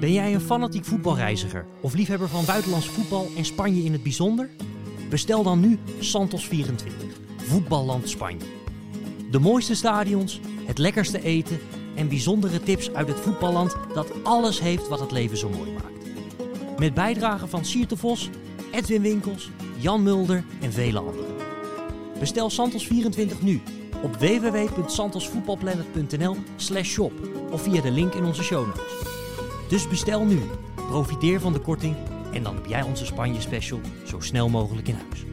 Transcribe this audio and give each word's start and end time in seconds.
Ben 0.00 0.12
jij 0.12 0.34
een 0.34 0.40
fanatiek 0.40 0.84
voetbalreiziger 0.84 1.66
of 1.80 1.94
liefhebber 1.94 2.28
van 2.28 2.44
buitenlands 2.44 2.88
voetbal 2.88 3.28
en 3.36 3.44
Spanje 3.44 3.82
in 3.82 3.92
het 3.92 4.02
bijzonder? 4.02 4.50
Bestel 5.10 5.42
dan 5.42 5.60
nu 5.60 5.78
Santos 5.98 6.46
24, 6.46 7.16
Voetballand 7.36 8.08
Spanje. 8.08 8.46
De 9.30 9.38
mooiste 9.38 9.74
stadions, 9.74 10.40
het 10.64 10.78
lekkerste 10.78 11.22
eten 11.22 11.58
en 11.94 12.08
bijzondere 12.08 12.60
tips 12.60 12.92
uit 12.92 13.08
het 13.08 13.20
voetballand 13.20 13.76
dat 13.94 14.24
alles 14.24 14.60
heeft 14.60 14.88
wat 14.88 15.00
het 15.00 15.10
leven 15.10 15.36
zo 15.36 15.48
mooi 15.48 15.72
maakt. 15.72 16.08
Met 16.78 16.94
bijdragen 16.94 17.48
van 17.48 17.64
Sierte 17.64 17.96
Vos, 17.96 18.30
Edwin 18.72 19.02
Winkels, 19.02 19.50
Jan 19.78 20.02
Mulder 20.02 20.44
en 20.60 20.72
vele 20.72 20.98
anderen. 20.98 21.34
Bestel 22.18 22.50
Santos 22.50 22.86
24 22.86 23.42
nu 23.42 23.60
op 24.02 24.16
www.santosvoetbalplanet.nl 24.16 26.36
slash 26.56 26.88
shop 26.88 27.12
of 27.50 27.62
via 27.62 27.80
de 27.80 27.90
link 27.90 28.14
in 28.14 28.24
onze 28.24 28.42
show 28.42 28.66
notes. 28.66 29.09
Dus 29.70 29.88
bestel 29.88 30.24
nu, 30.24 30.40
profiteer 30.74 31.40
van 31.40 31.52
de 31.52 31.58
korting 31.58 31.96
en 32.32 32.42
dan 32.42 32.54
heb 32.54 32.66
jij 32.66 32.82
onze 32.82 33.06
Spanje 33.06 33.40
special 33.40 33.80
zo 34.06 34.20
snel 34.20 34.48
mogelijk 34.48 34.88
in 34.88 34.94
huis. 34.94 35.24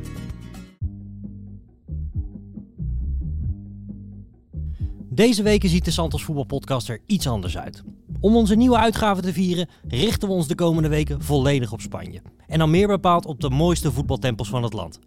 Deze 5.09 5.43
weken 5.43 5.69
ziet 5.69 5.85
de 5.85 5.91
Santos 5.91 6.23
Voetbalpodcast 6.23 6.89
er 6.89 7.01
iets 7.05 7.27
anders 7.27 7.57
uit. 7.57 7.83
Om 8.19 8.35
onze 8.35 8.55
nieuwe 8.55 8.77
uitgave 8.77 9.21
te 9.21 9.33
vieren, 9.33 9.69
richten 9.87 10.27
we 10.27 10.33
ons 10.33 10.47
de 10.47 10.55
komende 10.55 10.89
weken 10.89 11.21
volledig 11.21 11.71
op 11.71 11.81
Spanje. 11.81 12.21
En 12.47 12.59
dan 12.59 12.69
meer 12.69 12.87
bepaald 12.87 13.25
op 13.25 13.41
de 13.41 13.49
mooiste 13.49 13.91
voetbaltempels 13.91 14.49
van 14.49 14.63
het 14.63 14.73
land. 14.73 14.99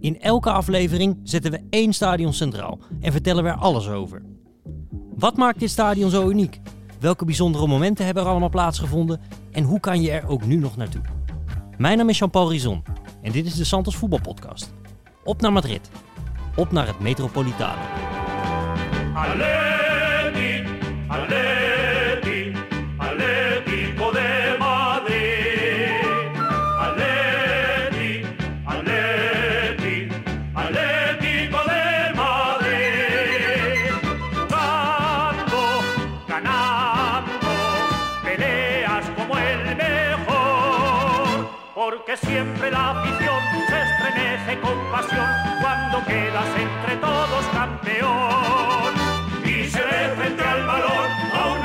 In 0.00 0.20
elke 0.20 0.50
aflevering 0.50 1.20
zetten 1.22 1.50
we 1.50 1.60
één 1.70 1.92
stadion 1.92 2.32
centraal 2.32 2.78
en 3.00 3.12
vertellen 3.12 3.44
we 3.44 3.50
er 3.50 3.56
alles 3.56 3.88
over. 3.88 4.22
Wat 5.14 5.36
maakt 5.36 5.60
dit 5.60 5.70
stadion 5.70 6.10
zo 6.10 6.28
uniek? 6.28 6.60
Welke 7.00 7.24
bijzondere 7.24 7.66
momenten 7.66 8.04
hebben 8.04 8.22
er 8.22 8.28
allemaal 8.28 8.48
plaatsgevonden? 8.48 9.20
En 9.52 9.64
hoe 9.64 9.80
kan 9.80 10.02
je 10.02 10.10
er 10.10 10.28
ook 10.28 10.44
nu 10.44 10.56
nog 10.56 10.76
naartoe? 10.76 11.00
Mijn 11.76 11.98
naam 11.98 12.08
is 12.08 12.18
Jean-Paul 12.18 12.50
Rizon 12.50 12.82
en 13.22 13.32
dit 13.32 13.46
is 13.46 13.54
de 13.54 13.64
Santos 13.64 13.96
Voetbalpodcast. 13.96 14.74
Op 15.24 15.40
naar 15.40 15.52
Madrid. 15.52 15.90
Op 16.56 16.72
naar 16.72 16.86
het 16.86 17.00
Metropolitano. 17.00 17.80
Atleti, 19.14 20.64
Atleti, 21.08 21.47
cuando 45.62 45.96
quedas 46.06 46.48
todos 47.00 47.44
campeón. 47.52 48.92
Y 49.44 49.68
se 49.68 49.82
ve 49.90 50.00
frente 50.16 50.42
al 50.42 50.60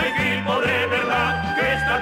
de 0.02 0.10
que 0.18 1.74
esta. 1.74 1.96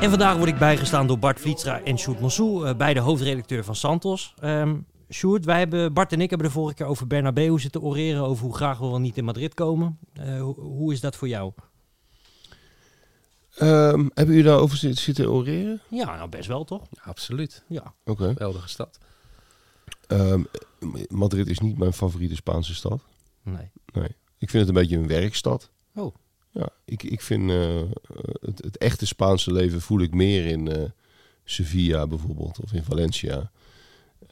En 0.00 0.10
vandaag 0.10 0.36
word 0.36 0.48
ik 0.48 0.58
bijgestaan 0.58 1.06
door 1.06 1.18
Bart 1.18 1.40
Vlietstra 1.40 1.80
en 1.80 1.98
Sjoerd 1.98 2.20
Mossou, 2.20 2.66
eh, 2.66 2.74
beide 2.76 3.00
hoofdredacteur 3.00 3.64
van 3.64 3.74
Santos. 3.74 4.34
Ehm 4.40 4.74
Sjoerd, 5.10 5.44
wij 5.44 5.58
hebben, 5.58 5.92
Bart 5.92 6.12
en 6.12 6.20
ik 6.20 6.30
hebben 6.30 6.46
de 6.46 6.52
vorige 6.52 6.74
keer 6.74 6.86
over 6.86 7.06
Bernabeu 7.06 7.58
zitten 7.58 7.82
oreren, 7.82 8.22
over 8.22 8.44
hoe 8.44 8.54
graag 8.54 8.78
we 8.78 8.86
wel 8.86 9.00
niet 9.00 9.16
in 9.16 9.24
Madrid 9.24 9.54
komen. 9.54 9.98
Eh, 10.12 10.42
hoe 10.56 10.92
is 10.92 11.00
dat 11.00 11.16
voor 11.16 11.28
jou? 11.28 11.52
Ehm, 13.56 14.08
hebben 14.14 14.34
jullie 14.34 14.50
daarover 14.50 14.76
zitten, 14.76 15.30
oreren? 15.30 15.80
Ja, 15.90 16.16
nou 16.16 16.28
best 16.28 16.48
wel 16.48 16.64
toch? 16.64 16.82
Absoluut. 17.02 17.62
Ja. 17.68 17.94
Oké. 18.04 18.26
Geweldige 18.26 18.68
stad. 18.68 18.98
Ehm, 20.06 20.42
Madrid 21.08 21.46
is 21.48 21.58
niet 21.58 21.78
mijn 21.78 21.92
favoriete 21.92 22.34
Spaanse 22.34 22.74
stad. 22.74 23.02
Nee. 23.42 23.70
Nee. 23.92 24.16
Ik 24.38 24.50
vind 24.50 24.66
het 24.66 24.68
een 24.68 24.82
beetje 24.82 24.96
een 24.96 25.06
werkstad. 25.06 25.70
Oh. 25.94 26.14
Ja, 26.50 26.68
ik, 26.84 27.02
ik 27.02 27.20
vind 27.20 27.50
eh, 27.50 27.82
het, 28.40 28.64
het 28.64 28.78
echte 28.78 29.06
Spaanse 29.06 29.52
leven 29.52 29.80
voel 29.80 30.00
ik 30.00 30.14
meer 30.14 30.46
in 30.46 30.68
eh, 30.72 30.90
Sevilla 31.44 32.06
bijvoorbeeld 32.06 32.60
of 32.60 32.72
in 32.72 32.82
Valencia 32.82 33.50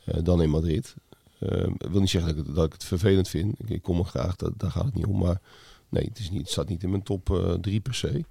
eh, 0.04 0.22
dan 0.22 0.42
in 0.42 0.50
Madrid. 0.50 0.94
Ehm, 1.38 1.70
Ik 1.78 1.90
wil 1.90 2.00
niet 2.00 2.10
zeggen 2.10 2.30
dat 2.30 2.40
ik, 2.40 2.46
het, 2.46 2.56
dat 2.56 2.66
ik 2.66 2.72
het 2.72 2.84
vervelend 2.84 3.28
vind. 3.28 3.58
Ik, 3.60 3.68
ik 3.68 3.82
kom 3.82 3.98
er 3.98 4.04
graag, 4.04 4.36
dat, 4.36 4.52
daar 4.56 4.70
gaat 4.70 4.84
het 4.84 4.94
niet 4.94 5.06
om. 5.06 5.18
Maar 5.18 5.40
nee, 5.88 6.04
het, 6.04 6.18
is 6.18 6.30
niet, 6.30 6.40
het 6.40 6.50
staat 6.50 6.68
niet 6.68 6.82
in 6.82 6.90
mijn 6.90 7.02
top 7.02 7.56
drie 7.60 7.80
per 7.80 7.94
se. 7.94 8.24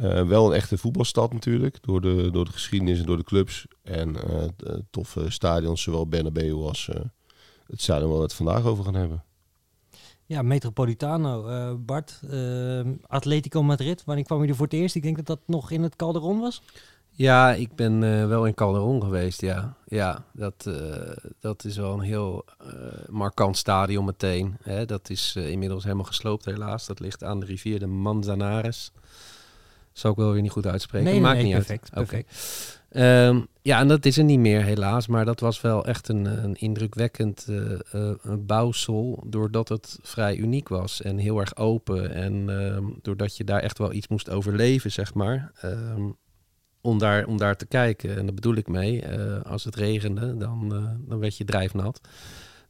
Eh, 0.00 0.26
wel 0.26 0.46
een 0.46 0.52
echte 0.52 0.78
voetbalstad 0.78 1.32
natuurlijk, 1.32 1.78
door 1.82 2.00
de, 2.00 2.28
door 2.32 2.44
de 2.44 2.52
geschiedenis 2.52 2.98
en 2.98 3.06
door 3.06 3.16
de 3.16 3.24
clubs. 3.24 3.66
En 3.82 4.16
eh, 4.16 4.42
de 4.56 4.84
toffe 4.90 5.30
stadions, 5.30 5.82
zowel 5.82 6.06
Bernabeu 6.06 6.52
als 6.54 6.88
eh, 6.88 7.00
het 7.66 7.80
stadion 7.82 8.08
waar 8.08 8.16
we 8.18 8.22
het 8.24 8.34
vandaag 8.34 8.64
over 8.64 8.84
gaan 8.84 8.94
hebben. 8.94 9.24
Ja, 10.26 10.42
Metropolitano. 10.42 11.46
eh, 11.46 11.74
Bart, 11.78 12.20
eh, 12.30 12.80
Atletico 13.06 13.62
Madrid. 13.62 14.04
Wanneer 14.04 14.24
kwam 14.24 14.42
je 14.42 14.48
er 14.48 14.54
voor 14.56 14.64
het 14.66 14.74
eerst? 14.74 14.94
Ik 14.94 15.02
denk 15.02 15.16
dat 15.16 15.26
dat 15.26 15.40
nog 15.46 15.70
in 15.70 15.82
het 15.82 15.96
Calderon 15.96 16.40
was. 16.40 16.62
Ja, 17.10 17.52
ik 17.54 17.74
ben 17.74 18.02
eh, 18.02 18.26
wel 18.26 18.46
in 18.46 18.54
Calderon 18.54 19.02
geweest, 19.02 19.40
ja. 19.40 19.76
Ja, 19.86 20.24
dat, 20.32 20.66
eh, 20.66 21.16
dat 21.40 21.64
is 21.64 21.76
wel 21.76 21.92
een 21.92 22.00
heel 22.00 22.44
eh, 22.58 22.68
markant 23.08 23.56
stadion 23.56 24.04
meteen. 24.04 24.56
Hè. 24.62 24.84
Dat 24.86 25.10
is 25.10 25.34
eh, 25.36 25.50
inmiddels 25.50 25.82
helemaal 25.84 26.04
gesloopt 26.04 26.44
helaas. 26.44 26.86
Dat 26.86 27.00
ligt 27.00 27.24
aan 27.24 27.40
de 27.40 27.46
rivier 27.46 27.78
de 27.78 27.86
Manzanares. 27.86 28.92
Zou 29.92 30.12
ik 30.12 30.18
wel 30.18 30.32
weer 30.32 30.42
niet 30.42 30.50
goed 30.50 30.66
uitspreken. 30.66 31.04
Nee, 31.04 31.14
nee, 31.14 31.22
Maakt 31.22 31.36
nee, 31.36 31.44
niet 31.44 31.54
perfect, 31.54 31.90
uit. 31.92 32.08
Ehm, 32.90 33.40
ja, 33.62 33.78
en 33.80 33.88
dat 33.88 34.04
is 34.04 34.18
er 34.18 34.24
niet 34.24 34.38
meer 34.38 34.62
helaas. 34.62 35.06
Maar 35.06 35.24
dat 35.24 35.40
was 35.40 35.60
wel 35.60 35.84
echt 35.86 36.08
een, 36.08 36.44
een 36.44 36.54
indrukwekkend 36.54 37.46
eh, 37.48 37.72
eh, 37.92 38.14
bouwsel. 38.38 39.24
Doordat 39.26 39.68
het 39.68 39.98
vrij 40.02 40.36
uniek 40.36 40.68
was 40.68 41.02
en 41.02 41.18
heel 41.18 41.40
erg 41.40 41.56
open. 41.56 42.14
En 42.14 42.60
ehm, 42.60 42.84
doordat 43.02 43.36
je 43.36 43.44
daar 43.44 43.60
echt 43.60 43.78
wel 43.78 43.92
iets 43.92 44.08
moest 44.08 44.30
overleven, 44.30 44.92
zeg 44.92 45.14
maar. 45.14 45.52
Ehm, 45.60 46.10
om, 46.80 46.98
daar, 46.98 47.26
om 47.26 47.36
daar 47.36 47.56
te 47.56 47.66
kijken. 47.66 48.16
En 48.16 48.24
daar 48.26 48.34
bedoel 48.34 48.54
ik 48.54 48.68
mee. 48.68 49.02
eh, 49.02 49.42
als 49.42 49.64
het 49.64 49.76
regende, 49.76 50.36
dan, 50.36 50.68
dan 51.08 51.18
werd 51.18 51.36
je 51.36 51.44
drijfnat. 51.44 52.00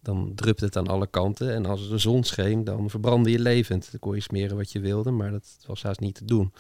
Dan 0.03 0.33
drupte 0.35 0.65
het 0.65 0.77
aan 0.77 0.89
alle 0.89 1.07
kanten. 1.07 1.55
En 1.55 1.67
als 1.67 1.89
de 1.89 1.99
zon 1.99 2.25
scheen, 2.25 2.65
dan 2.65 2.91
verbrandde 2.91 3.31
je 3.31 3.39
levend. 3.39 3.89
Dan 3.91 4.01
kon 4.01 4.15
je 4.15 4.21
smeren 4.21 4.57
wat 4.57 4.73
je 4.73 4.81
wilde, 4.81 5.11
maar 5.11 5.31
dat 5.31 5.59
was 5.67 5.83
haast 5.83 6.01
niet 6.01 6.15
te 6.15 6.25
doen. 6.25 6.53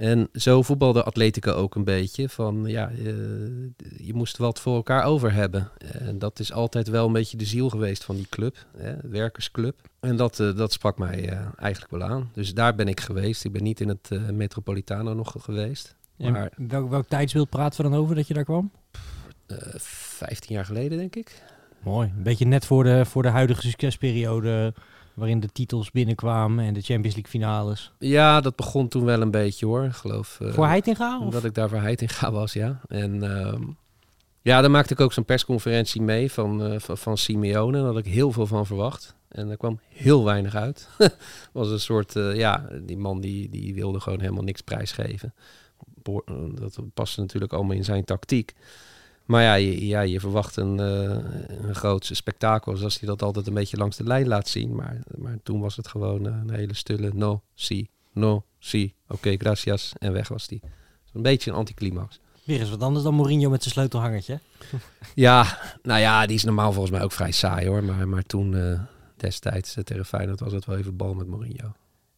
En 0.00 0.28
zo 0.32 0.62
voetbalde 0.62 1.02
Atletico 1.02 1.52
ook 1.52 1.74
een 1.74 1.84
beetje. 1.84 2.28
Van 2.28 2.64
ja, 2.66 2.90
eh, 2.90 3.04
je 3.96 4.14
moest 4.14 4.36
wat 4.36 4.60
voor 4.60 4.74
elkaar 4.74 5.04
over 5.04 5.32
hebben. 5.32 5.70
En 5.78 6.18
dat 6.18 6.38
is 6.38 6.52
altijd 6.52 6.88
wel 6.88 7.06
een 7.06 7.12
beetje 7.12 7.36
de 7.36 7.44
ziel 7.44 7.68
geweest 7.68 8.04
van 8.04 8.16
die 8.16 8.26
club, 8.28 8.66
hè, 8.76 8.94
werkersclub. 9.02 9.74
En 10.00 10.16
dat, 10.16 10.40
eh, 10.40 10.56
dat 10.56 10.72
sprak 10.72 10.98
mij 10.98 11.28
eh, 11.28 11.38
eigenlijk 11.56 11.92
wel 11.92 12.02
aan. 12.02 12.30
Dus 12.32 12.54
daar 12.54 12.74
ben 12.74 12.88
ik 12.88 13.00
geweest. 13.00 13.44
Ik 13.44 13.52
ben 13.52 13.62
niet 13.62 13.80
in 13.80 13.88
het 13.88 14.32
Metropolitano 14.32 15.14
nog 15.14 15.34
geweest. 15.38 15.96
Maar 16.16 16.52
welk, 16.56 16.90
welk 16.90 17.08
tijdsbeeld 17.08 17.50
praten 17.50 17.84
we 17.84 17.90
dan 17.90 17.98
over 17.98 18.14
dat 18.14 18.26
je 18.26 18.34
daar 18.34 18.44
kwam? 18.44 18.70
eh 19.46 19.56
15 19.76 20.54
jaar 20.54 20.64
geleden, 20.64 20.98
denk 20.98 21.16
ik. 21.16 21.42
Mooi. 21.82 22.12
Een 22.16 22.22
beetje 22.22 22.46
net 22.46 22.66
voor 22.66 22.84
de, 22.84 23.04
voor 23.04 23.22
de 23.22 23.28
huidige 23.28 23.68
succesperiode 23.68 24.74
waarin 25.20 25.40
de 25.40 25.52
titels 25.52 25.90
binnenkwamen 25.90 26.64
en 26.64 26.74
de 26.74 26.80
Champions 26.80 27.14
League 27.14 27.30
finales. 27.30 27.92
Ja, 27.98 28.40
dat 28.40 28.56
begon 28.56 28.88
toen 28.88 29.04
wel 29.04 29.20
een 29.20 29.30
beetje 29.30 29.66
hoor. 29.66 29.84
Ik 29.84 29.92
geloof. 29.92 30.38
eh, 30.40 30.52
voor 30.52 30.66
Heitinga? 30.66 31.16
Of? 31.18 31.24
Omdat 31.24 31.44
ik 31.44 31.54
daar 31.54 31.68
voor 31.68 31.80
Heitinga 31.80 32.32
was, 32.32 32.52
ja. 32.52 32.80
En 32.88 33.22
ehm, 33.22 33.62
ja, 34.42 34.60
daar 34.60 34.70
maakte 34.70 34.92
ik 34.92 35.00
ook 35.00 35.12
zo'n 35.12 35.24
persconferentie 35.24 36.02
mee 36.02 36.32
van, 36.32 36.64
eh, 36.64 36.78
van, 36.78 36.98
van 36.98 37.18
Simeone. 37.18 37.76
Daar 37.78 37.86
had 37.86 37.98
ik 37.98 38.04
heel 38.04 38.32
veel 38.32 38.46
van 38.46 38.66
verwacht. 38.66 39.14
En 39.28 39.50
er 39.50 39.56
kwam 39.56 39.80
heel 39.88 40.24
weinig 40.24 40.54
uit. 40.54 40.88
was 41.52 41.70
een 41.70 41.80
soort, 41.80 42.16
eh, 42.16 42.36
ja, 42.36 42.68
die 42.82 42.98
man 42.98 43.20
die, 43.20 43.48
die 43.48 43.74
wilde 43.74 44.00
gewoon 44.00 44.20
helemaal 44.20 44.44
niks 44.44 44.60
prijsgeven. 44.60 45.34
Dat 46.54 46.78
paste 46.94 47.20
natuurlijk 47.20 47.52
allemaal 47.52 47.76
in 47.76 47.84
zijn 47.84 48.04
tactiek. 48.04 48.54
Maar 49.30 49.42
ja, 49.42 49.54
je, 49.54 49.86
ja, 49.86 50.00
je 50.00 50.20
verwacht 50.20 50.56
een, 50.56 50.80
eh 50.80 51.66
een 51.66 51.74
groot 51.74 52.10
spektakel 52.12 52.76
zoals 52.76 52.98
hij 52.98 53.08
dat 53.08 53.22
altijd 53.22 53.46
een 53.46 53.54
beetje 53.54 53.76
langs 53.76 53.96
de 53.96 54.04
lijn 54.04 54.28
laat 54.28 54.48
zien. 54.48 54.74
Maar, 54.74 55.00
maar 55.16 55.38
toen 55.42 55.60
was 55.60 55.76
het 55.76 55.88
gewoon 55.88 56.26
eh, 56.26 56.32
een 56.32 56.54
hele 56.54 56.74
stille 56.74 57.10
no, 57.14 57.42
si, 57.54 57.88
no, 58.12 58.44
si. 58.58 58.94
Oké, 59.08 59.36
gracias. 59.36 59.92
En 59.98 60.12
weg 60.12 60.28
was 60.28 60.46
die. 60.46 60.60
Een 61.12 61.22
beetje 61.22 61.50
een 61.50 61.56
anticlimax. 61.56 62.20
Weer 62.44 62.60
eens 62.60 62.70
wat 62.70 62.82
anders 62.82 63.04
dan 63.04 63.14
Mourinho 63.14 63.50
met 63.50 63.62
zijn 63.62 63.74
sleutelhangertje. 63.74 64.40
Ja, 65.14 65.58
nou 65.82 66.00
ja, 66.00 66.26
die 66.26 66.36
is 66.36 66.44
normaal 66.44 66.72
volgens 66.72 66.94
mij 66.94 67.02
ook 67.02 67.12
vrij 67.12 67.32
saai 67.32 67.68
hoor. 67.68 67.84
Maar, 67.84 68.08
maar 68.08 68.22
toen 68.22 68.56
eh, 68.56 68.80
destijds 69.16 69.76
tegen 69.84 70.04
Feyenoord 70.04 70.40
was 70.40 70.52
het 70.52 70.64
wel 70.64 70.76
even 70.76 70.96
bal 70.96 71.14
met 71.14 71.26
Mourinho. 71.26 71.72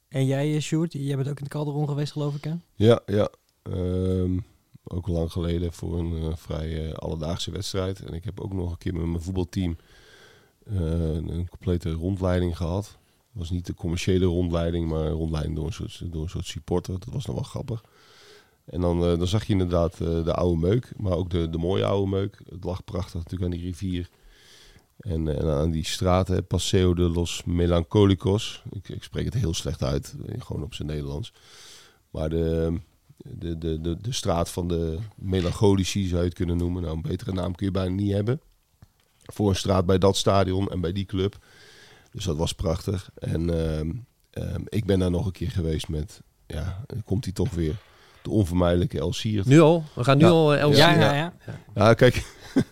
En 0.09 0.27
jij, 0.27 0.61
Sjoerd, 0.61 0.93
jij 0.93 1.17
bent 1.17 1.29
ook 1.29 1.39
in 1.39 1.45
de 1.45 1.51
Calderon 1.51 1.89
geweest, 1.89 2.13
geloof 2.13 2.35
ik, 2.35 2.45
hè? 2.45 2.53
Ja, 2.75 3.01
ja. 3.07 3.29
Ehm, 3.63 4.39
ook 4.85 5.09
lang 5.09 5.33
geleden 5.33 5.73
voor 5.73 5.99
een 5.99 6.17
eh, 6.17 6.37
vrij 6.37 6.89
eh, 6.89 6.95
alledaagse 6.95 7.51
wedstrijd. 7.51 8.01
En 8.01 8.15
ik 8.15 8.25
heb 8.25 8.41
ook 8.41 8.53
nog 8.53 8.71
een 8.71 8.79
keer 8.79 8.95
met 8.95 9.07
mijn 9.07 9.23
voetbalteam 9.23 9.77
eh, 10.67 11.15
een 11.15 11.49
complete 11.49 11.91
rondleiding 11.91 12.57
gehad. 12.57 12.85
Het 12.87 13.41
was 13.41 13.51
niet 13.51 13.67
de 13.67 13.75
commerciële 13.75 14.25
rondleiding, 14.25 14.89
maar 14.89 15.05
een 15.05 15.13
rondleiding 15.13 15.57
door 15.57 15.67
een 15.67 15.73
soort, 15.73 16.13
door 16.13 16.23
een 16.23 16.29
soort 16.29 16.47
supporter. 16.47 16.99
Dat 16.99 17.13
was 17.13 17.27
nog 17.27 17.35
wel 17.35 17.45
grappig. 17.45 17.85
En 18.65 18.81
dan, 18.81 19.01
dan 19.01 19.27
zag 19.27 19.45
je 19.45 19.53
inderdaad 19.53 19.97
de 19.97 20.35
oude 20.35 20.61
meuk, 20.61 20.93
maar 20.97 21.13
ook 21.13 21.31
de, 21.31 21.51
de 21.51 21.59
mooie 21.59 21.85
oude 21.85 22.11
meuk. 22.11 22.43
Het 22.49 22.65
lag 22.65 22.85
prachtig 22.85 23.15
natuurlijk 23.15 23.43
aan 23.43 23.59
die 23.59 23.67
rivier. 23.67 24.11
En, 24.99 25.29
en 25.29 25.49
aan 25.49 25.71
die 25.71 25.85
straten, 25.85 26.47
Paseo 26.47 26.95
de 26.95 27.03
los 27.03 27.45
Melancolicos. 27.45 28.63
Ik, 28.71 28.89
ik 28.89 29.03
spreek 29.03 29.25
het 29.25 29.35
heel 29.35 29.55
slecht 29.55 29.83
uit, 29.83 30.15
gewoon 30.39 30.63
op 30.63 30.75
zijn 30.75 30.89
Nederlands. 30.89 31.33
Maar 32.11 32.29
de, 32.29 32.81
de, 33.23 33.59
de, 33.59 33.81
de, 33.81 33.97
de 34.01 34.13
straat 34.13 34.51
van 34.51 34.69
de 34.69 34.99
melancholici 35.17 36.07
zou 36.07 36.21
je 36.21 36.27
het 36.29 36.35
kunnen 36.37 36.57
noemen. 36.57 36.83
Nou, 36.83 36.95
een 36.95 37.03
betere 37.03 37.33
naam 37.33 37.55
kun 37.55 37.67
je 37.67 37.73
bijna 37.73 37.95
niet 37.95 38.13
hebben. 38.13 38.41
Voor 39.23 39.49
een 39.49 39.57
straat 39.57 39.87
bij 39.87 39.99
dat 39.99 40.17
stadion 40.17 40.69
en 40.71 40.81
bij 40.81 40.93
die 40.93 41.05
club. 41.05 41.39
Dus 42.13 42.25
dat 42.25 42.37
was 42.37 42.53
prachtig. 42.55 43.11
En 43.15 43.51
ehm, 43.69 43.91
ehm, 44.31 44.61
ik 44.69 44.85
ben 44.85 44.99
daar 44.99 45.11
nog 45.11 45.27
een 45.27 45.33
keer 45.33 45.51
geweest 45.51 45.89
met, 45.89 46.21
ja, 46.47 46.85
dan 46.87 47.03
komt 47.05 47.25
hij 47.25 47.33
toch 47.33 47.51
weer, 47.51 47.75
de 48.23 48.31
onvermijdelijke 48.31 48.99
El 48.99 49.13
Siert. 49.13 49.47
Nu 49.47 49.61
al? 49.61 49.85
We 49.95 50.05
gaan 50.05 50.19
nu 50.19 50.25
Ja. 50.25 50.31
al 50.31 50.55
eh, 50.55 50.67
LC. 50.69 50.75
Ja, 50.77 50.91
ja, 51.01 51.15
ja. 51.15 51.33
Ja, 51.75 51.95
kijk, 51.95 52.25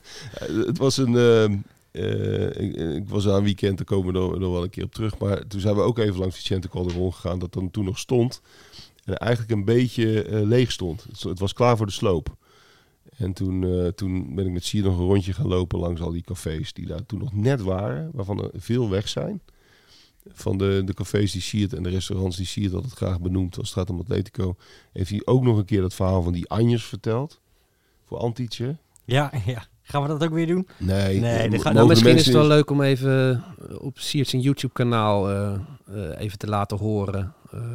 het 0.66 0.78
was 0.78 0.96
een. 0.96 1.16
ehm, 1.16 1.56
eh, 1.90 2.46
ik, 2.46 2.76
ik 2.76 3.08
was 3.08 3.28
aan 3.28 3.34
een 3.34 3.44
weekend, 3.44 3.76
daar 3.76 3.86
komen 3.86 4.12
we 4.12 4.18
nog, 4.18 4.38
nog 4.38 4.52
wel 4.52 4.62
een 4.62 4.70
keer 4.70 4.84
op 4.84 4.94
terug. 4.94 5.18
Maar 5.18 5.46
toen 5.46 5.60
zijn 5.60 5.74
we 5.74 5.80
ook 5.80 5.98
even 5.98 6.18
langs 6.20 6.36
Vicente 6.36 6.68
Calderon 6.68 7.12
gegaan, 7.14 7.38
dat 7.38 7.52
dan 7.52 7.70
toen 7.70 7.84
nog 7.84 7.98
stond. 7.98 8.40
En 9.10 9.16
eigenlijk 9.16 9.50
een 9.52 9.64
beetje 9.64 10.22
eh, 10.22 10.42
leeg 10.42 10.70
stond. 10.72 11.02
Het, 11.10 11.22
het 11.22 11.38
was 11.38 11.52
klaar 11.52 11.76
voor 11.76 11.86
de 11.86 11.92
sloop. 11.92 12.36
En 13.16 13.32
toen, 13.32 13.64
eh, 13.64 13.86
toen 13.88 14.34
ben 14.34 14.46
ik 14.46 14.52
met 14.52 14.64
Sier 14.64 14.82
nog 14.82 14.98
een 14.98 15.04
rondje 15.04 15.32
gaan 15.32 15.46
lopen 15.48 15.78
langs 15.78 16.00
al 16.00 16.10
die 16.10 16.22
cafés 16.22 16.72
die 16.72 16.86
daar 16.86 17.06
toen 17.06 17.18
nog 17.18 17.32
net 17.34 17.60
waren, 17.62 18.10
waarvan 18.12 18.42
er 18.42 18.50
veel 18.54 18.90
weg 18.90 19.08
zijn. 19.08 19.40
Van 20.32 20.58
de, 20.58 20.82
de 20.84 20.94
cafés 20.94 21.32
die 21.32 21.40
Siert 21.40 21.72
en 21.72 21.82
de 21.82 21.88
restaurants 21.88 22.36
die 22.36 22.46
Siert 22.46 22.74
altijd 22.74 22.92
graag 22.92 23.20
benoemt 23.20 23.58
als 23.58 23.68
het 23.68 23.78
gaat 23.78 23.90
om 23.90 24.00
Atletico, 24.00 24.56
heeft 24.92 25.10
hij 25.10 25.22
ook 25.24 25.42
nog 25.42 25.56
een 25.58 25.64
keer 25.64 25.80
dat 25.80 25.94
verhaal 25.94 26.22
van 26.22 26.32
die 26.32 26.48
Anjers 26.48 26.84
verteld. 26.84 27.40
Voor 28.04 28.18
Antietje. 28.18 28.76
Ja, 29.04 29.32
ja. 29.46 29.64
Gaan 29.82 30.02
we 30.02 30.08
dat 30.08 30.24
ook 30.24 30.32
weer 30.32 30.46
doen? 30.46 30.68
Nee, 30.78 31.20
Nee, 31.20 31.32
eh, 31.32 31.40
gaat- 31.42 31.50
mogen 31.50 31.74
Nou, 31.74 31.86
misschien 31.88 32.14
is 32.16 32.24
het 32.24 32.34
wel 32.34 32.46
leuk 32.46 32.70
om 32.70 32.82
even 32.82 33.44
eh, 33.70 33.80
op 33.82 33.98
Siert's 33.98 34.30
YouTube-kanaal 34.32 35.30
eh, 35.30 35.54
eh, 35.86 36.20
even 36.20 36.38
te 36.38 36.46
laten 36.46 36.76
horen 36.78 37.20
eh, 37.20 37.28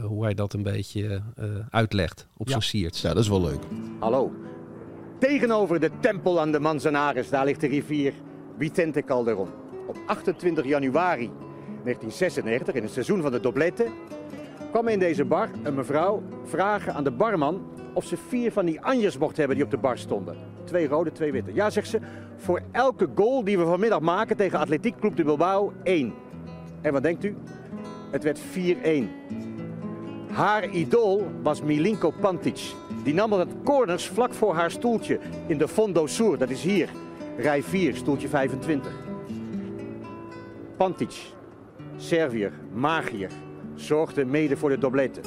hoe 0.03 0.23
hij 0.23 0.33
dat 0.33 0.53
een 0.53 0.63
beetje 0.63 1.21
eh, 1.35 1.45
uitlegt 1.69 2.27
op 2.37 2.47
Ja. 2.47 2.53
zo'n 2.53 2.61
Siert's. 2.61 3.01
Ja, 3.01 3.13
dat 3.13 3.23
is 3.23 3.29
wel 3.29 3.41
leuk. 3.41 3.59
Hallo. 3.99 4.31
Tegenover 5.19 5.79
de 5.79 5.89
tempel 5.99 6.39
aan 6.39 6.51
de 6.51 6.59
Manzanares, 6.59 7.29
daar 7.29 7.45
ligt 7.45 7.61
de 7.61 7.67
rivier 7.67 8.13
Vicente 8.57 9.01
Calderon. 9.01 9.47
Op 9.87 9.97
28 10.07 10.65
januari 10.65 11.29
1996, 11.83 12.73
in 12.75 12.83
het 12.83 12.91
seizoen 12.91 13.21
van 13.21 13.31
de 13.31 13.39
doblette, 13.39 13.87
kwam 14.71 14.87
in 14.87 14.99
deze 14.99 15.25
bar 15.25 15.49
een 15.63 15.73
mevrouw 15.75 16.23
vragen 16.45 16.93
aan 16.93 17.03
de 17.03 17.11
barman 17.11 17.61
of 17.93 18.05
ze 18.05 18.17
vier 18.17 18.51
van 18.51 18.65
die 18.65 18.81
anjes 18.81 19.17
mocht 19.17 19.37
hebben 19.37 19.55
die 19.55 19.65
op 19.65 19.71
de 19.71 19.77
bar 19.77 19.97
stonden. 19.97 20.35
Twee 20.63 20.87
rode, 20.87 21.11
twee 21.11 21.31
witte. 21.31 21.53
Ja, 21.53 21.69
zegt 21.69 21.87
ze, 21.89 21.99
voor 22.37 22.61
elke 22.71 23.09
goal 23.15 23.43
die 23.43 23.57
we 23.57 23.65
vanmiddag 23.65 23.99
maken 23.99 24.37
tegen 24.37 24.59
Atletiek 24.59 24.99
Club 24.99 25.15
de 25.15 25.23
Bilbao, 25.23 25.73
één. 25.83 26.13
En 26.81 26.93
wat 26.93 27.03
denkt 27.03 27.23
u? 27.23 27.35
Het 28.11 28.23
werd 28.23 28.39
4-1. 28.39 28.43
Haar 30.35 30.69
idool 30.69 31.27
was 31.41 31.61
Milinko 31.61 32.11
Pantic. 32.11 32.73
Die 33.03 33.13
nam 33.13 33.31
altijd 33.31 33.55
corners 33.63 34.07
vlak 34.07 34.33
voor 34.33 34.55
haar 34.55 34.71
stoeltje 34.71 35.19
in 35.47 35.57
de 35.57 35.67
Fondo 35.67 36.07
Sur. 36.07 36.37
Dat 36.37 36.49
is 36.49 36.63
hier, 36.63 36.89
rij 37.37 37.63
4, 37.63 37.95
stoeltje 37.95 38.27
25. 38.27 38.91
Pantic, 40.77 41.31
Serviër, 41.97 42.51
magier, 42.73 43.29
zorgde 43.75 44.25
mede 44.25 44.57
voor 44.57 44.69
de 44.69 44.77
doblette. 44.77 45.19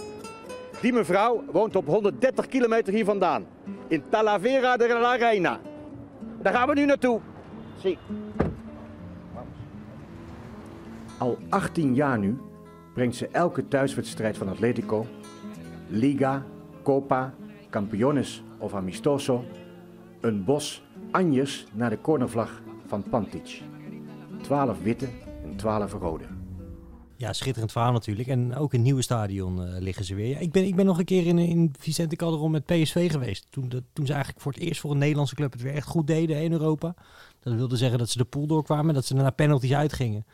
Die 0.81 0.93
mevrouw 0.93 1.45
woont 1.53 1.77
op 1.77 1.87
130 1.87 2.47
kilometer 2.47 2.93
hier 2.93 3.05
vandaan. 3.05 3.47
In 3.87 4.03
Talavera 4.09 4.77
de 4.77 4.99
la 5.01 5.15
Reina. 5.15 5.61
Daar 6.43 6.53
gaan 6.53 6.69
we 6.69 6.75
nu 6.75 6.85
naartoe. 6.85 7.21
Zie. 7.77 7.99
Al 11.19 11.39
18 11.49 11.95
jaar 11.95 12.19
nu 12.19 12.39
brengt 12.99 13.17
ze 13.17 13.29
elke 13.29 13.69
thuiswedstrijd 13.69 14.37
van 14.37 14.49
Atletico, 14.49 15.07
Liga, 15.89 16.45
Copa, 16.83 17.35
Campeones 17.71 18.43
of 18.59 18.75
Amistoso, 18.75 19.45
een 20.21 20.45
bos 20.45 20.83
anjes 21.11 21.67
naar 21.73 21.91
de 21.91 22.01
cornervlag 22.01 22.63
van 22.87 23.03
Pantic. 23.11 23.63
12 24.43 24.83
witte 24.83 25.09
en 25.45 25.57
12 25.57 25.93
rode. 25.93 26.25
Ja, 27.17 27.33
schitterend 27.33 27.73
verhaal 27.73 27.93
natuurlijk. 27.93 28.29
En 28.29 28.55
ook 28.55 28.73
in 28.73 28.79
het 28.79 28.87
nieuwe 28.87 29.03
stadion 29.03 29.65
eh, 29.65 29.81
liggen 29.81 30.05
ze 30.05 30.15
weer. 30.15 30.41
Ik, 30.41 30.53
ben, 30.53 30.65
ik 30.65 30.77
ben 30.77 30.87
nog 30.87 30.99
een 30.99 31.05
keer 31.05 31.27
in, 31.27 31.39
in 31.39 31.75
Vicente 31.79 32.17
Calderon 32.17 32.51
met 32.51 32.65
PSV 32.65 33.11
geweest. 33.11 33.47
Toen, 33.51 33.69
dat, 33.69 33.83
toen 33.93 34.07
ze 34.07 34.13
eigenlijk 34.13 34.43
voor 34.43 34.53
het 34.53 34.63
eerst 34.63 34.81
voor 34.81 34.91
een 34.91 34.99
Nederlandse 34.99 35.35
club 35.35 35.53
het 35.53 35.63
weer 35.63 35.75
echt 35.75 35.87
goed 35.87 36.07
deden 36.07 36.43
in 36.43 36.53
Europa. 36.53 36.95
Dat 37.41 37.55
wilde 37.55 37.77
zeggen 37.77 37.99
dat 37.99 38.09
ze 38.09 38.19
de 38.19 38.25
pool 38.25 38.47
doorkwamen, 38.47 38.95
dat 38.95 39.05
ze 39.05 39.15
naar 39.15 39.33
penalties 39.33 39.75
uitgingen. 39.75 40.25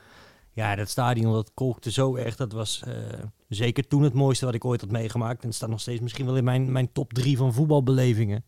Ja, 0.55 0.75
dat 0.75 0.89
stadion 0.89 1.33
dat 1.33 1.51
kolkte 1.55 1.91
zo 1.91 2.17
erg. 2.17 2.37
Dat 2.37 2.53
was 2.53 2.83
eh, 2.87 2.93
zeker 3.49 3.87
toen 3.87 4.03
het 4.03 4.13
mooiste 4.13 4.45
wat 4.45 4.55
ik 4.55 4.65
ooit 4.65 4.81
had 4.81 4.91
meegemaakt. 4.91 5.41
En 5.43 5.47
het 5.47 5.57
staat 5.57 5.69
nog 5.69 5.81
steeds 5.81 6.01
misschien 6.01 6.27
wel 6.27 6.37
in 6.37 6.45
mijn, 6.45 6.73
mijn 6.73 6.93
top 6.93 7.13
drie 7.13 7.37
van 7.37 7.53
voetbalbelevingen. 7.55 8.45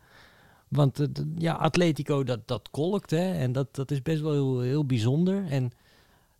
Want 0.68 1.08
ja, 1.38 1.52
Atletico, 1.52 2.24
dat, 2.24 2.48
dat 2.48 2.70
kolkt 2.70 3.10
hè. 3.10 3.32
En 3.32 3.52
dat, 3.52 3.74
dat 3.74 3.90
is 3.90 4.02
best 4.02 4.20
wel 4.20 4.32
heel, 4.32 4.60
heel 4.60 4.84
bijzonder. 4.84 5.46
En 5.48 5.72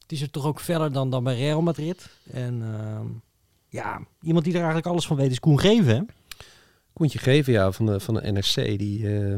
het 0.03 0.13
is 0.13 0.23
er 0.23 0.31
toch 0.31 0.47
ook 0.47 0.61
verder 0.61 0.93
dan, 0.93 1.11
dan 1.11 1.25
bij 1.25 1.37
Real 1.37 1.63
Madrid. 1.63 2.11
En 2.31 2.63
ehm, 2.63 3.07
ja, 3.69 4.01
iemand 4.23 4.45
die 4.45 4.53
er 4.53 4.59
eigenlijk 4.59 4.89
alles 4.89 5.07
van 5.07 5.17
weet 5.17 5.31
is 5.31 5.41
Koen 5.41 5.61
Geven. 5.61 5.95
hè? 5.97 6.03
Koentje 6.93 7.19
Geven, 7.19 7.53
ja, 7.53 7.73
van 7.73 7.87
de, 7.87 8.01
van 8.01 8.15
de 8.15 8.33
NRC, 8.33 8.79
die, 8.79 9.19
eh, 9.19 9.37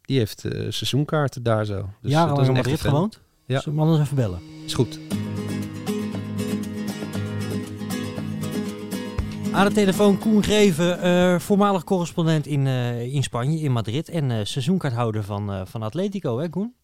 die 0.00 0.18
heeft 0.18 0.44
eh, 0.44 0.50
seizoenkaarten 0.70 1.42
daar 1.42 1.64
zo. 1.64 1.88
Dus, 2.00 2.12
eh, 2.12 2.28
dat 2.28 2.40
is 2.40 2.46
in 2.46 2.52
Madrid 2.52 2.80
gewoond. 2.80 3.20
Ja. 3.46 3.60
Zullen 3.60 3.78
we 3.78 3.84
anders 3.84 4.02
even 4.04 4.16
bellen? 4.16 4.40
Is 4.64 4.74
goed. 4.74 4.98
Aan 9.54 9.66
de 9.66 9.72
telefoon 9.74 10.18
Koen 10.18 10.42
Greven, 10.42 10.98
eh, 11.00 11.38
voormalig 11.38 11.84
correspondent 11.84 12.46
in, 12.46 12.66
eh, 12.66 13.14
in 13.14 13.22
Spanje, 13.22 13.58
in 13.58 13.72
Madrid. 13.72 14.08
En 14.08 14.30
eh, 14.30 14.44
seizoenkaarthouder 14.44 15.22
van, 15.22 15.50
eh, 15.52 15.66
van 15.66 15.82
Atletico, 15.82 16.38
hè 16.38 16.48
Koen? 16.48 16.74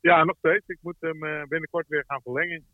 Ja, 0.00 0.24
nog 0.24 0.36
steeds. 0.38 0.64
Ik 0.66 0.78
moet 0.80 0.96
hem 1.00 1.24
eh, 1.24 1.42
binnenkort 1.48 1.88
weer 1.88 2.04
gaan 2.06 2.20
verlengen. 2.22 2.64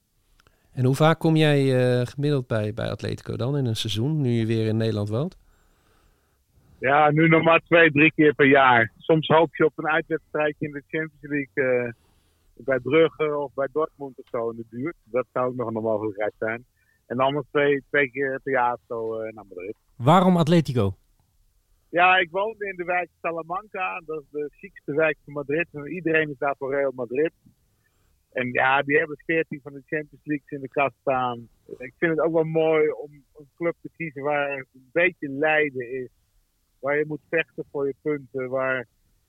En 0.72 0.84
hoe 0.84 0.94
vaak 0.94 1.18
kom 1.18 1.36
jij 1.36 1.60
eh, 1.60 2.06
gemiddeld 2.06 2.46
bij, 2.46 2.74
bij 2.74 2.90
Atletico 2.90 3.36
dan 3.36 3.56
in 3.56 3.66
een 3.66 3.76
seizoen, 3.76 4.20
nu 4.20 4.30
je 4.30 4.46
weer 4.46 4.66
in 4.66 4.76
Nederland 4.76 5.08
woont? 5.08 5.38
Ja, 6.78 7.10
nu 7.10 7.28
nog 7.28 7.42
maar 7.42 7.60
twee, 7.60 7.92
drie 7.92 8.12
keer 8.12 8.34
per 8.34 8.46
jaar. 8.46 8.92
Soms 8.98 9.26
hoop 9.26 9.56
je 9.56 9.64
op 9.64 9.72
een 9.78 9.88
uitwedstrijdje 9.88 10.66
in 10.66 10.72
de 10.72 10.82
Champions 10.88 11.20
League 11.20 11.84
eh, 11.84 11.92
bij 12.54 12.78
Brugge 12.78 13.36
of 13.36 13.54
bij 13.54 13.68
Dortmund 13.72 14.18
of 14.18 14.28
zo 14.30 14.50
in 14.50 14.56
de 14.56 14.64
buurt. 14.70 14.96
Dat 15.04 15.26
zou 15.32 15.46
ook 15.46 15.56
nog 15.56 15.66
een 15.66 15.82
mogelijkheid 15.82 16.32
zijn. 16.38 16.64
En 17.12 17.18
anders 17.18 17.46
twee, 17.50 17.82
twee 17.90 18.10
keer 18.10 18.40
per 18.42 18.52
jaar 18.52 18.78
zo 18.88 19.22
naar 19.22 19.46
Madrid. 19.48 19.74
Waarom 19.96 20.36
Atletico? 20.36 20.94
Ja, 21.88 22.16
ik 22.16 22.30
woonde 22.30 22.68
in 22.68 22.76
de 22.76 22.84
wijk 22.84 23.10
Salamanca. 23.20 24.02
Dat 24.06 24.20
is 24.20 24.26
de 24.30 24.48
chicste 24.50 24.94
wijk 24.94 25.18
van 25.24 25.32
Madrid. 25.32 25.66
En 25.72 25.86
iedereen 25.86 26.30
is 26.30 26.38
daar 26.38 26.54
voor 26.58 26.74
Real 26.74 26.92
Madrid. 26.94 27.32
En 28.32 28.52
ja, 28.52 28.82
die 28.82 28.98
hebben 28.98 29.22
14 29.24 29.60
van 29.62 29.72
de 29.72 29.82
Champions 29.86 30.24
League 30.24 30.46
in 30.48 30.60
de 30.60 30.68
kast 30.68 30.94
staan. 31.00 31.48
Ik 31.78 31.94
vind 31.98 32.10
het 32.10 32.20
ook 32.20 32.32
wel 32.32 32.44
mooi 32.44 32.90
om 32.90 33.10
een 33.12 33.50
club 33.56 33.74
te 33.82 33.90
kiezen 33.96 34.22
waar 34.22 34.50
een 34.50 34.88
beetje 34.92 35.28
lijden 35.28 35.92
is. 35.92 36.10
Waar 36.80 36.98
je 36.98 37.04
moet 37.06 37.22
vechten 37.30 37.64
voor 37.70 37.86
je 37.86 37.94
punten. 38.02 38.48
Waar 38.48 38.86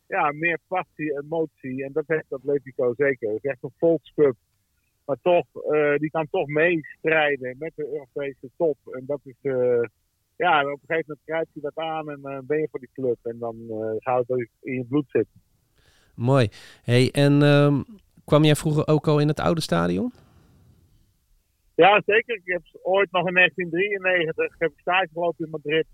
ja, 0.08 0.32
meer 0.32 0.60
passie, 0.68 1.22
emotie. 1.22 1.84
En 1.84 1.92
dat 1.92 2.04
heeft 2.08 2.34
Atletico 2.34 2.94
zeker. 2.98 3.30
Het 3.30 3.44
is 3.44 3.50
echt 3.52 3.64
een 3.64 3.74
volksclub. 3.78 4.36
Maar 5.06 5.18
toch, 5.22 5.46
eh, 5.72 5.96
die 5.96 6.10
kan 6.10 6.28
toch 6.30 6.48
meestrijden 6.48 7.56
met 7.60 7.72
de 7.76 7.86
Europese 7.86 8.50
top. 8.58 8.78
En 8.92 9.04
dat 9.06 9.20
is, 9.24 9.36
eh, 9.42 9.84
ja, 10.36 10.60
op 10.62 10.80
een 10.82 10.88
gegeven 10.88 11.06
moment 11.08 11.20
grijp 11.26 11.48
je 11.54 11.62
dat 11.62 11.78
aan 11.78 12.10
en 12.10 12.20
eh, 12.24 12.38
ben 12.44 12.60
je 12.60 12.68
voor 12.72 12.80
die 12.80 12.90
club. 12.94 13.18
En 13.24 13.40
dan 13.40 13.56
gaat 13.98 14.24
het 14.28 14.50
in 14.62 14.74
je 14.74 14.86
bloed 14.86 15.10
zitten. 15.10 15.42
Mooi. 16.16 16.48
Hey, 16.84 17.12
en 17.12 17.42
ehm, 17.42 17.82
kwam 18.26 18.44
jij 18.44 18.56
vroeger 18.56 18.88
ook 18.88 19.08
al 19.08 19.20
in 19.20 19.28
het 19.28 19.40
oude 19.40 19.62
stadion? 19.62 20.14
Ja, 21.76 22.02
zeker. 22.06 22.36
Ik 22.36 22.42
heb 22.46 22.62
ooit 22.82 23.12
nog 23.12 23.28
in 23.28 23.34
1993 23.34 24.60
heb 24.60 24.72
ik 24.72 24.80
stage 24.80 25.10
gelopen 25.14 25.46
in 25.46 25.52
Madrid. 25.52 25.86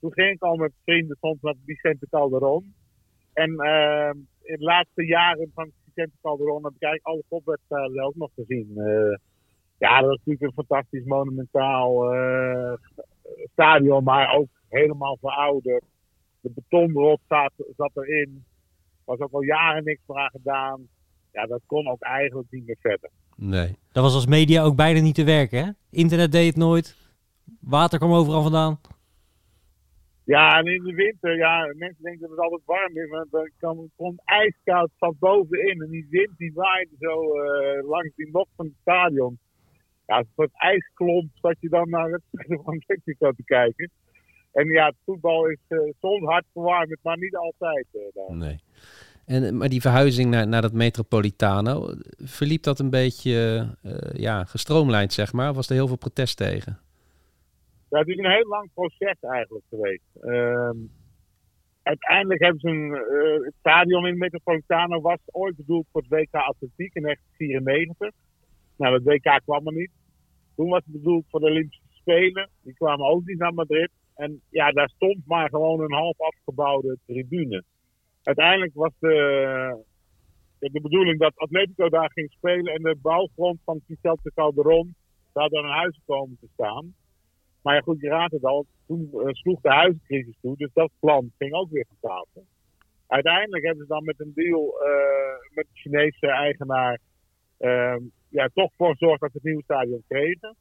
Toen 0.00 0.12
ging 0.12 0.34
ik 0.34 0.42
al 0.42 0.56
met 0.56 0.72
vrienden 0.84 1.16
soms 1.20 1.40
naar 1.40 1.54
Vicente 1.66 2.06
Calderon. 2.10 2.74
En 3.32 3.58
ehm, 3.58 4.16
in 4.42 4.56
de 4.58 4.64
laatste 4.64 5.06
jaren 5.06 5.50
van 5.54 5.72
Vicente 5.94 6.16
Calderon 6.22 6.64
heb 6.64 6.72
ik 6.74 6.82
eigenlijk 6.82 7.06
alle 7.06 7.24
topwedstrijden 7.28 8.04
ook 8.04 8.14
nog 8.14 8.30
gezien. 8.34 8.72
Eh, 8.76 9.16
ja, 9.78 10.00
dat 10.00 10.10
is 10.10 10.18
natuurlijk 10.24 10.42
een 10.42 10.64
fantastisch 10.66 11.04
monumentaal 11.04 12.14
eh, 12.14 12.72
stadion, 13.52 14.04
maar 14.04 14.34
ook 14.34 14.48
helemaal 14.68 15.16
verouderd. 15.20 15.84
De 16.40 16.50
betonrot 16.54 17.20
zat, 17.28 17.52
zat 17.76 17.90
erin. 17.94 18.44
Er 19.04 19.04
was 19.04 19.18
ook 19.18 19.32
al 19.32 19.42
jaren 19.42 19.84
niks 19.84 20.00
meer 20.06 20.18
aan 20.18 20.30
gedaan. 20.30 20.88
ja, 21.32 21.46
dat 21.46 21.60
kon 21.66 21.88
ook 21.88 22.02
eigenlijk 22.02 22.50
niet 22.50 22.66
meer 22.66 22.78
verder. 22.80 23.10
Nee. 23.36 23.76
Dat 23.92 24.02
was 24.02 24.14
als 24.14 24.26
media 24.26 24.62
ook 24.62 24.76
bijna 24.76 25.00
niet 25.00 25.14
te 25.14 25.24
werken, 25.24 25.64
hè? 25.64 25.70
Internet 25.90 26.32
deed 26.32 26.46
het 26.46 26.56
nooit. 26.56 26.96
Water 27.60 27.98
kwam 27.98 28.12
overal 28.12 28.42
vandaan. 28.42 28.80
Ja, 30.24 30.58
en 30.58 30.66
in 30.66 30.82
de 30.82 30.94
winter, 30.94 31.36
ja, 31.36 31.72
mensen 31.76 32.02
denken 32.02 32.20
dat 32.20 32.30
het 32.30 32.38
altijd 32.38 32.62
warm 32.64 32.96
is, 32.96 33.10
maar 33.10 33.26
dan 33.30 33.50
kan, 33.58 33.90
komt 33.96 34.20
ijskoud 34.24 34.90
van 34.98 35.16
bovenin. 35.18 35.82
En 35.82 35.90
die 35.90 36.06
wind 36.10 36.30
die 36.36 36.52
waaide 36.54 36.96
zo 36.98 37.38
eh, 37.38 37.88
langs 37.88 38.14
die 38.16 38.30
nok 38.30 38.48
van 38.56 38.64
het 38.66 38.74
stadion. 38.80 39.38
Ja, 40.06 40.18
een 40.18 40.28
soort 40.36 40.50
ijsklomp 40.52 41.30
zat 41.34 41.56
je 41.60 41.68
dan 41.68 41.88
naar 41.88 42.10
het 42.10 42.22
van 42.64 42.82
Mexico 42.86 43.32
te 43.32 43.44
kijken. 43.44 43.90
En 44.52 44.66
ja, 44.66 44.86
het 44.86 44.96
voetbal 45.04 45.46
is 45.46 45.58
eh, 45.68 45.78
soms 46.00 46.24
hard 46.24 46.44
verwarmd, 46.52 46.98
maar 47.02 47.18
niet 47.18 47.36
altijd. 47.36 47.86
eh, 47.92 48.00
daar. 48.12 48.36
Nee. 48.36 48.58
En, 49.26 49.56
maar 49.56 49.68
die 49.68 49.80
verhuizing 49.80 50.30
naar, 50.30 50.48
naar 50.48 50.62
dat 50.62 50.72
Metropolitano, 50.72 51.94
verliep 52.16 52.62
dat 52.62 52.78
een 52.78 52.90
beetje 52.90 53.66
ja, 54.12 54.44
gestroomlijnd, 54.44 55.12
zeg 55.12 55.32
maar? 55.32 55.54
Was 55.54 55.68
er 55.68 55.74
heel 55.74 55.86
veel 55.86 55.96
protest 55.96 56.36
tegen? 56.36 56.83
Het 57.98 58.08
is 58.08 58.16
een 58.16 58.30
heel 58.30 58.48
lang 58.48 58.70
proces 58.74 59.20
eigenlijk 59.20 59.64
geweest. 59.68 60.16
Ehm, 60.20 60.76
uiteindelijk 61.82 62.40
hebben 62.40 62.60
ze 62.60 62.68
een, 62.68 62.94
eh, 62.94 63.44
het 63.44 63.54
stadion 63.58 64.06
in 64.06 64.18
Metropolitano 64.18 65.00
was 65.00 65.18
ooit 65.24 65.56
bedoeld 65.56 65.86
voor 65.92 66.00
het 66.00 66.10
WK 66.10 66.34
Atletiek 66.34 66.94
in 66.94 67.02
1994. 67.02 68.10
Nou, 68.76 68.92
dat 68.92 69.02
WK 69.02 69.40
kwam 69.44 69.66
er 69.66 69.72
niet. 69.72 69.90
Toen 70.56 70.68
was 70.68 70.82
het 70.84 70.92
bedoeld 70.92 71.24
voor 71.28 71.40
de 71.40 71.46
Olympische 71.46 71.82
Spelen. 71.90 72.50
Die 72.62 72.74
kwamen 72.74 73.06
ook 73.06 73.24
niet 73.24 73.38
naar 73.38 73.54
Madrid. 73.54 73.90
En 74.14 74.40
ja, 74.50 74.70
daar 74.70 74.88
stond 74.88 75.26
maar 75.26 75.48
gewoon 75.48 75.80
een 75.80 75.92
half 75.92 76.20
afgebouwde 76.20 76.98
tribune. 77.06 77.64
Uiteindelijk 78.22 78.74
was 78.74 78.92
de, 78.98 79.84
de 80.58 80.80
bedoeling 80.80 81.18
dat 81.18 81.36
Atletico 81.36 81.88
daar 81.88 82.10
ging 82.10 82.30
spelen 82.30 82.74
en 82.74 82.82
de 82.82 82.96
bouwgrond 83.02 83.60
van 83.64 83.80
Vicente 83.86 84.32
Calderon 84.34 84.94
zou 85.32 85.48
dan 85.48 85.64
een 85.64 85.70
huis 85.70 86.00
komen 86.06 86.36
te 86.40 86.48
staan. 86.52 86.94
Maar 87.64 87.74
ja, 87.74 87.80
goed, 87.80 88.00
je 88.00 88.08
raadt 88.08 88.32
het 88.32 88.44
al. 88.44 88.66
Toen 88.86 89.10
eh, 89.12 89.28
sloeg 89.32 89.60
de 89.60 89.72
huizencrisis 89.72 90.36
toe, 90.40 90.56
dus 90.56 90.70
dat 90.72 90.90
plan 91.00 91.32
ging 91.38 91.52
ook 91.52 91.70
weer 91.70 91.86
van. 92.00 92.26
Uiteindelijk 93.06 93.64
hebben 93.64 93.86
ze 93.86 93.92
dan 93.92 94.04
met 94.04 94.20
een 94.20 94.32
deal 94.34 94.80
eh, 94.80 95.54
met 95.54 95.66
de 95.72 95.80
Chinese 95.80 96.26
eigenaar 96.26 96.98
ehm, 97.58 98.00
ja, 98.28 98.48
toch 98.54 98.72
voor 98.76 98.90
gezorgd 98.90 99.20
dat 99.20 99.30
ze 99.30 99.36
het 99.36 99.46
nieuwe 99.46 99.62
stadion 99.62 100.02
kregen. 100.08 100.56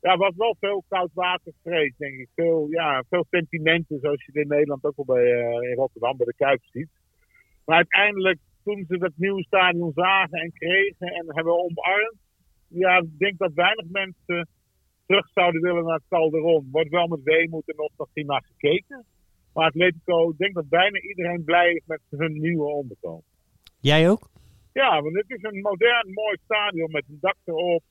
Ja, 0.00 0.16
was 0.16 0.36
wel 0.36 0.56
veel 0.60 0.84
koudwatervrees, 0.88 1.96
denk 1.96 2.18
ik. 2.18 2.28
Veel, 2.34 2.66
ja, 2.70 3.04
veel 3.08 3.26
sentimenten, 3.30 3.98
zoals 4.00 4.24
je 4.24 4.40
in 4.40 4.48
Nederland 4.48 4.84
ook 4.84 4.96
wel 4.96 5.16
bij, 5.16 5.32
eh, 5.32 5.70
in 5.70 5.76
Rotterdam 5.76 6.16
bij 6.16 6.26
de 6.26 6.34
Kuip 6.34 6.62
ziet. 6.64 6.90
Maar 7.64 7.76
uiteindelijk, 7.76 8.38
toen 8.64 8.84
ze 8.88 8.98
dat 8.98 9.12
nieuwe 9.16 9.42
stadion 9.42 9.92
zagen 9.94 10.38
en 10.38 10.52
kregen 10.52 11.06
en 11.06 11.34
hebben 11.34 11.58
omarmd, 11.58 12.16
ja, 12.68 12.96
ik 12.96 13.18
denk 13.18 13.38
dat 13.38 13.52
weinig 13.52 13.86
mensen 13.88 14.48
terug 15.06 15.28
zouden 15.34 15.60
willen 15.60 15.84
naar 15.84 15.94
het 15.94 16.08
Calderon. 16.08 16.68
Wordt 16.70 16.90
wel 16.90 17.06
met 17.06 17.22
weemoed 17.22 17.68
en 17.68 17.76
nostalgie 17.76 18.24
naar 18.24 18.44
gekeken. 18.46 19.04
Maar 19.52 19.66
Atletico, 19.66 20.30
ik 20.30 20.38
denk 20.38 20.54
dat 20.54 20.68
bijna 20.68 21.00
iedereen 21.00 21.44
blij 21.44 21.72
is 21.72 21.82
met 21.86 22.00
hun 22.10 22.40
nieuwe 22.40 22.64
onderkomen. 22.64 23.24
Jij 23.80 24.10
ook? 24.10 24.30
Ja, 24.72 25.02
want 25.02 25.14
het 25.16 25.30
is 25.30 25.42
een 25.42 25.60
modern, 25.60 26.12
mooi 26.12 26.36
stadion 26.44 26.90
met 26.90 27.04
een 27.08 27.18
dak 27.20 27.36
erop. 27.44 27.82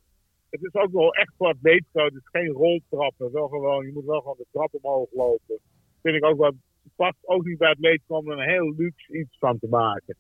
Het 0.50 0.64
is 0.64 0.74
ook 0.74 0.92
wel 0.92 1.14
echt 1.14 1.34
voor 1.38 1.48
Atletico. 1.48 2.04
Het 2.04 2.14
is 2.14 2.30
geen 2.32 2.48
roltrappen. 2.48 3.32
Wel 3.32 3.48
gewoon, 3.48 3.86
je 3.86 3.92
moet 3.94 4.06
wel 4.06 4.20
gewoon 4.20 4.38
de 4.38 4.46
trap 4.52 4.74
omhoog 4.82 5.10
lopen. 5.12 5.60
Vind 6.02 6.16
ik 6.16 6.26
ook 6.26 6.38
wel. 6.38 6.48
Het 6.84 6.96
past 6.96 7.18
ook 7.22 7.46
niet 7.46 7.58
bij 7.58 7.70
Atletico 7.70 8.16
om 8.16 8.32
er 8.32 8.38
een 8.38 8.50
heel 8.50 8.74
luxe 8.78 9.18
iets 9.18 9.38
van 9.38 9.60
te 9.60 9.68
maken. 9.68 10.16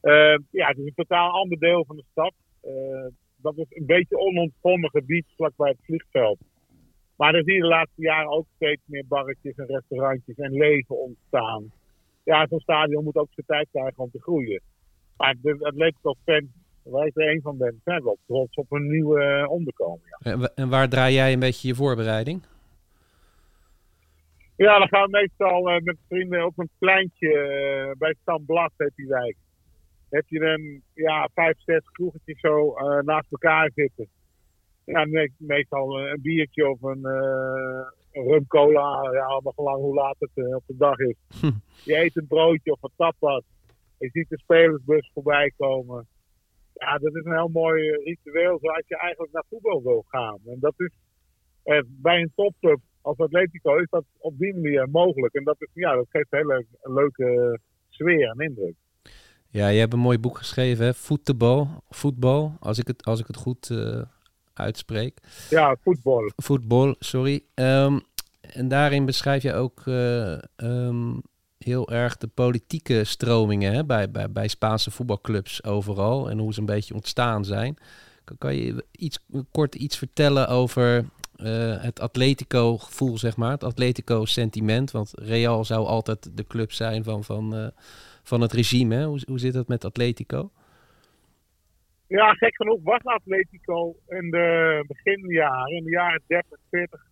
Eh, 0.00 0.36
ja, 0.50 0.66
het 0.68 0.78
is 0.78 0.84
een 0.84 0.94
totaal 0.94 1.30
ander 1.30 1.58
deel 1.58 1.84
van 1.84 1.96
de 1.96 2.04
stad. 2.10 2.34
Eh, 2.60 3.06
dat 3.42 3.56
is 3.56 3.66
een 3.68 3.86
beetje 3.86 4.18
onontgonnen 4.18 4.90
gebied 4.90 5.26
vlakbij 5.36 5.68
het 5.68 5.84
vliegveld. 5.84 6.38
Maar 7.16 7.34
er 7.34 7.42
zie 7.44 7.54
je 7.54 7.60
de 7.60 7.66
laatste 7.66 8.02
jaren 8.02 8.30
ook 8.30 8.46
steeds 8.54 8.82
meer 8.84 9.04
barretjes 9.08 9.56
en 9.56 9.66
restaurantjes 9.66 10.36
en 10.36 10.52
leven 10.52 10.98
ontstaan. 10.98 11.72
Ja, 12.24 12.46
zo'n 12.46 12.60
stadion 12.60 13.04
moet 13.04 13.16
ook 13.16 13.28
zijn 13.30 13.46
tijd 13.46 13.68
krijgen 13.70 13.98
om 13.98 14.10
te 14.10 14.20
groeien. 14.20 14.60
Maar 15.16 15.34
de 15.42 15.56
Atletico-fans, 15.60 16.46
waar 16.82 17.06
ik 17.06 17.16
er 17.16 17.30
een 17.30 17.40
van 17.40 17.56
ben, 17.58 17.80
zijn 17.84 18.02
wel 18.04 18.18
trots 18.26 18.54
op 18.56 18.72
een 18.72 18.86
nieuwe 18.90 19.22
eh, 19.22 19.50
onderkomen. 19.50 20.00
Ja. 20.04 20.32
En, 20.32 20.38
wa- 20.38 20.52
en 20.54 20.68
waar 20.68 20.88
draai 20.88 21.14
jij 21.14 21.32
een 21.32 21.38
beetje 21.38 21.68
je 21.68 21.74
voorbereiding? 21.74 22.42
Ja, 24.56 24.78
dan 24.78 24.88
gaan 24.88 25.04
we 25.04 25.10
meestal 25.10 25.70
eh, 25.70 25.80
met 25.82 25.96
vrienden 26.08 26.46
op 26.46 26.58
een 26.58 26.70
pleintje 26.78 27.38
eh, 27.38 27.90
bij 27.98 28.14
Stan 28.20 28.44
Blas, 28.46 28.72
heet 28.76 28.92
die 28.96 29.06
wijk. 29.06 29.36
Heb 30.10 30.28
je 30.28 30.40
een, 30.40 30.82
ja, 30.94 31.28
vijf, 31.34 31.60
zes 31.60 31.84
kroegetjes 31.84 32.40
zo 32.40 32.74
eh, 32.74 33.02
naast 33.02 33.32
elkaar 33.32 33.70
zitten. 33.74 34.08
Ja, 34.84 35.04
me- 35.04 35.32
meestal 35.38 35.98
eh, 35.98 36.10
een 36.10 36.20
biertje 36.22 36.70
of 36.70 36.82
een, 36.82 37.04
een 38.12 38.24
rum 38.24 38.46
cola, 38.46 39.12
ja, 39.12 39.24
allemaal 39.24 39.52
gelang 39.52 39.76
hoe 39.76 39.94
laat 39.94 40.16
het 40.18 40.54
op 40.54 40.62
de 40.66 40.76
dag 40.76 40.98
is. 40.98 41.16
Hm. 41.40 41.50
Je 41.84 41.96
eet 41.96 42.16
een 42.16 42.26
broodje 42.26 42.72
of 42.72 42.82
een 42.82 42.90
tapas. 42.96 43.44
Je 43.98 44.08
ziet 44.12 44.28
de 44.28 44.38
spelersbus 44.38 45.10
voorbij 45.14 45.52
komen. 45.56 46.06
Ja, 46.74 46.98
dat 46.98 47.14
is 47.14 47.24
een 47.24 47.32
heel 47.32 47.48
mooi 47.48 47.90
ritueel 47.90 48.58
zoals 48.58 48.86
je 48.86 48.96
eigenlijk 48.96 49.32
naar 49.32 49.44
voetbal 49.48 49.82
wil 49.82 50.04
gaan. 50.08 50.38
En 50.46 50.56
dat 50.60 50.74
is 50.76 50.90
eh, 51.62 51.80
bij 51.86 52.20
een 52.20 52.32
topclub 52.34 52.80
als 53.02 53.18
Atletico 53.18 53.76
is 53.76 53.88
dat 53.90 54.04
op 54.18 54.38
die 54.38 54.54
manier 54.54 54.88
mogelijk. 54.90 55.34
En 55.34 55.44
dat, 55.44 55.56
is, 55.58 55.68
ja, 55.74 55.94
dat 55.94 56.06
geeft 56.08 56.32
een 56.32 56.38
hele 56.38 56.66
leuke 56.82 57.58
sfeer 57.88 58.28
en 58.28 58.38
indruk. 58.38 58.74
Ja, 59.52 59.68
je 59.68 59.78
hebt 59.78 59.92
een 59.92 59.98
mooi 59.98 60.18
boek 60.18 60.38
geschreven, 60.38 60.84
hè? 60.84 60.94
Voetbal, 60.94 61.68
voetbal 61.88 62.56
als, 62.60 62.78
ik 62.78 62.86
het, 62.86 63.04
als 63.04 63.20
ik 63.20 63.26
het 63.26 63.36
goed 63.36 63.70
eh, 63.70 64.00
uitspreek. 64.52 65.18
Ja, 65.48 65.76
voetbal. 65.82 66.32
Voetbal, 66.36 66.94
sorry. 66.98 67.44
Ehm, 67.54 67.98
en 68.40 68.68
daarin 68.68 69.04
beschrijf 69.04 69.42
je 69.42 69.54
ook 69.54 69.82
eh, 69.86 70.32
ehm, 70.56 71.12
heel 71.58 71.90
erg 71.90 72.16
de 72.16 72.26
politieke 72.26 73.04
stromingen 73.04 73.72
hè, 73.72 73.84
bij, 73.84 74.10
bij, 74.10 74.30
bij 74.30 74.48
Spaanse 74.48 74.90
voetbalclubs 74.90 75.64
overal 75.64 76.30
en 76.30 76.38
hoe 76.38 76.52
ze 76.52 76.60
een 76.60 76.66
beetje 76.66 76.94
ontstaan 76.94 77.44
zijn. 77.44 77.76
Kan, 78.24 78.38
kan 78.38 78.54
je 78.54 78.84
iets, 78.90 79.18
kort 79.50 79.74
iets 79.74 79.96
vertellen 79.96 80.48
over 80.48 81.04
eh, 81.36 81.82
het 81.82 82.00
Atletico-gevoel, 82.00 83.18
zeg 83.18 83.36
maar, 83.36 83.50
het 83.50 83.64
Atletico-sentiment? 83.64 84.90
Want 84.90 85.10
Real 85.14 85.64
zou 85.64 85.86
altijd 85.86 86.30
de 86.34 86.46
club 86.46 86.72
zijn 86.72 87.04
van, 87.04 87.24
van, 87.24 87.72
van 88.22 88.40
het 88.40 88.52
regime. 88.52 88.94
Hè? 88.94 89.04
Hoe, 89.04 89.20
hoe 89.26 89.38
zit 89.38 89.52
dat 89.52 89.68
met 89.68 89.84
Atletico? 89.84 90.50
Ja, 92.06 92.32
gek 92.32 92.56
genoeg 92.56 92.80
was 92.82 93.04
Atletico 93.04 93.96
in 94.08 94.30
de 94.30 94.84
beginjaren, 94.86 95.76
in 95.76 95.84
de 95.84 95.90
jaren 95.90 96.22
30, 96.26 96.58
40, 96.70 97.06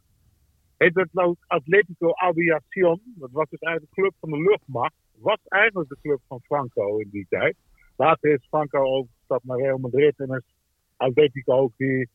heette 0.77 1.00
het 1.00 1.12
nou 1.12 1.35
Atletico 1.47 2.12
Aviación. 2.15 3.00
Dat 3.05 3.31
was 3.33 3.49
dus 3.50 3.61
eigenlijk 3.61 3.95
de 3.95 4.00
club 4.00 4.15
van 4.21 4.31
de 4.31 4.38
luchtmacht. 4.38 4.95
Was 5.19 5.38
eigenlijk 5.49 5.88
de 5.88 5.99
club 6.03 6.21
van 6.29 6.41
Franco 6.41 6.99
in 6.99 7.09
die 7.11 7.27
tijd. 7.29 7.57
Later 7.97 8.33
is 8.33 8.47
Franco 8.49 8.79
overgestapt 8.79 9.45
naar 9.45 9.59
Real 9.59 9.79
Madrid 9.79 10.15
en 10.17 10.29
is 10.29 10.55
Atletico 10.97 11.53
ook 11.53 11.73
die, 11.77 12.09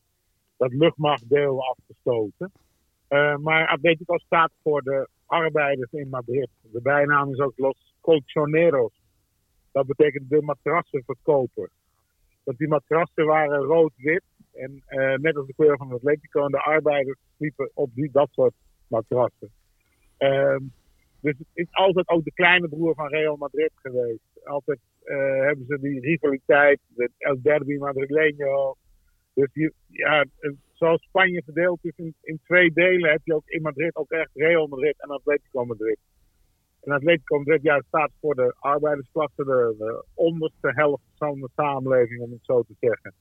dat 0.56 0.72
luchtmachtdeel 0.72 1.62
afgestoten. 1.68 2.52
Eh, 3.08 3.36
maar 3.36 3.68
Atletico 3.68 4.18
staat 4.18 4.52
voor 4.62 4.82
de 4.82 5.08
arbeiders 5.26 5.92
in 5.92 6.08
Madrid. 6.08 6.48
De 6.60 6.80
bijnaam 6.82 7.32
is 7.32 7.38
ook 7.38 7.52
Los 7.56 7.94
Colchoneros. 8.00 8.92
Dat 9.72 9.86
betekent 9.86 10.28
de 10.28 10.42
matrassenverkoper. 10.42 11.70
Dat 12.44 12.56
die 12.56 12.68
matrassen 12.68 13.26
waren 13.26 13.62
rood-wit. 13.62 14.22
En 14.52 14.82
eh, 14.86 15.14
net 15.14 15.36
als 15.36 15.46
de 15.46 15.54
kleur 15.54 15.76
van 15.76 15.92
Atletico 15.92 16.44
en 16.44 16.50
de 16.50 16.62
arbeiders 16.62 17.18
sliepen 17.36 17.70
op 17.74 17.90
die, 17.94 18.10
dat 18.12 18.28
soort 18.32 18.54
matrassen. 18.88 19.50
Ehm, 20.16 20.62
dus 21.20 21.38
het 21.38 21.46
is 21.54 21.68
altijd 21.70 22.08
ook 22.08 22.24
de 22.24 22.32
kleine 22.32 22.68
broer 22.68 22.94
van 22.94 23.08
Real 23.08 23.36
Madrid 23.36 23.70
geweest. 23.74 24.44
Altijd 24.44 24.78
eh, 25.02 25.16
hebben 25.16 25.66
ze 25.66 25.78
die 25.80 26.00
rivaliteit, 26.00 26.80
El 27.18 27.42
Derby 27.42 27.76
Madrileño. 27.78 28.76
Dus 29.34 29.48
je, 29.52 29.72
ja, 29.88 30.24
zoals 30.84 31.02
Spanje 31.02 31.42
verdeeld 31.44 31.78
is 31.82 31.96
in, 31.96 32.14
in 32.20 32.40
twee 32.44 32.72
delen, 32.72 33.10
heb 33.10 33.20
je 33.24 33.34
ook 33.34 33.48
in 33.48 33.62
Madrid 33.62 33.96
ook 33.96 34.10
echt 34.10 34.30
Real 34.34 34.66
Madrid 34.66 34.94
en 35.02 35.08
Atletico 35.08 35.64
Madrid. 35.64 35.98
En 36.82 36.92
Atletico 36.92 37.38
Madrid 37.38 37.62
ja, 37.62 37.82
staat 37.86 38.10
voor 38.20 38.34
de 38.34 38.54
arbeidersklasse, 38.58 39.44
de, 39.44 39.74
de 39.78 40.04
onderste 40.14 40.72
helft 40.74 41.02
van 41.16 41.40
de 41.40 41.48
samenleving, 41.56 42.20
om 42.20 42.30
het 42.30 42.44
zo 42.44 42.62
te 42.62 42.74
zeggen. 42.80 43.14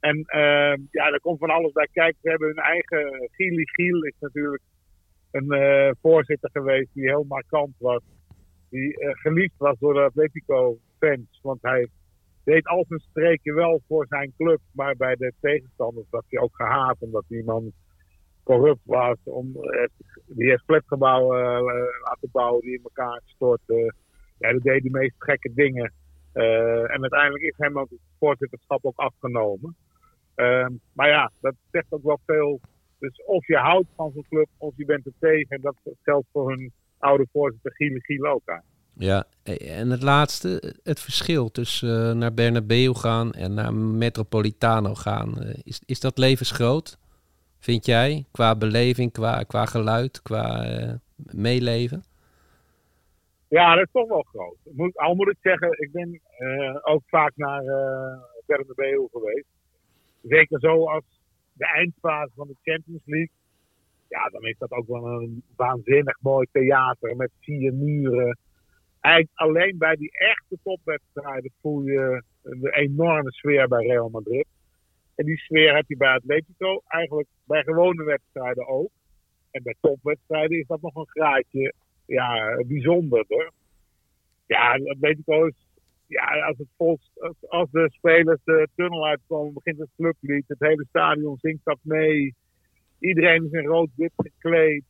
En 0.00 0.16
uh, 0.16 0.74
ja, 0.90 1.10
daar 1.10 1.20
komt 1.20 1.38
van 1.38 1.50
alles 1.50 1.72
bij 1.72 1.88
kijken. 1.92 2.18
Ze 2.22 2.28
hebben 2.28 2.48
hun 2.48 2.64
eigen. 2.64 3.28
Gili 3.32 3.64
Giel 3.66 4.02
is 4.02 4.16
natuurlijk 4.18 4.62
een 5.30 5.54
uh, 5.54 5.90
voorzitter 6.00 6.50
geweest 6.52 6.94
die 6.94 7.08
heel 7.08 7.24
markant 7.28 7.74
was. 7.78 8.02
Die 8.70 9.00
uh, 9.00 9.10
geliefd 9.12 9.54
was 9.56 9.78
door 9.78 9.94
de 9.94 10.00
Atletico-fans. 10.00 11.40
Want 11.42 11.62
hij 11.62 11.88
deed 12.50 12.66
al 12.66 12.84
zijn 12.88 13.00
streken 13.00 13.54
wel 13.54 13.82
voor 13.88 14.06
zijn 14.06 14.32
club. 14.36 14.60
Maar 14.72 14.96
bij 14.96 15.16
de 15.16 15.32
tegenstanders 15.40 16.06
was 16.10 16.24
hij 16.28 16.40
ook 16.40 16.56
gehaat. 16.56 16.96
Omdat 16.98 17.24
die 17.28 17.44
man 17.44 17.72
corrupt 18.42 18.84
was. 18.84 19.16
Om, 19.24 19.52
die 20.26 20.48
heeft 20.48 20.64
flatgebouwen 20.64 21.62
laten 22.04 22.28
bouwen 22.32 22.60
die 22.60 22.76
in 22.76 22.82
elkaar 22.82 23.20
stortten. 23.24 23.94
Ja, 24.38 24.50
die 24.50 24.60
deed 24.60 24.82
de 24.82 24.90
meest 24.90 25.14
gekke 25.18 25.52
dingen. 25.54 25.92
Eh, 26.32 26.94
en 26.94 27.00
uiteindelijk 27.00 27.42
is 27.42 27.54
hem 27.56 27.78
ook 27.78 27.90
het 27.90 27.98
voorzitterschap 28.18 28.84
ook 28.84 28.96
afgenomen. 28.96 29.76
Ehm, 30.34 30.72
maar 30.92 31.08
ja, 31.08 31.30
dat 31.40 31.54
zegt 31.70 31.86
ook 31.92 32.02
wel 32.02 32.20
veel. 32.26 32.60
Dus 32.98 33.22
of 33.24 33.46
je 33.46 33.56
houdt 33.56 33.88
van 33.96 34.12
zo'n 34.12 34.26
club, 34.28 34.48
of 34.58 34.72
je 34.76 34.84
bent 34.84 35.06
er 35.06 35.12
tegen. 35.18 35.56
En 35.56 35.60
dat 35.60 35.76
geldt 36.02 36.26
voor 36.32 36.48
hun 36.48 36.72
oude 36.98 37.26
voorzitter 37.32 37.74
Giele 37.74 38.00
Giel 38.00 38.26
ook. 38.26 38.62
Ja, 38.94 39.24
en 39.42 39.90
het 39.90 40.02
laatste, 40.02 40.74
het 40.82 41.00
verschil 41.00 41.50
tussen 41.50 42.10
eh, 42.10 42.16
naar 42.16 42.34
Bernabeu 42.34 42.94
gaan 42.94 43.32
en 43.32 43.54
naar 43.54 43.74
Metropolitano 43.74 44.94
gaan. 44.94 45.38
eh, 45.42 45.54
is, 45.62 45.80
is 45.86 46.00
dat 46.00 46.18
levensgroot, 46.18 46.98
vind 47.58 47.86
jij? 47.86 48.24
Qua 48.30 48.56
beleving, 48.56 49.12
qua, 49.12 49.42
qua 49.42 49.66
geluid, 49.66 50.22
qua 50.22 50.64
eh, 50.64 50.92
meeleven? 51.16 52.04
Ja, 53.48 53.74
dat 53.74 53.84
is 53.84 53.92
toch 53.92 54.08
wel 54.08 54.22
groot. 54.22 54.56
Moet, 54.64 54.96
al 54.96 55.14
moet 55.14 55.28
ik 55.28 55.38
zeggen, 55.40 55.68
ik 55.78 55.92
ben 55.92 56.20
eh, 56.38 56.76
ook 56.82 57.02
vaak 57.06 57.32
naar 57.36 57.64
eh 57.64 58.18
Bernabeu 58.46 59.08
geweest. 59.12 59.46
Zeker 60.22 60.60
zo 60.60 60.86
als 60.86 61.04
de 61.52 61.66
eindfase 61.66 62.30
van 62.34 62.46
de 62.46 62.56
Champions 62.62 63.02
League. 63.04 63.30
Ja, 64.08 64.28
dan 64.28 64.46
is 64.46 64.58
dat 64.58 64.70
ook 64.70 64.86
wel 64.86 65.06
een 65.06 65.42
waanzinnig 65.56 66.16
mooi 66.20 66.46
theater 66.52 67.16
met 67.16 67.30
vier 67.40 67.74
muren. 67.74 68.38
Alleen 69.34 69.78
bij 69.78 69.96
die 69.96 70.10
echte 70.12 70.58
topwedstrijden 70.62 71.52
voel 71.60 71.82
je 71.82 72.22
een 72.42 72.66
enorme 72.66 73.32
sfeer 73.32 73.68
bij 73.68 73.86
Real 73.86 74.08
Madrid. 74.08 74.46
En 75.14 75.26
die 75.26 75.38
sfeer 75.38 75.74
heb 75.74 75.84
je 75.88 75.96
bij 75.96 76.14
Atletico 76.14 76.80
eigenlijk 76.86 77.28
bij 77.44 77.62
gewone 77.62 78.04
wedstrijden 78.04 78.68
ook. 78.68 78.90
En 79.50 79.62
bij 79.62 79.74
topwedstrijden 79.80 80.58
is 80.58 80.66
dat 80.66 80.80
nog 80.80 80.94
een 80.94 81.08
graadje 81.08 81.74
ja, 82.06 82.56
bijzonderder. 82.66 83.50
Ja, 84.46 84.72
Atletico 84.72 85.46
is, 85.46 85.66
ja, 86.06 86.46
als, 86.46 86.58
het 86.58 86.68
vol, 86.76 86.98
als, 87.14 87.34
als 87.48 87.70
de 87.70 87.90
spelers 87.90 88.40
de 88.44 88.68
tunnel 88.74 89.06
uitkomen, 89.06 89.52
begint 89.52 89.78
het 89.78 89.90
clublied. 89.96 90.44
Het 90.48 90.60
hele 90.60 90.86
stadion 90.88 91.38
zingt 91.40 91.64
dat 91.64 91.78
mee. 91.82 92.34
Iedereen 92.98 93.44
is 93.44 93.52
in 93.52 93.64
rood-wit 93.64 94.12
gekleed. 94.16 94.84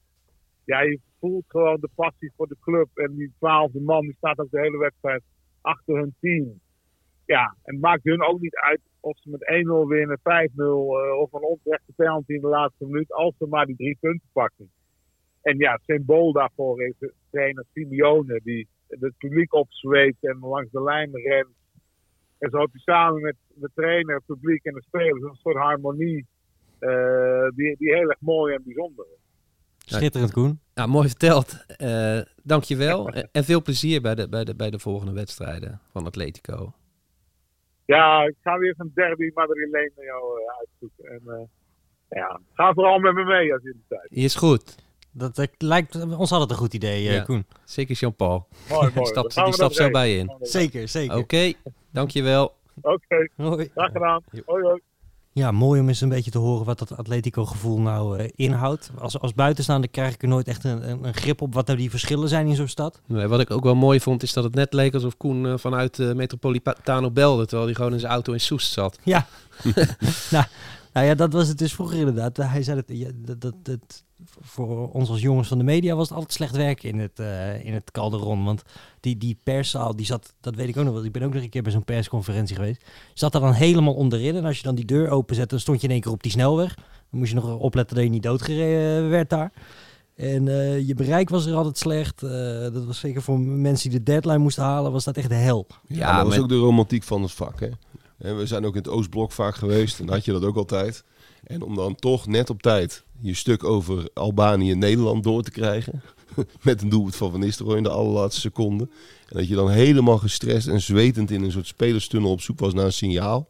Ja, 0.71 0.81
je 0.81 1.01
voelt 1.21 1.45
gewoon 1.49 1.81
de 1.81 1.89
passie 1.95 2.33
voor 2.37 2.47
de 2.47 2.57
club. 2.61 2.89
En 2.95 3.15
die 3.15 3.33
twaalfde 3.39 3.81
man, 3.81 4.01
die 4.01 4.15
staat 4.17 4.39
ook 4.39 4.51
de 4.51 4.61
hele 4.61 4.79
wedstrijd 4.79 5.23
achter 5.61 5.95
hun 5.97 6.15
team. 6.21 6.61
Ja, 7.27 7.57
en 7.63 7.75
het 7.75 7.83
maakt 7.83 8.05
hun 8.05 8.23
ook 8.23 8.41
niet 8.41 8.55
uit 8.55 8.81
of 9.01 9.19
ze 9.19 9.31
met 9.31 9.65
1-0 9.85 9.89
winnen, 9.89 10.19
5-0 10.19 10.23
uh, 10.23 11.19
of 11.19 11.33
een 11.33 11.43
onterechte 11.43 11.93
penalty 11.97 12.33
in 12.33 12.41
de 12.41 12.47
laatste 12.47 12.85
minuut. 12.87 13.13
Als 13.13 13.35
ze 13.39 13.47
maar 13.47 13.67
die 13.67 13.77
drie 13.77 13.97
punten 14.01 14.29
pakken. 14.33 14.71
En 15.43 15.59
ja, 15.59 15.81
symbool 15.83 16.33
daarvoor 16.33 16.83
is 16.83 16.95
de 16.99 17.13
trainer 17.31 17.65
Simeone, 17.73 18.41
die 18.45 18.69
het 18.89 19.17
publiek 19.19 19.55
opzweept 19.55 20.25
en 20.25 20.39
langs 20.39 20.71
de 20.71 20.83
lijn 20.83 21.11
rent. 21.17 21.57
En 22.39 22.51
zo 22.51 22.59
heb 22.59 22.71
je 22.73 22.79
samen 22.79 23.21
met 23.21 23.37
de 23.55 23.71
trainer, 23.75 24.15
het 24.15 24.27
publiek 24.27 24.65
en 24.65 24.75
de 24.75 24.83
spelers 24.83 25.23
een 25.23 25.35
soort 25.35 25.57
harmonie 25.57 26.27
uh, 26.81 27.49
die, 27.55 27.77
die 27.77 27.95
heel 27.95 28.09
erg 28.09 28.21
mooi 28.21 28.55
en 28.55 28.63
bijzonder 28.65 29.07
is. 29.15 29.30
Schitterend, 29.97 30.33
Koen. 30.33 30.61
Nou, 30.75 30.89
mooi 30.89 31.09
verteld. 31.09 31.65
Uh, 31.79 32.21
dankjewel. 32.43 33.09
en 33.09 33.45
veel 33.45 33.63
plezier 33.63 34.01
bij 34.01 34.15
de, 34.15 34.29
bij, 34.29 34.45
de, 34.45 34.55
bij 34.55 34.71
de 34.71 34.79
volgende 34.79 35.13
wedstrijden 35.13 35.81
van 35.93 36.07
Atletico. 36.07 36.73
Ja, 37.85 38.23
ik 38.23 38.35
ga 38.43 38.59
weer 38.59 38.75
een 38.79 38.91
derby 38.95 39.31
Madrileen 39.35 39.93
met 39.97 40.05
jou 40.05 40.41
uh, 40.41 40.59
uitzoeken. 40.59 41.05
En 41.05 41.21
uh, 41.27 41.47
ja, 42.09 42.41
ga 42.53 42.73
vooral 42.73 42.99
met 42.99 43.15
me 43.15 43.25
mee 43.25 43.53
als 43.53 43.63
jullie 43.63 43.85
tijd. 43.89 44.07
Is 44.09 44.35
goed. 44.35 44.77
Dat, 45.13 45.35
dat 45.35 45.51
lijkt 45.59 46.05
ons 46.17 46.33
altijd 46.33 46.51
een 46.51 46.57
goed 46.57 46.75
idee, 46.75 47.03
ja. 47.03 47.23
Koen. 47.23 47.47
Zeker 47.65 47.97
Jean-Paul. 47.97 48.47
Mooi, 48.69 48.91
mooi. 48.95 49.07
Stap, 49.07 49.45
die 49.45 49.53
stapt 49.53 49.75
zo 49.75 49.91
bij 49.91 50.11
je 50.11 50.19
in. 50.19 50.37
Zeker, 50.41 50.89
zeker. 50.89 51.15
Oké, 51.17 51.23
okay, 51.23 51.57
dankjewel. 51.93 52.55
Oké, 52.81 53.29
okay. 53.37 53.71
graag 53.75 53.93
gedaan. 53.93 54.23
Hoi, 54.47 54.63
hoi. 54.63 54.81
Ja, 55.33 55.51
mooi 55.51 55.81
om 55.81 55.89
eens 55.89 56.01
een 56.01 56.09
beetje 56.09 56.31
te 56.31 56.39
horen 56.39 56.67
wat 56.67 56.79
dat 56.79 56.97
Atletico-gevoel 56.97 57.81
nou 57.81 58.19
uh, 58.19 58.29
inhoudt. 58.35 58.91
Als, 58.99 59.19
als 59.19 59.35
buitenstaander 59.35 59.91
krijg 59.91 60.15
ik 60.15 60.23
er 60.23 60.29
nooit 60.29 60.49
echt 60.49 60.65
een, 60.65 61.05
een, 61.05 61.15
grip 61.15 61.41
op 61.41 61.55
wat 61.55 61.67
nou 61.67 61.79
die 61.79 61.91
verschillen 61.91 62.29
zijn 62.29 62.47
in 62.47 62.55
zo'n 62.55 62.69
stad. 62.69 63.01
Nee, 63.07 63.27
wat 63.27 63.41
ik 63.41 63.51
ook 63.51 63.65
wel 63.65 63.75
mooi 63.75 64.01
vond, 64.01 64.23
is 64.23 64.33
dat 64.33 64.45
het 64.45 64.55
net 64.55 64.73
leek 64.73 64.95
alsof 64.95 65.17
Koen 65.17 65.45
uh, 65.45 65.55
vanuit 65.57 65.99
uh, 65.99 66.13
Metropolitano 66.13 67.11
belde, 67.11 67.43
terwijl 67.43 67.67
hij 67.67 67.75
gewoon 67.75 67.93
in 67.93 68.01
zijn 68.01 68.13
auto 68.13 68.33
in 68.33 68.41
Soest 68.41 68.73
zat. 68.73 68.99
Ja, 69.03 69.27
nou, 70.31 70.45
nou 70.93 71.07
ja, 71.07 71.15
dat 71.15 71.33
was 71.33 71.49
het 71.49 71.59
dus 71.59 71.73
vroeger 71.73 71.99
inderdaad. 71.99 72.37
Hij 72.37 72.63
zei 72.63 72.83
dat, 72.87 72.97
ja, 72.97 73.11
dat, 73.15 73.41
dat, 73.41 73.55
dat, 73.63 74.05
voor 74.41 74.91
ons 74.91 75.09
als 75.09 75.21
jongens 75.21 75.49
van 75.49 75.59
de 75.59 75.65
media 75.65 75.95
was 75.95 76.09
het 76.09 76.15
altijd 76.15 76.33
slecht 76.35 76.57
werken 76.57 76.89
in 76.89 76.99
het, 76.99 77.21
uh, 77.21 77.65
in 77.65 77.75
het 77.75 77.91
Calderon. 77.91 78.45
Want 78.45 78.63
die, 79.01 79.17
die 79.17 79.39
perszaal, 79.43 79.97
die 79.97 80.07
zat, 80.07 80.35
dat 80.41 80.55
weet 80.55 80.69
ik 80.69 80.77
ook 80.77 80.85
nog 80.85 80.95
wel. 80.95 81.05
Ik 81.05 81.13
ben 81.13 81.23
ook 81.23 81.35
nog 81.35 81.43
een 81.43 81.49
keer 81.49 81.63
bij 81.63 81.73
zo'n 81.73 81.85
persconferentie 81.85 82.57
geweest. 82.57 82.85
Zat 83.15 83.35
er 83.35 83.41
dan 83.41 83.53
helemaal 83.53 83.95
onderin. 83.95 84.37
En 84.37 84.45
als 84.45 84.57
je 84.57 84.63
dan 84.63 84.75
die 84.75 84.85
deur 84.85 85.11
openzette, 85.11 85.51
dan 85.55 85.61
stond 85.61 85.81
je 85.81 85.87
in 85.87 85.93
één 85.93 86.03
keer 86.03 86.13
op 86.13 86.23
die 86.23 86.33
snelweg. 86.33 86.75
Dan 86.75 87.19
moest 87.19 87.31
je 87.31 87.37
nog 87.37 87.57
opletten 87.57 87.97
dat 87.97 88.05
je 88.05 88.11
niet 88.11 88.23
doodgereden 88.23 89.09
werd 89.09 89.31
daar. 89.31 89.53
En 90.17 90.47
uh, 90.47 90.87
je 90.87 90.95
bereik 90.95 91.29
was 91.29 91.47
er 91.47 91.55
altijd 91.55 91.79
slecht. 91.79 92.23
Uh, 92.23 92.31
dat 92.61 92.85
was 92.85 92.99
zeker 92.99 93.23
voor 93.23 93.41
mensen 93.41 93.91
die 93.91 93.99
de 93.99 94.05
deadline 94.05 94.39
moesten 94.39 94.63
halen, 94.63 94.93
was 94.93 95.05
dat 95.05 95.17
echt 95.17 95.29
de 95.29 95.35
hel. 95.35 95.67
Ja, 95.87 95.97
ja 95.97 96.17
dat 96.17 96.25
was 96.25 96.35
met... 96.35 96.43
ook 96.43 96.49
de 96.49 96.57
romantiek 96.57 97.03
van 97.03 97.23
het 97.23 97.33
vak. 97.33 97.61
Hè? 97.61 97.69
En 98.21 98.37
we 98.37 98.47
zijn 98.47 98.67
ook 98.67 98.75
in 98.75 98.83
het 98.83 98.91
Oostblok 98.91 99.33
vaak 99.33 99.55
geweest. 99.55 100.01
En 100.01 100.09
had 100.09 100.25
je 100.25 100.33
dat 100.33 100.45
ook 100.45 100.57
altijd. 100.57 101.05
En 101.45 101.63
om 101.63 101.75
dan 101.75 101.95
toch 101.95 102.27
net 102.27 102.51
op 102.51 102.63
tijd 102.63 103.05
je 103.21 103.35
stuk 103.35 103.65
over 103.65 104.11
Albanië 104.15 104.71
en 104.71 104.79
Nederland 104.79 105.25
door 105.25 105.43
te 105.43 105.51
krijgen. 105.51 106.03
Met 106.63 106.83
een 106.83 106.89
doelpunt 106.89 107.17
van 107.17 107.31
Van 107.31 107.41
Nistelrooy 107.41 107.77
in 107.77 107.83
de 107.83 107.89
allerlaatste 107.89 108.41
seconde. 108.41 108.89
En 109.29 109.37
dat 109.37 109.49
je 109.49 109.55
dan 109.55 109.71
helemaal 109.71 110.19
gestrest 110.19 110.69
en 110.69 110.81
zwetend 110.81 111.31
in 111.31 111.43
een 111.43 111.53
soort 111.53 111.67
spelerstunnel 111.67 112.31
op 112.31 112.41
zoek 112.41 112.59
was 112.59 112.75
naar 112.75 112.85
een 112.85 112.93
signaal. 112.93 113.49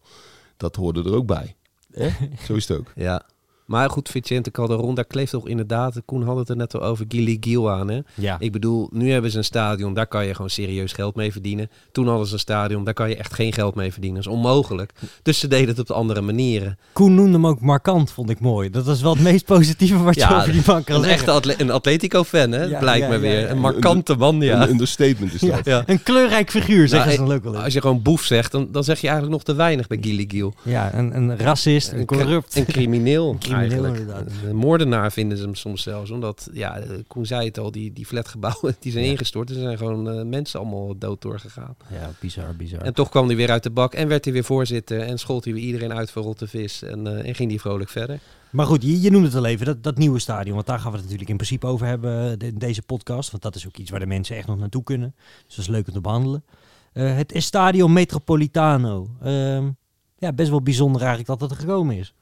Dat 0.56 0.76
hoorde 0.76 1.02
er 1.02 1.14
ook 1.14 1.26
bij. 1.26 1.56
Hè? 1.90 2.10
Zo 2.46 2.54
is 2.54 2.68
het 2.68 2.78
ook. 2.78 2.92
Ja. 2.94 3.26
Maar 3.70 3.90
goed, 3.90 4.08
Vicente 4.08 4.50
Calderon, 4.50 4.94
daar 4.94 5.04
kleeft 5.04 5.30
toch 5.30 5.48
inderdaad... 5.48 6.02
Koen 6.04 6.22
had 6.22 6.36
het 6.36 6.48
er 6.48 6.56
net 6.56 6.74
al 6.74 6.82
over, 6.82 7.04
Gili 7.08 7.36
Gil 7.40 7.70
aan. 7.70 7.88
Hè? 7.90 7.98
Ja. 8.14 8.36
Ik 8.38 8.52
bedoel, 8.52 8.88
nu 8.92 9.10
hebben 9.12 9.30
ze 9.30 9.38
een 9.38 9.44
stadion, 9.44 9.94
daar 9.94 10.06
kan 10.06 10.26
je 10.26 10.34
gewoon 10.34 10.50
serieus 10.50 10.92
geld 10.92 11.14
mee 11.14 11.32
verdienen. 11.32 11.70
Toen 11.92 12.08
hadden 12.08 12.26
ze 12.26 12.32
een 12.32 12.38
stadion, 12.38 12.84
daar 12.84 12.94
kan 12.94 13.08
je 13.08 13.16
echt 13.16 13.34
geen 13.34 13.52
geld 13.52 13.74
mee 13.74 13.92
verdienen. 13.92 14.22
Dat 14.22 14.32
is 14.32 14.38
onmogelijk. 14.38 14.92
Dus 15.22 15.38
ze 15.38 15.48
deden 15.48 15.68
het 15.68 15.78
op 15.78 15.86
de 15.86 15.92
andere 15.94 16.20
manieren. 16.20 16.78
Koen 16.92 17.14
noemde 17.14 17.32
hem 17.32 17.46
ook 17.46 17.60
markant, 17.60 18.10
vond 18.12 18.30
ik 18.30 18.40
mooi. 18.40 18.70
Dat 18.70 18.84
was 18.84 19.00
wel 19.02 19.12
het 19.12 19.22
meest 19.22 19.44
positieve 19.44 20.02
wat 20.02 20.14
je 20.14 20.20
Ja, 20.20 20.36
over 20.38 20.52
die 20.52 20.62
man 20.66 20.84
kan 20.84 20.96
Een 20.96 21.02
zeggen. 21.02 21.18
echte 21.18 21.30
atle 21.30 21.54
een 21.58 21.70
Atletico-fan, 21.70 22.52
hè? 22.52 22.64
Ja, 22.64 22.78
Blijkt 22.78 23.00
ja, 23.02 23.08
me 23.08 23.14
ja, 23.14 23.20
weer. 23.20 23.40
ja. 23.40 23.48
Een 23.48 23.58
markante 23.58 24.16
man, 24.16 24.40
ja. 24.40 24.62
Een 24.62 24.68
understatement 24.68 25.34
is 25.34 25.40
dat. 25.40 25.64
Ja. 25.64 25.82
Een 25.86 26.02
kleurrijk 26.02 26.50
figuur, 26.50 26.88
zeggen 26.88 27.08
Nou, 27.08 27.20
ze 27.20 27.26
dan 27.26 27.36
ook 27.36 27.42
wel 27.42 27.54
eens. 27.54 27.64
Als 27.64 27.72
je 27.72 27.80
gewoon 27.80 28.02
boef 28.02 28.22
zegt, 28.22 28.52
dan, 28.52 28.68
dan 28.72 28.84
zeg 28.84 29.00
je 29.00 29.06
eigenlijk 29.06 29.36
nog 29.36 29.44
te 29.44 29.54
weinig 29.54 29.86
bij 29.86 29.98
Gili 30.00 30.24
Gil. 30.28 30.54
Ja, 30.62 30.94
een, 30.94 31.16
een 31.16 31.38
racist, 31.38 31.92
een 31.92 32.04
corrupt. 32.06 32.56
Een 32.56 32.64
crimineel, 32.66 33.36
crimineel, 33.38 33.59
eigenlijk. 33.60 34.52
moordenaar 34.52 35.12
vinden 35.12 35.38
ze 35.38 35.44
hem 35.44 35.54
soms 35.54 35.82
zelfs. 35.82 36.10
Omdat, 36.10 36.48
ja, 36.52 36.78
eh, 36.78 36.90
Koen 37.06 37.26
zei 37.26 37.46
het 37.46 37.58
al, 37.58 37.70
die, 37.70 37.92
die 37.92 38.06
flatgebouwen 38.06 38.76
die 38.80 38.92
zijn 38.92 39.04
Ja. 39.04 39.10
ingestort. 39.10 39.50
Er 39.50 39.56
zijn 39.56 39.78
gewoon 39.78 40.10
eh, 40.10 40.24
mensen 40.24 40.60
allemaal 40.60 40.98
dood 40.98 41.22
doorgegaan. 41.22 41.76
Ja, 41.92 42.10
bizar, 42.20 42.56
bizar. 42.56 42.80
En 42.80 42.94
toch 42.94 43.08
kwam 43.08 43.26
hij 43.26 43.36
weer 43.36 43.50
uit 43.50 43.62
de 43.62 43.70
bak 43.70 43.94
en 43.94 44.08
werd 44.08 44.24
hij 44.24 44.32
weer 44.34 44.44
voorzitter. 44.44 45.00
En 45.00 45.18
schold 45.18 45.44
hij 45.44 45.52
weer 45.54 45.62
iedereen 45.62 45.92
uit 45.92 46.10
voor 46.10 46.22
rotte 46.22 46.46
vis. 46.46 46.82
En, 46.82 47.06
eh, 47.06 47.28
en 47.28 47.34
ging 47.34 47.50
hij 47.50 47.58
vrolijk 47.58 47.90
verder. 47.90 48.18
Maar 48.50 48.66
goed, 48.66 48.82
je, 48.82 49.00
je 49.00 49.10
noemde 49.10 49.26
het 49.26 49.36
al 49.36 49.44
even, 49.44 49.66
dat, 49.66 49.82
dat 49.82 49.98
nieuwe 49.98 50.18
stadion. 50.18 50.54
Want 50.54 50.66
daar 50.66 50.78
gaan 50.78 50.86
we 50.90 50.92
het 50.96 51.02
natuurlijk 51.02 51.30
in 51.30 51.36
principe 51.36 51.66
over 51.66 51.86
hebben 51.86 52.38
in 52.38 52.58
deze 52.58 52.82
podcast. 52.82 53.30
Want 53.30 53.42
dat 53.42 53.54
is 53.54 53.66
ook 53.66 53.76
iets 53.76 53.90
waar 53.90 54.00
de 54.00 54.06
mensen 54.06 54.36
echt 54.36 54.46
nog 54.46 54.58
naartoe 54.58 54.82
kunnen. 54.82 55.14
Dus 55.46 55.56
dat 55.56 55.64
is 55.64 55.70
leuk 55.70 55.86
om 55.86 55.92
te 55.92 56.00
behandelen. 56.00 56.44
Eh, 56.92 57.16
het 57.16 57.32
Estadio 57.32 57.88
Metropolitano. 57.88 59.08
Ehm, 59.22 59.68
ja, 60.18 60.32
best 60.32 60.50
wel 60.50 60.62
bijzonder 60.62 61.00
eigenlijk 61.00 61.30
dat 61.30 61.40
het 61.40 61.50
er 61.50 61.66
gekomen 61.66 61.96
is. 61.96 62.14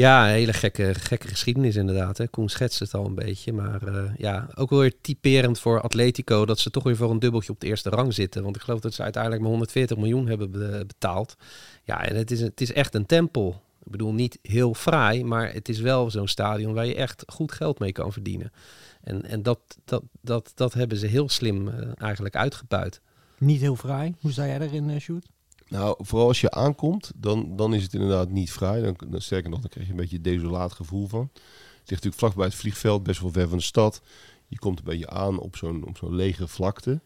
Ja, 0.00 0.26
een 0.28 0.34
hele 0.34 0.52
gekke, 0.52 0.94
gekke 0.94 1.28
geschiedenis 1.28 1.76
inderdaad. 1.76 2.18
Hè. 2.18 2.28
Koen 2.28 2.48
schetst 2.48 2.78
het 2.78 2.94
al 2.94 3.06
een 3.06 3.14
beetje. 3.14 3.52
Maar 3.52 3.82
eh, 3.82 4.10
ja, 4.16 4.48
ook 4.54 4.70
wel 4.70 4.78
weer 4.78 4.94
typerend 5.00 5.58
voor 5.58 5.80
Atletico... 5.80 6.44
dat 6.46 6.58
ze 6.58 6.70
toch 6.70 6.82
weer 6.82 6.96
voor 6.96 7.10
een 7.10 7.18
dubbeltje 7.18 7.52
op 7.52 7.60
de 7.60 7.66
eerste 7.66 7.88
rang 7.90 8.14
zitten. 8.14 8.42
Want 8.42 8.56
ik 8.56 8.62
geloof 8.62 8.80
dat 8.80 8.94
ze 8.94 9.02
uiteindelijk 9.02 9.42
maar 9.42 9.50
140 9.50 9.96
miljoen 9.96 10.26
hebben 10.26 10.50
be- 10.50 10.84
betaald. 10.86 11.36
Ja, 11.84 12.04
en 12.04 12.16
het 12.16 12.30
is, 12.30 12.40
het 12.40 12.60
is 12.60 12.72
echt 12.72 12.94
een 12.94 13.06
tempel. 13.06 13.62
Ik 13.84 13.90
bedoel, 13.90 14.12
niet 14.12 14.38
heel 14.42 14.74
fraai, 14.74 15.24
maar 15.24 15.52
het 15.52 15.68
is 15.68 15.80
wel 15.80 16.10
zo'n 16.10 16.28
stadion... 16.28 16.74
waar 16.74 16.86
je 16.86 16.94
echt 16.94 17.24
goed 17.26 17.52
geld 17.52 17.78
mee 17.78 17.92
kan 17.92 18.12
verdienen. 18.12 18.52
En, 19.00 19.24
en 19.24 19.42
dat, 19.42 19.60
dat, 19.84 20.02
dat, 20.20 20.52
dat 20.54 20.74
hebben 20.74 20.98
ze 20.98 21.06
heel 21.06 21.28
slim 21.28 21.68
eh, 21.68 21.88
eigenlijk 21.96 22.36
uitgebuit. 22.36 23.00
Niet 23.38 23.60
heel 23.60 23.76
fraai. 23.76 24.14
Hoe 24.20 24.32
sta 24.32 24.46
jij 24.46 24.58
daarin, 24.58 24.88
uh, 24.88 25.00
Sjoerd? 25.00 25.26
Nou, 25.70 25.94
vooral 25.98 26.28
als 26.28 26.40
je 26.40 26.50
aankomt, 26.50 27.12
dan, 27.16 27.56
dan 27.56 27.74
is 27.74 27.82
het 27.82 27.94
inderdaad 27.94 28.30
niet 28.30 28.52
vrij. 28.52 28.80
Dan, 28.80 28.96
dan, 29.08 29.20
sterker 29.20 29.50
nog, 29.50 29.60
dan 29.60 29.70
krijg 29.70 29.86
je 29.86 29.92
een 29.92 29.98
beetje 29.98 30.16
een 30.16 30.22
desolaat 30.22 30.72
gevoel 30.72 31.08
van. 31.08 31.30
Het 31.32 31.90
ligt 31.90 31.90
natuurlijk 31.90 32.16
vlakbij 32.16 32.46
het 32.46 32.54
vliegveld, 32.54 33.02
best 33.02 33.20
wel 33.20 33.32
ver 33.32 33.48
van 33.48 33.58
de 33.58 33.64
stad. 33.64 34.02
Je 34.46 34.58
komt 34.58 34.78
een 34.78 34.84
beetje 34.84 35.10
aan 35.10 35.38
op 35.38 35.56
zo'n 35.56 35.86
op 35.86 35.96
zo'n 35.96 36.14
lege 36.14 36.48
vlakte. 36.48 37.00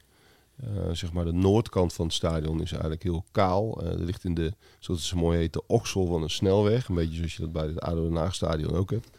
Eh, 0.56 0.90
zeg 0.92 1.12
maar 1.12 1.24
de 1.24 1.32
noordkant 1.32 1.92
van 1.92 2.06
het 2.06 2.14
stadion 2.14 2.60
is 2.62 2.70
eigenlijk 2.70 3.02
heel 3.02 3.24
kaal. 3.32 3.82
Eh 3.82 3.88
er 3.88 4.04
ligt 4.04 4.24
in 4.24 4.34
de, 4.34 4.52
zoals 4.78 5.00
het 5.00 5.08
zo 5.08 5.16
mooi 5.16 5.38
heet, 5.38 5.52
de 5.52 5.66
oksel 5.66 6.06
van 6.06 6.22
een 6.22 6.30
snelweg. 6.30 6.88
Een 6.88 6.94
beetje 6.94 7.16
zoals 7.16 7.34
je 7.34 7.42
dat 7.42 7.52
bij 7.52 7.66
het 7.66 7.80
ADO 7.80 8.02
Den 8.02 8.16
Haag 8.16 8.34
stadion 8.34 8.74
ook 8.74 8.90
hebt. 8.90 9.10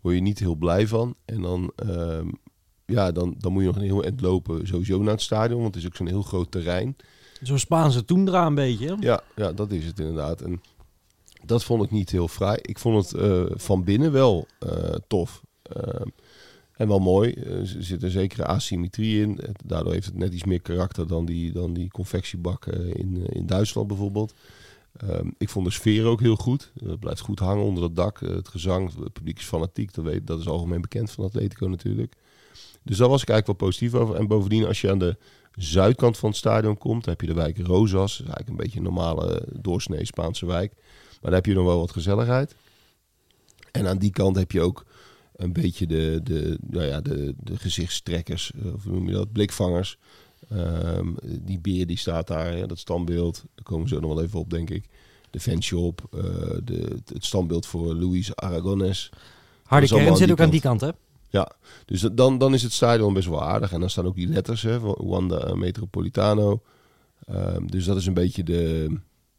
Word 0.00 0.14
je 0.14 0.20
niet 0.20 0.38
heel 0.38 0.54
blij 0.54 0.86
van. 0.86 1.14
En 1.24 1.42
dan, 1.42 1.72
ehm, 1.76 2.28
ja, 2.86 3.12
dan, 3.12 3.34
dan 3.38 3.52
moet 3.52 3.62
je 3.62 3.68
nog 3.68 3.76
een 3.76 3.82
heel 3.82 4.04
eind 4.04 4.20
lopen 4.20 4.66
sowieso 4.66 4.98
naar 4.98 5.12
het 5.12 5.22
stadion. 5.22 5.62
Want 5.62 5.74
het 5.74 5.82
is 5.82 5.88
ook 5.88 5.96
zo'n 5.96 6.06
heel 6.06 6.22
groot 6.22 6.50
terrein. 6.50 6.96
Zo'n 7.42 7.58
Spaanse 7.58 8.04
toendra 8.04 8.46
een 8.46 8.54
beetje. 8.54 8.96
Ja, 9.00 9.20
ja, 9.36 9.52
dat 9.52 9.70
is 9.70 9.84
het 9.84 9.98
inderdaad. 9.98 10.40
En 10.40 10.60
dat 11.44 11.64
vond 11.64 11.84
ik 11.84 11.90
niet 11.90 12.10
heel 12.10 12.28
fraai. 12.28 12.58
Ik 12.62 12.78
vond 12.78 13.10
het 13.10 13.20
eh, 13.20 13.44
van 13.50 13.84
binnen 13.84 14.12
wel 14.12 14.46
eh, 14.58 14.94
tof. 15.06 15.42
Eh, 15.62 16.00
en 16.72 16.88
wel 16.88 16.98
mooi. 16.98 17.32
Er 17.32 17.66
zit 17.66 18.02
een 18.02 18.10
zekere 18.10 18.46
asymmetrie 18.46 19.22
in. 19.22 19.40
Daardoor 19.64 19.92
heeft 19.92 20.06
het 20.06 20.16
net 20.16 20.34
iets 20.34 20.44
meer 20.44 20.60
karakter 20.60 21.06
dan 21.06 21.24
die, 21.24 21.52
dan 21.52 21.72
die 21.72 21.90
confectiebak 21.90 22.66
in, 22.66 23.26
in 23.26 23.46
Duitsland 23.46 23.86
bijvoorbeeld. 23.86 24.34
Ehm, 24.96 25.30
ik 25.38 25.48
vond 25.48 25.66
de 25.66 25.72
sfeer 25.72 26.04
ook 26.04 26.20
heel 26.20 26.36
goed. 26.36 26.72
Het 26.84 27.00
blijft 27.00 27.20
goed 27.20 27.38
hangen 27.38 27.64
onder 27.64 27.82
het 27.82 27.96
dak. 27.96 28.20
Het 28.20 28.48
gezang, 28.48 28.94
het 28.94 29.12
publiek 29.12 29.38
is 29.38 29.44
fanatiek. 29.44 29.94
Dat, 29.94 30.04
weet, 30.04 30.26
dat 30.26 30.40
is 30.40 30.48
algemeen 30.48 30.80
bekend 30.80 31.10
van 31.10 31.24
Atletico 31.24 31.66
natuurlijk. 31.66 32.14
Dus 32.82 32.96
daar 32.96 33.08
was 33.08 33.22
ik 33.22 33.28
eigenlijk 33.28 33.60
wel 33.60 33.68
positief 33.68 33.94
over. 33.94 34.14
En 34.14 34.26
bovendien, 34.26 34.66
als 34.66 34.80
je 34.80 34.90
aan 34.90 34.98
de 34.98 35.16
zuidkant 35.58 36.18
van 36.18 36.28
het 36.28 36.38
stadion 36.38 36.78
komt, 36.78 37.04
dan 37.04 37.12
heb 37.12 37.20
je 37.20 37.34
de 37.34 37.40
wijk 37.40 37.58
Rosas. 37.58 37.92
Dat 37.92 38.26
is 38.26 38.32
eigenlijk 38.34 38.48
een 38.48 38.56
beetje 38.56 38.78
een 38.78 38.84
normale 38.84 39.46
doorsnee 39.52 40.06
Spaanse 40.06 40.46
wijk. 40.46 40.72
Maar 40.74 41.30
daar 41.30 41.32
heb 41.32 41.46
je 41.46 41.54
nog 41.54 41.64
wel 41.64 41.78
wat 41.78 41.92
gezelligheid. 41.92 42.54
En 43.72 43.86
aan 43.86 43.98
die 43.98 44.10
kant 44.10 44.36
heb 44.36 44.52
je 44.52 44.60
ook 44.60 44.84
een 45.36 45.52
beetje 45.52 45.86
de, 45.86 46.20
de, 46.22 46.58
nou 46.66 46.86
ja, 46.86 47.00
de, 47.00 47.34
de 47.38 47.56
gezichtstrekkers, 47.56 48.52
eh, 48.64 48.74
of 48.74 48.84
hoe 48.84 48.92
noem 48.92 49.06
je 49.06 49.12
dat, 49.12 49.32
blikvangers. 49.32 49.98
Ehm, 50.48 51.12
die 51.22 51.58
beer 51.58 51.86
die 51.86 51.98
staat 51.98 52.26
daar, 52.26 52.52
hè, 52.52 52.66
dat 52.66 52.78
standbeeld, 52.78 53.44
daar 53.54 53.64
komen 53.64 53.88
we 53.88 53.94
zo 53.94 54.00
nog 54.00 54.14
wel 54.14 54.22
even 54.22 54.38
op, 54.38 54.50
denk 54.50 54.70
ik. 54.70 54.88
De 55.30 55.40
fanshop, 55.40 56.08
eh 56.12 56.20
de, 56.64 56.96
het 57.12 57.24
standbeeld 57.24 57.66
voor 57.66 57.94
Luis 57.94 58.36
Aragones. 58.36 59.10
Harde 59.62 59.86
kern 59.86 60.16
zit 60.16 60.30
ook 60.30 60.40
aan 60.40 60.50
die 60.50 60.60
kant, 60.60 60.80
hè? 60.80 60.90
Ja, 61.30 61.52
dus 61.84 62.00
dan, 62.00 62.38
dan 62.38 62.54
is 62.54 62.62
het 62.62 62.72
stadion 62.72 63.12
best 63.14 63.28
wel 63.28 63.42
aardig. 63.44 63.72
En 63.72 63.80
dan 63.80 63.90
staan 63.90 64.06
ook 64.06 64.14
die 64.14 64.28
letters, 64.28 64.62
hè, 64.62 64.80
van 64.80 64.94
Wanda 64.98 65.54
Metropolitano. 65.54 66.60
Ehm, 67.26 67.66
dus 67.66 67.84
dat 67.84 67.96
is 67.96 68.06
een 68.06 68.14
beetje 68.14 68.42
de, 68.42 68.96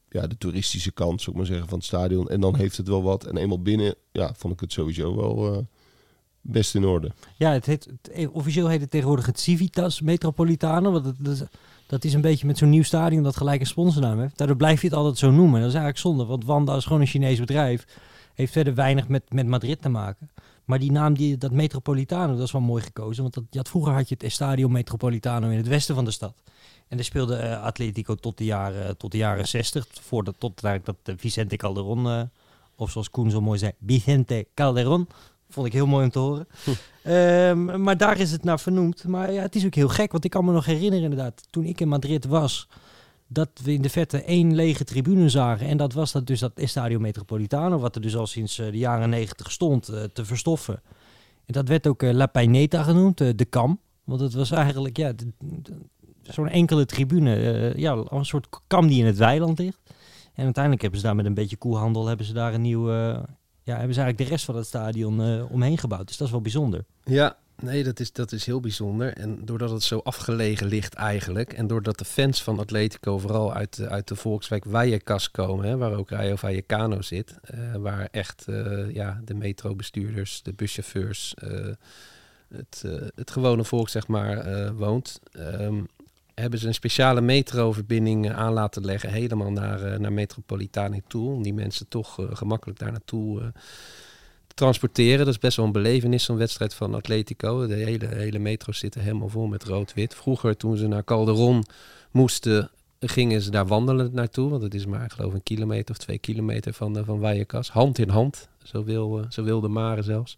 ja, 0.09 0.27
de 0.27 0.37
toeristische 0.37 0.91
kant, 0.91 1.19
zou 1.21 1.31
ik 1.31 1.37
maar 1.37 1.45
zeggen, 1.51 1.67
van 1.67 1.77
het 1.77 1.87
stadion. 1.87 2.27
En 2.29 2.39
dan 2.41 2.55
heeft 2.55 2.77
het 2.77 2.87
wel 2.87 3.03
wat. 3.03 3.25
En 3.25 3.37
eenmaal 3.37 3.61
binnen, 3.61 3.95
ja, 4.11 4.33
vond 4.37 4.53
ik 4.53 4.59
het 4.59 4.71
sowieso 4.71 5.15
wel 5.15 5.53
eh, 5.53 5.59
best 6.41 6.75
in 6.75 6.85
orde. 6.85 7.11
Ja, 7.37 7.51
het 7.51 7.65
heet, 7.65 7.87
eh, 8.13 8.35
officieel 8.35 8.67
heet 8.67 8.81
het 8.81 8.91
tegenwoordig 8.91 9.25
het 9.25 9.39
Civitas 9.39 10.01
Metropolitano. 10.01 10.91
Want 10.91 11.03
dat, 11.03 11.15
dat, 11.19 11.33
is- 11.33 11.43
dat 11.87 12.03
is 12.03 12.13
een 12.13 12.21
beetje 12.21 12.45
met 12.47 12.57
zo'n 12.57 12.69
nieuw 12.69 12.83
stadion 12.83 13.23
dat 13.23 13.37
gelijk 13.37 13.59
een 13.59 13.65
sponsornaam 13.67 14.19
heeft. 14.19 14.37
Daardoor 14.37 14.55
blijf 14.57 14.81
je 14.81 14.87
het 14.87 14.95
altijd 14.95 15.17
zo 15.17 15.31
noemen. 15.31 15.59
Dat 15.59 15.69
is 15.69 15.75
eigenlijk 15.75 15.97
zonde, 15.97 16.25
want 16.25 16.45
Wanda 16.45 16.75
is 16.75 16.85
gewoon 16.85 17.01
een 17.01 17.07
Chinees 17.07 17.39
bedrijf. 17.39 17.85
Heeft 18.33 18.51
verder 18.51 18.75
weinig 18.75 19.07
met, 19.07 19.33
met 19.33 19.47
Madrid 19.47 19.81
te 19.81 19.89
maken. 19.89 20.29
Maar 20.69 20.79
die 20.79 20.91
naam, 20.91 21.13
die, 21.13 21.37
dat 21.37 21.51
Metropolitano, 21.51 22.35
dat 22.35 22.45
is 22.45 22.51
wel 22.51 22.61
mooi 22.61 22.83
gekozen. 22.83 23.21
Want 23.21 23.33
dat, 23.33 23.43
je 23.49 23.57
had, 23.57 23.69
vroeger 23.69 23.93
had 23.93 24.09
je 24.09 24.13
het 24.13 24.23
Estadio 24.23 24.67
Metropolitano 24.67 25.49
in 25.49 25.57
het 25.57 25.67
westen 25.67 25.95
van 25.95 26.05
de 26.05 26.11
stad. 26.11 26.41
En 26.87 26.97
daar 26.97 27.05
speelde 27.05 27.35
eh, 27.35 27.63
Atletico 27.63 28.15
tot 28.15 28.37
de 28.37 28.45
jaren, 28.45 28.97
tot 28.97 29.11
de 29.11 29.17
jaren 29.17 29.47
60. 29.47 29.87
Voordat 30.01 30.35
tot 30.37 30.63
eigenlijk 30.63 31.03
dat 31.05 31.15
eh, 31.15 31.21
Vicente 31.21 31.55
Calderon, 31.55 32.07
eh, 32.07 32.21
of 32.75 32.91
zoals 32.91 33.09
Koen 33.09 33.31
zo 33.31 33.41
mooi 33.41 33.59
zei, 33.59 33.71
Vicente 33.85 34.47
Calderon. 34.53 35.07
Vond 35.49 35.67
ik 35.67 35.73
heel 35.73 35.87
mooi 35.87 36.03
om 36.03 36.11
te 36.11 36.19
horen. 36.19 36.47
Ehm, 37.03 37.81
maar 37.83 37.97
daar 37.97 38.19
is 38.19 38.31
het 38.31 38.43
naar 38.43 38.59
vernoemd. 38.59 39.03
Maar 39.03 39.31
ja, 39.31 39.41
het 39.41 39.55
is 39.55 39.65
ook 39.65 39.75
heel 39.75 39.89
gek, 39.89 40.11
want 40.11 40.23
ik 40.23 40.31
kan 40.31 40.45
me 40.45 40.51
nog 40.51 40.65
herinneren 40.65 41.03
inderdaad, 41.03 41.47
toen 41.49 41.63
ik 41.63 41.81
in 41.81 41.87
Madrid 41.87 42.25
was, 42.25 42.67
dat 43.31 43.49
we 43.63 43.73
in 43.73 43.81
de 43.81 43.89
vette 43.89 44.23
één 44.23 44.55
lege 44.55 44.83
tribune 44.83 45.29
zagen. 45.29 45.67
En 45.67 45.77
dat 45.77 45.93
was 45.93 46.11
dat 46.11 46.27
dus 46.27 46.39
dat 46.39 46.51
Estadio 46.55 46.99
Metropolitano, 46.99 47.79
wat 47.79 47.95
er 47.95 48.01
dus 48.01 48.15
al 48.15 48.27
sinds 48.27 48.59
eh, 48.59 48.71
de 48.71 48.77
jaren 48.77 49.09
negentig 49.09 49.51
stond, 49.51 49.87
eh, 49.87 50.03
te 50.03 50.25
verstoffen. 50.25 50.81
En 51.45 51.53
dat 51.53 51.67
werd 51.67 51.87
ook 51.87 52.03
eh, 52.03 52.13
La 52.13 52.25
Paineta 52.25 52.83
genoemd, 52.83 53.17
de 53.17 53.45
kam. 53.49 53.79
Want 54.03 54.21
het 54.21 54.33
was 54.33 54.51
eigenlijk 54.51 54.97
ja, 54.97 55.13
zo'n 56.21 56.49
enkele 56.49 56.85
tribune, 56.85 57.73
ja, 57.75 58.03
een 58.09 58.25
soort 58.25 58.47
kam 58.67 58.87
die 58.87 58.99
in 58.99 59.05
het 59.05 59.17
weiland 59.17 59.59
ligt. 59.59 59.79
En 60.33 60.43
uiteindelijk 60.43 60.81
hebben 60.81 60.99
ze 60.99 61.05
daar 61.05 61.15
met 61.15 61.25
een 61.25 61.33
beetje 61.33 61.57
koehandel, 61.57 62.07
hebben 62.07 62.25
ze 62.25 62.33
daar 62.33 62.53
een 62.53 62.61
nieuw, 62.61 62.91
ja, 62.91 63.75
hebben 63.75 63.93
ze 63.93 64.01
eigenlijk 64.01 64.17
de 64.17 64.23
rest 64.23 64.45
van 64.45 64.55
het 64.55 64.65
stadion 64.65 65.47
omheen 65.49 65.77
gebouwd. 65.77 66.07
Dus 66.07 66.17
dat 66.17 66.27
is 66.27 66.33
wel 66.33 66.41
bijzonder. 66.41 66.85
Ja, 67.03 67.37
nee, 67.61 67.83
dat 67.83 67.99
is, 67.99 68.11
dat 68.11 68.31
is 68.31 68.45
heel 68.45 68.59
bijzonder. 68.59 69.13
En 69.13 69.45
doordat 69.45 69.69
het 69.69 69.83
zo 69.83 69.99
afgelegen 70.03 70.67
ligt 70.67 70.93
eigenlijk... 70.93 71.53
en 71.53 71.67
doordat 71.67 71.97
de 71.97 72.05
fans 72.05 72.43
van 72.43 72.59
Atletico 72.59 73.17
vooral 73.17 73.53
uit, 73.53 73.75
de- 73.75 73.89
uit 73.89 74.07
de 74.07 74.15
volkswijk 74.15 74.63
Vallecas 74.69 75.31
komen... 75.31 75.65
Hè, 75.65 75.77
waar 75.77 75.93
ook 75.93 76.09
Rayo 76.09 76.35
Vallecano 76.35 77.01
zit... 77.01 77.35
eh, 77.41 77.75
waar 77.75 78.07
echt 78.11 78.47
eh, 78.47 78.93
ja, 78.93 79.21
de 79.25 79.33
metrobestuurders, 79.33 80.41
de 80.43 80.53
buschauffeurs... 80.53 81.33
eh, 81.33 81.67
het, 82.47 82.83
het 83.15 83.31
gewone 83.31 83.63
volk, 83.63 83.89
zeg 83.89 84.07
maar, 84.07 84.75
woont... 84.75 85.19
ehm, 85.31 85.83
hebben 86.33 86.59
ze 86.59 86.67
een 86.67 86.73
speciale 86.73 87.21
metroverbinding 87.21 88.31
aan 88.31 88.53
laten 88.53 88.85
leggen... 88.85 89.09
helemaal 89.09 89.51
naar, 89.51 89.99
naar 89.99 90.13
Metropolitano 90.13 90.99
toe... 91.07 91.33
om 91.33 91.43
die 91.43 91.53
mensen 91.53 91.87
toch 91.87 92.17
gemakkelijk 92.33 92.79
daar 92.79 92.91
naartoe... 92.91 93.51
eh, 94.59 94.65
transporteren. 94.65 95.25
Dat 95.25 95.33
is 95.33 95.39
best 95.39 95.57
wel 95.57 95.65
een 95.65 95.71
belevenis, 95.71 96.23
zo'n 96.23 96.37
wedstrijd 96.37 96.73
van 96.73 96.95
Atletico. 96.95 97.67
De 97.67 97.73
hele, 97.73 98.07
hele 98.07 98.39
metro 98.39 98.71
zitten 98.71 99.01
helemaal 99.01 99.29
vol 99.29 99.47
met 99.47 99.63
rood-wit. 99.63 100.15
Vroeger, 100.15 100.57
toen 100.57 100.77
ze 100.77 100.87
naar 100.87 101.03
Calderon 101.03 101.63
moesten, 102.11 102.69
gingen 102.99 103.41
ze 103.41 103.51
daar 103.51 103.67
wandelen 103.67 104.09
naartoe. 104.13 104.49
Want 104.49 104.61
het 104.61 104.73
is 104.73 104.85
maar, 104.85 105.03
ik 105.03 105.11
geloof, 105.11 105.33
een 105.33 105.43
kilometer 105.43 105.95
of 105.95 105.97
twee 105.97 106.17
kilometer 106.17 106.73
van, 106.73 106.97
uh, 106.97 107.03
van. 107.05 107.63
Hand 107.71 107.97
in 107.97 108.09
hand, 108.09 108.49
zo, 108.63 108.83
wil, 108.83 109.19
uh, 109.19 109.25
zo 109.29 109.43
wilde 109.43 109.67
Mare 109.67 110.01
zelfs. 110.01 110.35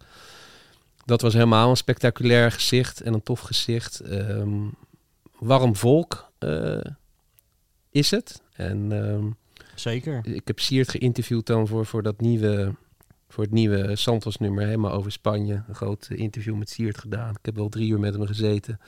Dat 1.05 1.21
was 1.21 1.33
helemaal 1.33 1.69
een 1.69 1.77
spectaculair 1.77 2.51
gezicht 2.51 3.01
en 3.01 3.13
een 3.13 3.23
tof 3.23 3.39
gezicht. 3.39 4.01
Um, 4.11 4.73
warm 5.39 5.75
volk 5.75 6.31
uh, 6.39 6.77
is 7.91 8.11
het. 8.11 8.41
En, 8.53 8.91
um, 8.91 9.35
Zeker. 9.75 10.21
Ik 10.23 10.47
heb 10.47 10.59
Siert 10.59 10.89
geïnterviewd 10.89 11.45
dan 11.45 11.67
voor, 11.67 11.85
voor 11.85 12.03
dat 12.03 12.21
nieuwe 12.21 12.75
voor 13.31 13.43
het 13.43 13.53
nieuwe 13.53 13.95
Santos-nummer, 13.95 14.65
helemaal 14.65 14.91
over 14.91 15.11
Spanje. 15.11 15.63
Een 15.67 15.75
groot 15.75 16.07
interview 16.09 16.55
met 16.55 16.69
Siert 16.69 16.97
gedaan. 16.97 17.29
Ik 17.29 17.45
heb 17.45 17.55
wel 17.55 17.69
drie 17.69 17.89
uur 17.89 17.99
met 17.99 18.13
hem 18.13 18.25
gezeten, 18.25 18.79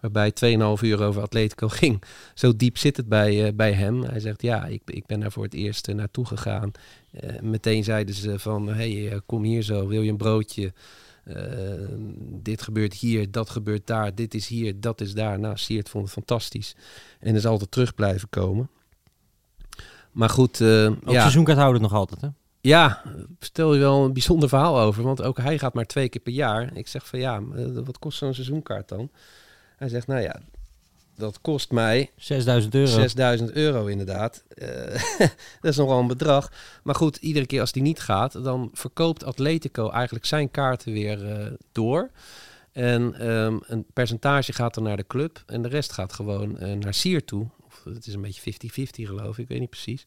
waarbij 0.00 0.32
2,5 0.76 0.82
uur 0.82 1.02
over 1.02 1.22
Atletico 1.22 1.68
ging. 1.80 2.02
Zo 2.34 2.56
diep 2.56 2.78
zit 2.78 2.96
het 2.96 3.08
bij, 3.08 3.46
uh, 3.46 3.52
bij 3.54 3.72
hem. 3.72 4.02
Hij 4.02 4.20
zegt, 4.20 4.42
ja, 4.42 4.66
ik, 4.66 4.82
ik 4.84 5.06
ben 5.06 5.20
daar 5.20 5.32
voor 5.32 5.44
het 5.44 5.54
eerst 5.54 5.88
uh, 5.88 5.94
naartoe 5.94 6.26
gegaan. 6.26 6.70
Uh, 7.20 7.40
meteen 7.40 7.84
zeiden 7.84 8.14
ze 8.14 8.38
van, 8.38 8.68
hey, 8.68 9.20
kom 9.26 9.42
hier 9.42 9.62
zo, 9.62 9.86
wil 9.86 10.02
je 10.02 10.10
een 10.10 10.16
broodje? 10.16 10.72
dit 12.42 12.62
gebeurt 12.62 12.94
hier, 12.94 13.30
dat 13.30 13.50
gebeurt 13.50 13.86
daar, 13.86 14.14
dit 14.14 14.34
is 14.34 14.46
hier, 14.46 14.80
dat 14.80 15.00
is 15.00 15.14
daar. 15.14 15.38
Nou, 15.38 15.56
Siert 15.56 15.88
vond 15.88 16.04
het 16.04 16.12
fantastisch. 16.12 16.76
En 17.20 17.34
is 17.34 17.46
altijd 17.46 17.70
terug 17.70 17.94
blijven 17.94 18.28
komen. 18.28 18.70
Maar 20.12 20.28
goed, 20.28 20.62
ook 20.62 21.10
ja. 21.10 21.20
seizoenkaart 21.20 21.58
houden 21.58 21.82
nog 21.82 21.92
altijd, 21.92 22.20
hè? 22.20 22.28
Ja, 22.68 23.02
stel 23.40 23.74
je 23.74 23.80
wel 23.80 24.04
een 24.04 24.12
bijzonder 24.12 24.48
verhaal 24.48 24.80
over. 24.80 25.02
Want 25.02 25.22
ook 25.22 25.38
hij 25.38 25.58
gaat 25.58 25.74
maar 25.74 25.86
twee 25.86 26.08
keer 26.08 26.20
per 26.20 26.32
jaar. 26.32 26.76
Ik 26.76 26.88
zeg 26.88 27.06
van 27.06 27.18
ja, 27.18 27.42
wat 27.84 27.98
kost 27.98 28.18
zo'n 28.18 28.34
seizoenkaart 28.34 28.88
dan? 28.88 29.10
Hij 29.76 29.88
zegt, 29.88 30.06
nou 30.06 30.20
ja, 30.20 30.40
dat 31.16 31.40
kost 31.40 31.70
mij... 31.70 32.10
6000 32.16 32.74
euro. 32.74 32.86
6000 32.86 33.52
euro 33.52 33.86
inderdaad. 33.86 34.44
Uh, 34.54 34.68
dat 35.60 35.70
is 35.70 35.76
nogal 35.76 36.00
een 36.00 36.06
bedrag. 36.06 36.52
Maar 36.82 36.94
goed, 36.94 37.16
iedere 37.16 37.46
keer 37.46 37.60
als 37.60 37.72
die 37.72 37.82
niet 37.82 38.00
gaat, 38.00 38.44
dan 38.44 38.70
verkoopt 38.72 39.24
Atletico 39.24 39.90
eigenlijk 39.90 40.24
zijn 40.24 40.50
kaarten 40.50 40.92
weer 40.92 41.38
uh, 41.38 41.46
door. 41.72 42.10
En 42.72 43.28
um, 43.28 43.60
een 43.66 43.86
percentage 43.92 44.52
gaat 44.52 44.74
dan 44.74 44.84
naar 44.84 44.96
de 44.96 45.06
club 45.06 45.42
en 45.46 45.62
de 45.62 45.68
rest 45.68 45.92
gaat 45.92 46.12
gewoon 46.12 46.56
uh, 46.60 46.72
naar 46.72 46.94
Sier 46.94 47.24
toe. 47.24 47.46
Of, 47.66 47.84
het 47.84 48.06
is 48.06 48.14
een 48.14 48.22
beetje 48.22 48.52
50-50 48.52 48.86
geloof 48.90 49.32
ik, 49.32 49.42
ik 49.42 49.48
weet 49.48 49.60
niet 49.60 49.70
precies. 49.70 50.06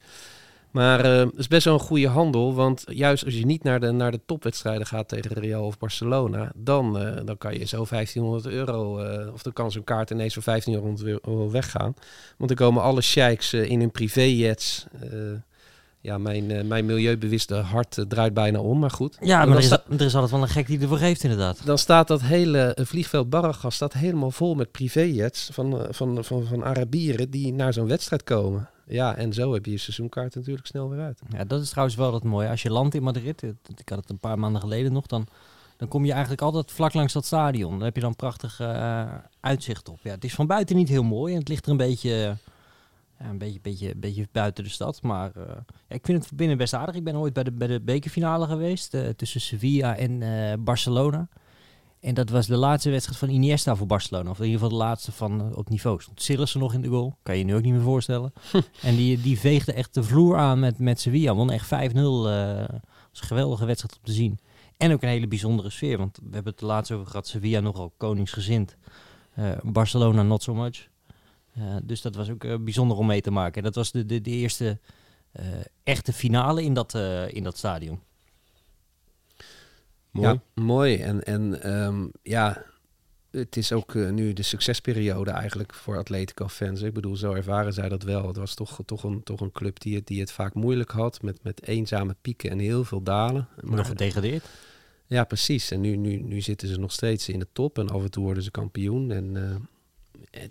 Maar 0.72 1.06
uh, 1.06 1.20
het 1.20 1.38
is 1.38 1.48
best 1.48 1.66
wel 1.66 1.74
een 1.74 1.80
goede 1.80 2.08
handel. 2.08 2.54
Want 2.54 2.84
juist 2.88 3.26
als 3.26 3.34
je 3.34 3.46
niet 3.46 3.64
naar 3.64 3.80
de, 3.80 3.92
naar 3.92 4.12
de 4.12 4.20
topwedstrijden 4.26 4.88
gaat 4.88 5.08
tegen 5.08 5.34
Real 5.34 5.66
of 5.66 5.78
Barcelona, 5.78 6.52
dan, 6.56 7.02
uh, 7.02 7.16
dan 7.26 7.38
kan 7.38 7.60
je 7.60 7.66
zo 7.66 7.86
1500 7.90 8.54
euro, 8.54 9.04
uh, 9.04 9.34
of 9.34 9.42
dan 9.42 9.54
kan 9.54 9.72
zo'n 9.72 9.84
kaart 9.84 10.10
ineens 10.10 10.34
voor 10.34 10.44
1500 10.44 11.08
euro 11.08 11.52
weggaan. 11.52 11.94
Want 12.38 12.58
dan 12.58 12.68
komen 12.68 12.84
alle 12.84 13.02
sheiks 13.02 13.54
in 13.54 13.80
hun 13.80 13.92
privéjets. 13.92 14.86
ja, 16.02 16.18
mijn, 16.18 16.68
mijn 16.68 16.86
milieubewuste 16.86 17.56
hart 17.56 18.06
draait 18.08 18.34
bijna 18.34 18.60
om, 18.60 18.80
maar 18.80 18.92
goed. 18.92 19.18
Ja, 19.22 19.46
maar 19.46 19.58
er 19.58 19.64
is, 19.64 19.72
er 19.72 20.02
is 20.02 20.14
altijd 20.14 20.32
wel 20.32 20.42
een 20.42 20.48
gek 20.48 20.68
die 20.68 20.80
ervoor 20.80 20.98
geeft 20.98 21.24
inderdaad. 21.24 21.66
Dan 21.66 21.78
staat 21.78 22.08
dat 22.08 22.22
hele 22.22 22.78
vliegveld 22.82 23.30
Baragas 23.30 23.76
staat 23.76 23.94
helemaal 23.94 24.32
vol 24.32 24.56
met 24.56 24.72
privéjets 24.72 25.50
van, 25.54 25.88
van, 25.90 26.24
van, 26.24 26.46
van 26.46 26.64
Arabieren 26.64 27.30
die 27.30 27.54
naar 27.54 27.74
zo'n 27.74 27.88
wedstrijd 27.88 28.24
komen. 28.24 28.70
Ja, 28.92 29.16
en 29.16 29.34
zo 29.34 29.54
heb 29.54 29.66
je 29.66 29.72
je 29.72 29.78
seizoenkaart 29.78 30.36
natuurlijk 30.36 30.68
snel 30.68 30.90
weer 30.90 31.00
uit. 31.00 31.22
Ja, 31.30 31.44
dat 31.44 31.62
is 31.62 31.70
trouwens 31.70 31.98
wel 31.98 32.14
het 32.14 32.24
mooie. 32.24 32.50
Als 32.50 32.62
je 32.62 32.72
landt 32.72 32.96
in 32.96 33.04
Madrid, 33.04 33.44
ik 33.76 33.90
had 33.90 34.00
het 34.00 34.10
een 34.10 34.18
paar 34.18 34.40
maanden 34.40 34.62
geleden 34.62 34.94
nog, 34.94 35.06
dan, 35.06 35.28
dan 35.78 35.88
kom 35.88 36.06
je 36.06 36.12
eigenlijk 36.12 36.42
altijd 36.42 36.72
vlak 36.72 36.94
langs 36.94 37.14
dat 37.14 37.26
stadion. 37.26 37.76
Daar 37.76 37.86
heb 37.86 37.96
je 37.96 38.02
dan 38.02 38.16
prachtig 38.16 38.60
uh, 38.60 39.14
uitzicht 39.40 39.90
op. 39.90 40.00
Ja, 40.02 40.12
het 40.12 40.24
is 40.24 40.34
van 40.34 40.48
buiten 40.48 40.76
niet 40.76 40.90
heel 40.90 41.04
mooi 41.04 41.34
en 41.34 41.40
het 41.40 41.48
ligt 41.48 41.66
er 41.66 41.72
een 41.72 41.78
beetje, 41.78 42.38
een 43.18 43.38
beetje, 43.38 43.60
beetje, 43.62 43.96
beetje 43.96 44.28
buiten 44.32 44.64
de 44.64 44.70
stad. 44.70 45.02
Maar 45.02 45.32
uh, 45.38 45.44
ja, 45.88 45.96
ik 45.96 46.06
vind 46.06 46.24
het 46.24 46.38
binnen 46.38 46.58
best 46.58 46.74
aardig. 46.74 46.96
Ik 46.96 47.04
ben 47.04 47.16
ooit 47.16 47.34
bij 47.34 47.44
de, 47.44 47.52
bij 47.52 47.68
de 47.68 47.82
bekerfinale 47.82 48.48
geweest 48.48 48.98
tussen 49.16 49.42
Sevilla 49.42 49.98
en 49.98 50.20
Barcelona. 50.64 51.28
En 52.02 52.14
dat 52.14 52.30
was 52.30 52.48
de 52.48 52.58
laatste 52.58 52.90
wedstrijd 52.90 53.20
van 53.20 53.30
Iniesta 53.30 53.76
voor 53.76 53.88
Barcelona. 53.88 54.30
Of 54.30 54.40
in 54.40 54.46
ieder 54.46 54.60
geval 54.60 54.78
de 54.78 54.84
laatste 54.84 55.12
van 55.12 55.42
eh, 55.42 55.58
op 55.58 55.70
niveau. 55.70 56.02
Stond 56.02 56.22
Sillissen 56.22 56.60
nog 56.60 56.74
in 56.74 56.82
de 56.82 56.88
goal. 56.88 57.18
Kan 57.24 57.34
je 57.34 57.40
je 57.40 57.46
nu 57.46 57.56
ook 57.56 57.62
niet 57.62 57.74
meer 57.74 57.82
voorstellen. 57.82 58.34
en 58.82 58.96
die, 58.96 59.22
die 59.22 59.40
veegde 59.40 59.74
echt 59.74 59.94
de 59.94 60.04
vloer 60.04 60.38
aan 60.38 60.60
met, 60.60 60.80
met 60.80 61.00
Sevilla. 61.00 61.36
Won 61.36 61.52
echt 61.52 61.66
5-0. 61.66 61.70
eh 61.70 62.66
was 63.12 63.22
een 63.22 63.28
geweldige 63.28 63.66
wedstrijd 63.66 63.98
om 63.98 64.04
te 64.04 64.12
zien. 64.12 64.40
En 64.78 64.92
ook 64.92 65.02
een 65.02 65.10
hele 65.10 65.28
bijzondere 65.28 65.70
sfeer. 65.70 65.98
Want 65.98 66.18
we 66.18 66.34
hebben 66.34 66.52
het 66.52 66.60
de 66.60 66.66
laatst 66.66 66.92
over 66.92 67.08
gehad. 67.08 67.28
Sevilla 67.28 67.60
nogal 67.60 67.94
koningsgezind. 67.98 68.78
Eh, 69.34 69.52
Barcelona 69.64 70.24
not 70.24 70.44
so 70.44 70.54
much. 70.54 70.90
Dus 71.84 72.02
dat 72.02 72.16
was 72.16 72.30
ook 72.30 72.64
bijzonder 72.64 72.98
om 72.98 73.06
mee 73.06 73.22
te 73.22 73.32
maken. 73.32 73.56
En 73.56 73.64
dat 73.64 73.76
was 73.76 73.92
de, 73.92 74.06
de, 74.06 74.22
de 74.22 74.30
eerste 74.30 74.80
echte 75.84 76.14
finale 76.14 76.64
in 76.64 76.74
dat, 76.74 76.94
in 77.28 77.44
dat 77.44 77.58
stadion. 77.58 78.00
Mooi. 80.12 80.28
Ja, 80.28 80.62
mooi. 80.64 80.98
En, 80.98 81.24
en 81.24 81.62
ehm, 81.62 82.08
ja, 82.24 82.66
het 83.32 83.58
is 83.58 83.72
ook 83.72 83.96
eh, 83.96 84.10
nu 84.10 84.34
de 84.34 84.44
succesperiode 84.44 85.32
eigenlijk 85.32 85.74
voor 85.74 85.98
Atletico-fans. 85.98 86.82
Ik 86.82 86.94
bedoel, 86.94 87.16
zo 87.16 87.34
ervaren 87.34 87.74
zij 87.74 87.90
dat 87.90 88.04
wel. 88.04 88.28
Het 88.28 88.38
was 88.38 88.54
toch, 88.54 88.80
toch, 88.86 89.04
een, 89.04 89.24
toch 89.24 89.42
een 89.42 89.52
club 89.52 89.80
die 89.80 89.96
het, 89.96 90.08
die 90.08 90.20
het 90.20 90.32
vaak 90.32 90.54
moeilijk 90.54 90.92
had 90.92 91.22
met, 91.22 91.44
met 91.44 91.68
eenzame 91.68 92.16
pieken 92.22 92.50
en 92.50 92.60
heel 92.60 92.84
veel 92.84 93.04
dalen. 93.04 93.48
Maar 93.62 93.76
nog 93.76 93.88
gedegradeerd. 93.88 94.50
Ja, 95.08 95.24
precies. 95.24 95.72
En 95.72 95.82
nu, 95.82 95.96
nu, 95.96 96.22
nu 96.22 96.42
zitten 96.42 96.68
ze 96.68 96.80
nog 96.80 96.92
steeds 96.92 97.30
in 97.30 97.40
de 97.40 97.48
top 97.54 97.78
en 97.78 97.90
af 97.90 98.04
en 98.04 98.12
toe 98.12 98.24
worden 98.24 98.44
ze 98.44 98.52
kampioen. 98.52 99.12
En 99.12 99.36
eh, 99.36 99.56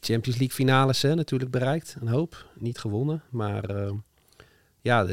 Champions 0.00 0.38
League 0.38 0.50
finales 0.50 1.02
hè, 1.02 1.14
natuurlijk 1.14 1.50
bereikt, 1.50 1.96
een 2.00 2.08
hoop. 2.08 2.46
Niet 2.58 2.78
gewonnen, 2.78 3.22
maar 3.30 3.64
eh, 3.64 3.92
ja, 4.82 5.06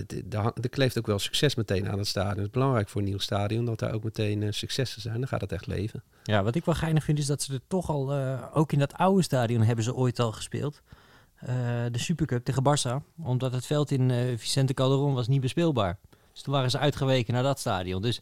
er 0.61 0.69
kleeft 0.69 0.97
ook 0.97 1.05
wel 1.05 1.19
succes 1.19 1.55
meteen 1.55 1.89
aan 1.89 1.97
het 1.97 2.07
stadion. 2.07 2.35
Het 2.35 2.45
is 2.45 2.51
belangrijk 2.51 2.89
voor 2.89 3.01
een 3.01 3.07
nieuw 3.07 3.17
stadion 3.17 3.65
dat 3.65 3.79
daar 3.79 3.93
ook 3.93 4.03
meteen 4.03 4.43
eh, 4.43 4.51
successen 4.51 5.01
zijn. 5.01 5.19
Dan 5.19 5.27
gaat 5.27 5.41
het 5.41 5.51
echt 5.51 5.67
leven. 5.67 6.03
Ja, 6.23 6.43
wat 6.43 6.55
ik 6.55 6.65
wel 6.65 6.75
geinig 6.75 7.03
vind 7.03 7.19
is 7.19 7.25
dat 7.25 7.41
ze 7.41 7.53
er 7.53 7.61
toch 7.67 7.89
al, 7.89 8.13
eh, 8.13 8.43
ook 8.53 8.71
in 8.71 8.79
dat 8.79 8.93
oude 8.93 9.21
stadion 9.21 9.61
hebben 9.61 9.83
ze 9.83 9.95
ooit 9.95 10.19
al 10.19 10.31
gespeeld. 10.31 10.81
Eh, 11.35 11.47
de 11.91 11.99
Supercup 11.99 12.43
tegen 12.43 12.63
Barça. 12.63 13.05
Omdat 13.23 13.53
het 13.53 13.65
veld 13.65 13.91
in 13.91 14.37
Vicente 14.37 14.73
Calderon 14.73 15.13
was 15.13 15.27
niet 15.27 15.41
bespeelbaar. 15.41 15.99
Dus 16.33 16.41
toen 16.41 16.53
waren 16.53 16.71
ze 16.71 16.79
uitgeweken 16.79 17.33
naar 17.33 17.43
dat 17.43 17.59
stadion. 17.59 18.01
Dus 18.01 18.21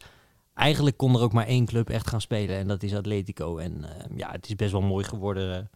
eigenlijk 0.54 0.96
kon 0.96 1.14
er 1.14 1.20
ook 1.20 1.32
maar 1.32 1.46
één 1.46 1.66
club 1.66 1.90
echt 1.90 2.08
gaan 2.08 2.20
spelen. 2.20 2.56
En 2.56 2.66
dat 2.66 2.82
is 2.82 2.94
Atletico. 2.94 3.58
En 3.58 3.84
ja, 4.16 4.30
het 4.30 4.48
is 4.48 4.54
best 4.54 4.72
wel 4.72 4.82
mooi 4.82 5.04
geworden. 5.04 5.70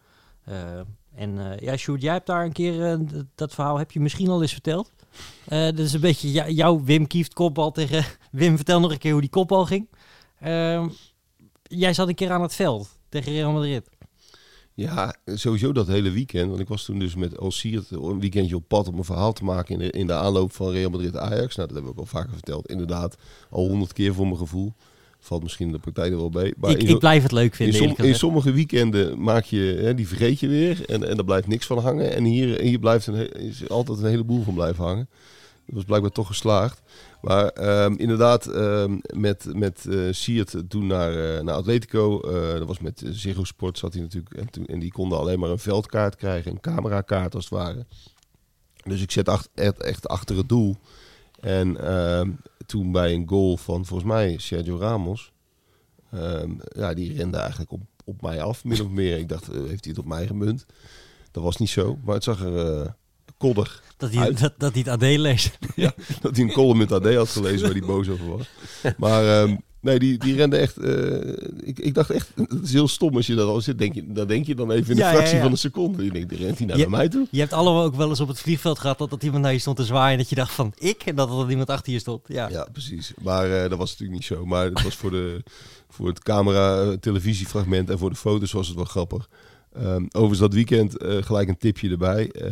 En 1.15 1.51
eh, 1.51 1.59
ja, 1.59 1.77
Sjoerd, 1.77 2.01
jij 2.01 2.13
hebt 2.13 2.25
daar 2.27 2.45
een 2.45 2.51
keer, 2.51 2.85
eh, 2.91 2.99
dat 3.35 3.53
verhaal 3.53 3.77
heb 3.77 3.91
je 3.91 3.99
misschien 3.99 4.29
al 4.29 4.41
eens 4.41 4.51
verteld. 4.51 4.91
Eh 5.45 5.63
dat 5.65 5.79
is 5.79 5.93
een 5.93 6.01
beetje 6.01 6.31
jou- 6.31 6.51
jouw 6.51 6.83
Wim 6.83 7.07
Kieft 7.07 7.33
kopbal 7.33 7.71
tegen... 7.71 8.05
Wim, 8.31 8.55
vertel 8.55 8.79
nog 8.79 8.91
een 8.91 8.97
keer 8.97 9.11
hoe 9.11 9.21
die 9.21 9.29
kopbal 9.29 9.65
ging. 9.65 9.89
Ehm, 10.39 10.87
jij 11.63 11.93
zat 11.93 12.07
een 12.07 12.15
keer 12.15 12.31
aan 12.31 12.41
het 12.41 12.55
veld 12.55 12.89
tegen 13.09 13.31
Real 13.31 13.51
Madrid. 13.51 13.89
Ja, 14.73 15.15
sowieso 15.25 15.71
dat 15.71 15.87
hele 15.87 16.09
weekend. 16.09 16.49
Want 16.49 16.59
ik 16.61 16.67
was 16.67 16.85
toen 16.85 16.99
dus 16.99 17.15
met 17.15 17.37
El 17.37 17.51
Siert 17.51 17.91
een 17.91 18.19
weekendje 18.19 18.55
op 18.55 18.67
pad 18.67 18.87
om 18.87 18.97
een 18.97 19.03
verhaal 19.03 19.33
te 19.33 19.43
maken 19.43 19.73
in 19.73 19.79
de, 19.79 19.91
in 19.91 20.07
de 20.07 20.13
aanloop 20.13 20.53
van 20.53 20.71
Real 20.71 20.89
Madrid-Ajax. 20.89 21.55
Nou, 21.55 21.73
dat 21.73 21.83
we 21.83 21.89
ook 21.89 21.97
al 21.97 22.05
vaker 22.05 22.33
verteld. 22.33 22.67
Inderdaad, 22.67 23.17
al 23.49 23.67
honderd 23.67 23.93
keer 23.93 24.13
voor 24.13 24.25
mijn 24.25 24.37
gevoel. 24.37 24.73
Valt 25.23 25.43
misschien 25.43 25.65
in 25.65 25.71
de 25.71 25.79
praktijk 25.79 26.11
er 26.11 26.17
wel 26.17 26.29
bij. 26.29 26.53
Maar 26.57 26.71
ik, 26.71 26.83
ik 26.83 26.99
blijf 26.99 27.23
het 27.23 27.31
leuk 27.31 27.43
in, 27.59 27.73
vinden. 27.73 27.95
som- 27.95 28.05
in 28.05 28.15
sommige 28.15 28.51
weekenden 28.51 29.21
maak 29.23 29.43
je, 29.43 29.79
hè, 29.81 29.95
die 29.95 30.07
vergeet 30.07 30.39
je 30.39 30.47
weer. 30.47 30.85
En, 30.89 31.07
en 31.09 31.15
daar 31.15 31.25
blijft 31.25 31.47
niks 31.47 31.65
van 31.65 31.77
hangen. 31.77 32.13
En 32.15 32.23
hier, 32.23 32.61
hier 32.61 32.79
blijft 32.79 33.07
een, 33.07 33.31
is 33.31 33.69
altijd 33.69 33.99
een 33.99 34.05
heleboel 34.09 34.43
van 34.43 34.53
blijven 34.53 34.83
hangen. 34.83 35.09
Dat 35.65 35.75
was 35.75 35.83
blijkbaar 35.83 36.11
toch 36.11 36.27
geslaagd. 36.27 36.81
Maar 37.21 37.47
ehm, 37.47 37.93
inderdaad, 37.97 38.45
ehm, 38.47 38.97
met, 39.15 39.45
met 39.53 39.85
eh 39.89 39.99
Siert 40.11 40.55
toen 40.67 40.87
naar, 40.87 41.35
eh, 41.35 41.41
naar 41.43 41.55
Atletico. 41.55 42.19
eh, 42.21 42.51
dat 42.57 42.67
was 42.67 42.79
met 42.79 43.03
Ziggo 43.09 43.43
Sport 43.43 43.77
zat 43.77 43.93
hij 43.93 44.01
natuurlijk. 44.01 44.35
En, 44.35 44.49
toen, 44.49 44.65
en 44.65 44.79
die 44.79 44.91
konden 44.91 45.17
alleen 45.17 45.39
maar 45.39 45.49
een 45.49 45.59
veldkaart 45.59 46.15
krijgen. 46.15 46.51
Een 46.51 46.59
camerakaart 46.59 47.35
als 47.35 47.43
het 47.43 47.53
ware. 47.53 47.85
Dus 48.83 49.01
ik 49.01 49.11
zet 49.11 49.27
echt, 49.55 49.81
echt 49.83 50.07
achter 50.07 50.37
het 50.37 50.49
doel. 50.49 50.75
En 51.39 51.77
ehm, 51.87 52.29
toen 52.71 52.91
bij 52.91 53.13
een 53.13 53.27
goal 53.27 53.57
van 53.57 53.85
volgens 53.85 54.09
mij 54.09 54.35
Sergio 54.37 54.77
Ramos. 54.77 55.31
ehm, 56.11 56.51
ja, 56.77 56.93
die 56.93 57.13
rende 57.17 57.37
eigenlijk 57.37 57.71
op, 57.71 57.81
op 58.05 58.21
mij 58.21 58.41
af, 58.41 58.63
min 58.63 58.81
of 58.81 58.87
meer. 58.89 59.17
Ik 59.17 59.29
dacht, 59.29 59.47
eh, 59.47 59.53
heeft 59.55 59.83
hij 59.85 59.93
het 59.93 59.97
op 59.97 60.05
mij 60.05 60.27
gemunt? 60.27 60.65
Dat 61.31 61.43
was 61.43 61.57
niet 61.57 61.69
zo. 61.69 61.97
Maar 62.03 62.15
het 62.15 62.23
zag 62.23 62.41
er 62.41 62.81
eh, 62.81 62.89
koddig 63.37 63.83
Dat 63.97 64.11
hij, 64.13 64.23
uit. 64.23 64.39
dat, 64.39 64.53
dat 64.57 64.73
hij 64.73 64.81
het 64.85 64.91
AD 64.91 65.01
leest. 65.17 65.57
dat 66.21 66.35
hij 66.35 66.45
een 66.45 66.51
column 66.51 66.77
met 66.77 66.91
AD 66.91 67.13
had 67.15 67.29
gelezen 67.29 67.61
waar 67.61 67.71
hij 67.77 67.87
boos 67.87 68.09
over 68.09 68.27
was. 68.37 68.49
Maar 68.97 69.41
ehm, 69.41 69.55
nee, 69.81 69.99
die, 69.99 70.17
die 70.17 70.35
rende 70.35 70.57
echt... 70.57 70.77
eh, 70.77 71.29
ik, 71.63 71.79
ik 71.79 71.93
dacht 71.93 72.09
echt, 72.09 72.31
het 72.35 72.63
is 72.63 72.73
heel 72.73 72.87
stom 72.87 73.15
als 73.15 73.27
je 73.27 73.35
dat 73.35 73.47
al 73.47 73.61
zit. 73.61 73.77
Denk 73.77 73.93
je, 73.93 74.11
dan 74.13 74.27
denk 74.27 74.45
je 74.45 74.55
dan 74.55 74.71
even 74.71 74.91
in 74.91 74.97
Ja, 74.97 75.07
een 75.09 75.15
fractie 75.15 75.35
ja. 75.35 75.41
van 75.41 75.51
een 75.51 75.57
seconde. 75.57 76.03
Je 76.03 76.11
denkt, 76.11 76.29
die 76.29 76.37
rent 76.37 76.57
hij 76.57 76.67
nou 76.67 76.79
naar 76.79 76.89
mij 76.89 77.09
toe? 77.09 77.27
Je 77.31 77.39
hebt 77.39 77.53
allemaal 77.53 77.83
ook 77.83 77.95
wel 77.95 78.09
eens 78.09 78.19
op 78.19 78.27
het 78.27 78.39
vliegveld 78.39 78.79
gehad 78.79 78.97
dat, 78.97 79.09
dat 79.09 79.23
iemand 79.23 79.43
naar 79.43 79.53
je 79.53 79.59
stond 79.59 79.77
te 79.77 79.85
zwaaien. 79.85 80.11
En 80.11 80.17
dat 80.17 80.29
je 80.29 80.35
dacht 80.35 80.53
van 80.53 80.73
ik 80.77 81.03
en 81.05 81.15
dat 81.15 81.29
er 81.29 81.49
iemand 81.49 81.69
achter 81.69 81.93
je 81.93 81.99
stond. 81.99 82.21
Ja. 82.27 82.49
Ja, 82.49 82.67
precies. 82.71 83.13
Maar 83.21 83.51
eh, 83.51 83.69
dat 83.69 83.77
was 83.77 83.89
natuurlijk 83.89 84.19
niet 84.19 84.27
zo. 84.27 84.45
Maar 84.45 84.65
het 84.65 84.83
was 84.83 84.95
voor, 84.95 85.11
de, 85.11 85.43
voor 85.89 86.07
het 86.07 86.23
camera-televisiefragment 86.23 87.89
en 87.89 87.97
voor 87.97 88.09
de 88.09 88.15
foto's 88.15 88.51
was 88.51 88.67
het 88.67 88.75
wel 88.75 88.85
grappig. 88.85 89.29
Ehm, 89.73 90.03
overigens 90.05 90.39
dat 90.39 90.53
weekend 90.53 90.97
eh, 90.97 91.23
gelijk 91.23 91.47
een 91.47 91.57
tipje 91.57 91.89
erbij. 91.89 92.31
Eh, 92.31 92.51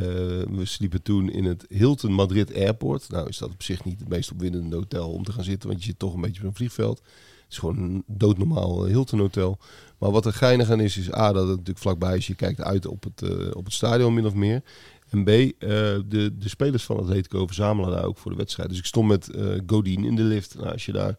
we 0.49 0.61
sliepen 0.63 1.01
toen 1.01 1.29
in 1.29 1.45
het 1.45 1.65
Hilton 1.69 2.11
Madrid 2.11 2.55
Airport. 2.55 3.09
Nou 3.09 3.27
is 3.27 3.37
dat 3.37 3.49
op 3.49 3.63
zich 3.63 3.83
niet 3.83 3.99
het 3.99 4.09
meest 4.09 4.31
opwindende 4.31 4.75
hotel 4.75 5.11
om 5.11 5.23
te 5.23 5.31
gaan 5.31 5.43
zitten, 5.43 5.69
want 5.69 5.81
je 5.81 5.87
zit 5.89 5.99
toch 5.99 6.13
een 6.13 6.21
beetje 6.21 6.41
op 6.41 6.47
een 6.47 6.55
vliegveld. 6.55 6.97
Het 6.97 7.51
is 7.51 7.57
gewoon 7.57 7.77
een 7.77 8.03
doodnormaal 8.07 8.85
eh, 8.85 8.91
Hilton 8.91 9.19
hotel. 9.19 9.57
Maar 9.97 10.11
wat 10.11 10.25
er 10.25 10.33
geinig 10.33 10.69
aan 10.69 10.79
is, 10.79 10.97
is 10.97 11.13
A, 11.13 11.31
dat 11.31 11.41
het 11.41 11.49
natuurlijk 11.49 11.79
vlakbij 11.79 12.17
is. 12.17 12.27
Je 12.27 12.35
kijkt 12.35 12.61
uit 12.61 12.85
op 12.85 13.03
het, 13.03 13.53
op 13.55 13.65
het 13.65 13.73
stadion 13.73 14.13
min 14.13 14.25
of 14.25 14.33
meer. 14.33 14.63
En 15.09 15.23
B, 15.23 15.27
de, 15.27 16.31
de 16.39 16.49
spelers 16.49 16.83
van 16.83 16.97
Atletico 16.97 17.45
verzamelen 17.45 17.91
daar 17.91 18.03
ook 18.03 18.17
voor 18.17 18.31
de 18.31 18.37
wedstrijd. 18.37 18.69
Dus 18.69 18.77
ik 18.77 18.85
stond 18.85 19.07
met 19.07 19.29
Godin 19.65 20.03
in 20.03 20.15
de 20.15 20.21
lift. 20.21 20.55
Nou, 20.55 20.71
als 20.71 20.85
je 20.85 20.91
daar 20.91 21.17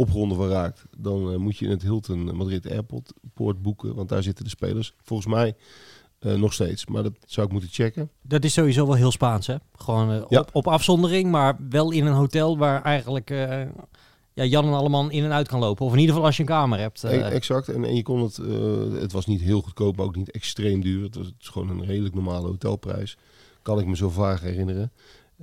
opgronden 0.00 0.36
van 0.36 0.48
raakt, 0.48 0.84
dan 0.98 1.30
eh, 1.32 1.36
moet 1.38 1.56
je 1.56 1.64
in 1.64 1.70
het 1.70 1.82
Hilton 1.82 2.36
Madrid 2.36 2.70
Airport 2.70 3.12
poort 3.34 3.62
boeken. 3.62 3.94
Want 3.94 4.08
daar 4.08 4.22
zitten 4.22 4.44
de 4.44 4.50
spelers. 4.50 4.94
Volgens 5.02 5.28
mij 5.34 5.54
eh, 6.18 6.34
nog 6.34 6.52
steeds. 6.52 6.86
Maar 6.86 7.02
dat 7.02 7.12
zou 7.26 7.46
ik 7.46 7.52
moeten 7.52 7.70
checken. 7.72 8.10
Dat 8.22 8.44
is 8.44 8.52
sowieso 8.52 8.86
wel 8.86 8.94
heel 8.94 9.10
Spaans 9.10 9.46
hè. 9.46 9.56
Gewoon 9.76 10.10
eh, 10.10 10.22
Ja. 10.28 10.40
op, 10.40 10.48
op 10.52 10.68
afzondering, 10.68 11.30
maar 11.30 11.56
wel 11.70 11.90
in 11.90 12.06
een 12.06 12.12
hotel 12.14 12.58
waar 12.58 12.82
eigenlijk 12.82 13.30
eh, 13.30 13.62
ja, 14.32 14.44
Jan 14.44 14.64
en 14.66 14.72
Alleman 14.72 15.10
in 15.10 15.24
en 15.24 15.32
uit 15.32 15.48
kan 15.48 15.60
lopen. 15.60 15.86
Of 15.86 15.92
in 15.92 15.98
ieder 15.98 16.10
geval 16.14 16.26
als 16.28 16.36
je 16.36 16.42
een 16.42 16.48
kamer 16.48 16.78
hebt. 16.78 17.04
eh. 17.04 17.12
E- 17.16 17.20
exact. 17.20 17.68
En, 17.68 17.84
en 17.84 17.94
je 17.94 18.02
kon 18.02 18.22
het, 18.22 18.38
eh, 18.38 19.00
het 19.00 19.12
was 19.12 19.26
niet 19.26 19.40
heel 19.40 19.60
goedkoop, 19.62 19.96
maar 19.96 20.06
ook 20.06 20.16
niet 20.16 20.30
extreem 20.30 20.80
duur. 20.80 21.02
Het, 21.02 21.14
was, 21.14 21.26
het 21.26 21.34
is 21.40 21.48
gewoon 21.48 21.68
een 21.70 21.84
redelijk 21.84 22.14
normale 22.14 22.46
hotelprijs. 22.46 23.16
Kan 23.62 23.78
ik 23.78 23.86
me 23.86 23.96
zo 23.96 24.08
vaag 24.10 24.40
herinneren. 24.40 24.92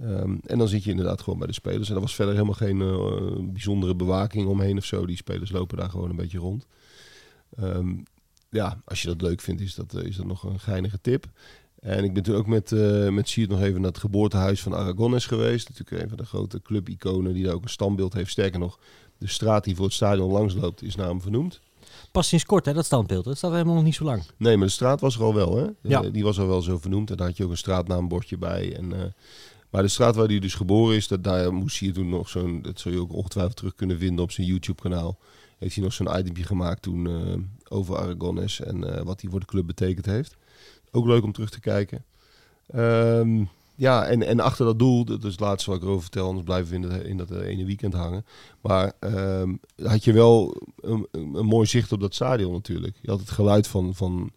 Ehm, 0.01 0.36
en 0.45 0.57
dan 0.57 0.67
zit 0.67 0.83
je 0.83 0.89
inderdaad 0.89 1.21
gewoon 1.21 1.39
bij 1.39 1.47
de 1.47 1.53
spelers. 1.53 1.89
En 1.89 1.95
er 1.95 2.01
was 2.01 2.15
verder 2.15 2.33
helemaal 2.33 2.53
geen 2.53 2.81
eh, 2.81 3.51
bijzondere 3.51 3.95
bewaking 3.95 4.47
omheen 4.47 4.77
of 4.77 4.86
zo. 4.86 5.05
Die 5.05 5.15
spelers 5.15 5.51
lopen 5.51 5.77
daar 5.77 5.89
gewoon 5.89 6.10
een 6.10 6.15
beetje 6.15 6.38
rond. 6.38 6.65
Ehm, 7.55 7.95
ja, 8.49 8.81
als 8.86 9.01
je 9.01 9.07
dat 9.07 9.21
leuk 9.21 9.41
vindt, 9.41 9.62
is 9.62 9.75
dat, 9.75 9.93
eh, 9.93 10.03
is 10.03 10.15
dat 10.15 10.25
nog 10.25 10.43
een 10.43 10.60
geinige 10.60 11.01
tip. 11.01 11.25
En 11.79 12.03
ik 12.03 12.13
ben 12.13 12.23
toen 12.23 12.36
ook 12.36 12.47
met, 12.47 12.71
eh 12.71 13.10
met 13.10 13.29
Siert 13.29 13.49
nog 13.49 13.62
even 13.62 13.81
naar 13.81 13.89
het 13.89 13.99
geboortehuis 13.99 14.62
van 14.62 14.75
Aragones 14.75 15.25
geweest. 15.25 15.69
Natuurlijk 15.69 16.03
een 16.03 16.10
van 16.10 16.17
de 16.17 16.25
grote 16.25 16.62
clubiconen 16.62 17.33
die 17.33 17.43
daar 17.43 17.53
ook 17.53 17.63
een 17.63 17.69
standbeeld 17.69 18.13
heeft. 18.13 18.31
Sterker 18.31 18.60
nog, 18.60 18.79
de 19.17 19.27
straat 19.27 19.63
die 19.63 19.75
voor 19.75 19.86
het 19.86 19.93
stadion 19.93 20.31
langsloopt 20.31 20.83
is 20.83 20.95
naar 20.95 21.07
hem 21.07 21.21
vernoemd. 21.21 21.60
Pas 22.12 22.27
sinds 22.27 22.45
kort 22.45 22.65
hè, 22.65 22.73
dat 22.73 22.86
standbeeld. 22.86 23.25
Dat 23.25 23.38
staat 23.38 23.51
helemaal 23.51 23.75
nog 23.75 23.83
niet 23.83 23.95
zo 23.95 24.03
lang. 24.03 24.23
Nee, 24.38 24.57
maar 24.57 24.67
de 24.67 24.73
straat 24.73 25.01
was 25.01 25.15
er 25.15 25.23
al 25.23 25.33
wel, 25.33 25.57
hè? 25.57 25.67
Ja. 25.81 26.01
Die 26.01 26.23
was 26.23 26.39
al 26.39 26.47
wel 26.47 26.62
zo 26.62 26.77
vernoemd. 26.77 27.10
En 27.10 27.17
daar 27.17 27.27
had 27.27 27.38
je 27.38 27.43
ook 27.43 27.51
een 27.51 27.57
straatnaambordje 27.57 28.38
bij. 28.38 28.75
En, 28.75 29.13
maar 29.69 29.82
de 29.82 29.88
straat 29.88 30.15
waar 30.15 30.27
hij 30.27 30.39
dus 30.39 30.53
geboren 30.56 30.95
is, 30.95 31.08
dat, 31.08 31.23
daar 31.23 31.53
moest 31.53 31.80
hij 31.80 31.91
toen 31.91 32.10
nog 32.10 32.30
zo'n... 32.30 32.62
Dat 32.62 32.80
zul 32.80 32.91
je 32.91 32.99
ook 32.99 33.13
ongetwijfeld 33.13 33.58
terug 33.58 33.75
kunnen 33.75 33.97
vinden 33.97 34.23
op 34.23 34.32
zijn 34.32 34.47
YouTube-kanaal. 34.47 35.17
Heeft 35.58 35.75
hij 35.75 35.84
nog 35.84 35.93
zo'n 35.93 36.19
itempje 36.19 36.43
gemaakt 36.43 36.82
toen 36.82 37.08
eh, 37.08 37.77
over 37.77 37.97
Aragones 37.97 38.62
en 38.62 38.95
eh, 38.95 39.03
wat 39.03 39.21
hij 39.21 39.30
voor 39.30 39.39
de 39.39 39.45
club 39.45 39.65
betekend 39.65 40.06
heeft. 40.06 40.36
Ook 40.91 41.06
leuk 41.06 41.23
om 41.23 41.32
terug 41.32 41.49
te 41.49 41.60
kijken. 41.60 42.06
Ehm, 42.67 43.43
ja, 43.75 44.06
en, 44.06 44.23
en 44.23 44.39
achter 44.39 44.65
dat 44.65 44.80
doel, 44.80 45.06
dat 45.06 45.23
is 45.23 45.32
het 45.32 45.39
laatste 45.39 45.69
wat 45.69 45.80
ik 45.80 45.86
erover 45.86 46.03
vertel, 46.03 46.27
anders 46.27 46.45
blijven 46.45 46.69
we 46.69 46.75
in 46.75 46.82
dat, 46.89 47.01
in 47.01 47.17
dat 47.17 47.32
eh, 47.32 47.47
ene 47.47 47.65
weekend 47.65 47.93
hangen. 47.93 48.25
Maar 48.62 48.93
ehm, 48.99 49.56
had 49.84 50.03
je 50.03 50.13
wel 50.13 50.62
een, 50.80 51.08
een 51.12 51.45
mooi 51.45 51.67
zicht 51.67 51.91
op 51.91 51.99
dat 51.99 52.13
stadion 52.13 52.51
natuurlijk. 52.51 52.97
Je 53.01 53.10
had 53.10 53.19
het 53.19 53.32
geluid 53.32 53.67
van, 53.67 53.95
van, 53.95 54.32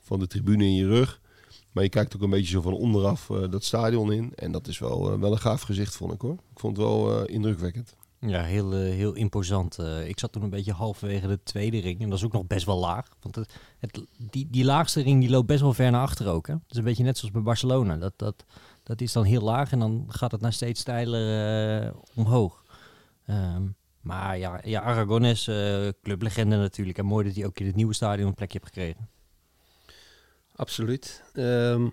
van 0.00 0.18
de 0.18 0.26
tribune 0.26 0.64
in 0.64 0.74
je 0.74 0.86
rug. 0.86 1.20
Maar 1.72 1.82
je 1.82 1.88
kijkt 1.88 2.16
ook 2.16 2.22
een 2.22 2.30
beetje 2.30 2.50
zo 2.50 2.60
van 2.60 2.72
onderaf 2.72 3.30
eh, 3.30 3.50
dat 3.50 3.64
stadion 3.64 4.12
in. 4.12 4.32
En 4.34 4.52
dat 4.52 4.68
is 4.68 4.78
wel, 4.78 5.12
eh, 5.12 5.18
wel 5.18 5.32
een 5.32 5.38
gaaf 5.38 5.62
gezicht, 5.62 5.96
vond 5.96 6.12
ik 6.12 6.20
hoor. 6.20 6.32
Ik 6.32 6.58
vond 6.58 6.76
het 6.76 6.86
wel 6.86 7.24
eh, 7.24 7.34
indrukwekkend. 7.34 7.96
Ja, 8.18 8.42
heel, 8.42 8.72
heel 8.72 9.14
imposant. 9.14 9.78
Ik 10.04 10.18
zat 10.18 10.32
toen 10.32 10.42
een 10.42 10.50
beetje 10.50 10.72
halverwege 10.72 11.26
de 11.26 11.42
tweede 11.42 11.80
ring. 11.80 12.00
En 12.00 12.08
dat 12.08 12.18
is 12.18 12.24
ook 12.24 12.32
nog 12.32 12.46
best 12.46 12.66
wel 12.66 12.78
laag. 12.78 13.08
Want 13.20 13.34
het, 13.34 13.54
het, 13.78 14.04
die, 14.30 14.48
die 14.50 14.64
laagste 14.64 15.02
ring 15.02 15.20
die 15.20 15.30
loopt 15.30 15.46
best 15.46 15.60
wel 15.60 15.72
ver 15.72 15.90
naar 15.90 16.00
achter 16.02 16.28
ook. 16.28 16.46
Hè? 16.46 16.52
Het 16.52 16.70
is 16.70 16.76
een 16.76 16.84
beetje 16.84 17.04
net 17.04 17.18
zoals 17.18 17.34
bij 17.34 17.42
Barcelona. 17.42 17.96
Dat, 17.96 18.12
dat, 18.16 18.44
dat 18.82 19.00
is 19.00 19.12
dan 19.12 19.24
heel 19.24 19.40
laag 19.40 19.72
en 19.72 19.78
dan 19.78 20.04
gaat 20.08 20.32
het 20.32 20.40
naar 20.40 20.52
steeds 20.52 20.80
steiler 20.80 21.94
omhoog. 22.14 22.64
Ehm, 23.26 23.62
Maar 24.00 24.38
ja, 24.38 24.60
ja 24.64 24.80
Aragones, 24.80 25.50
clublegende 26.02 26.56
natuurlijk. 26.56 26.98
En 26.98 27.04
mooi 27.04 27.26
dat 27.26 27.34
hij 27.34 27.46
ook 27.46 27.58
in 27.58 27.66
het 27.66 27.76
nieuwe 27.76 27.94
stadion 27.94 28.28
een 28.28 28.34
plekje 28.34 28.58
heeft 28.62 28.74
gekregen. 28.74 29.08
Absoluut. 30.56 31.22
Ehm, 31.34 31.86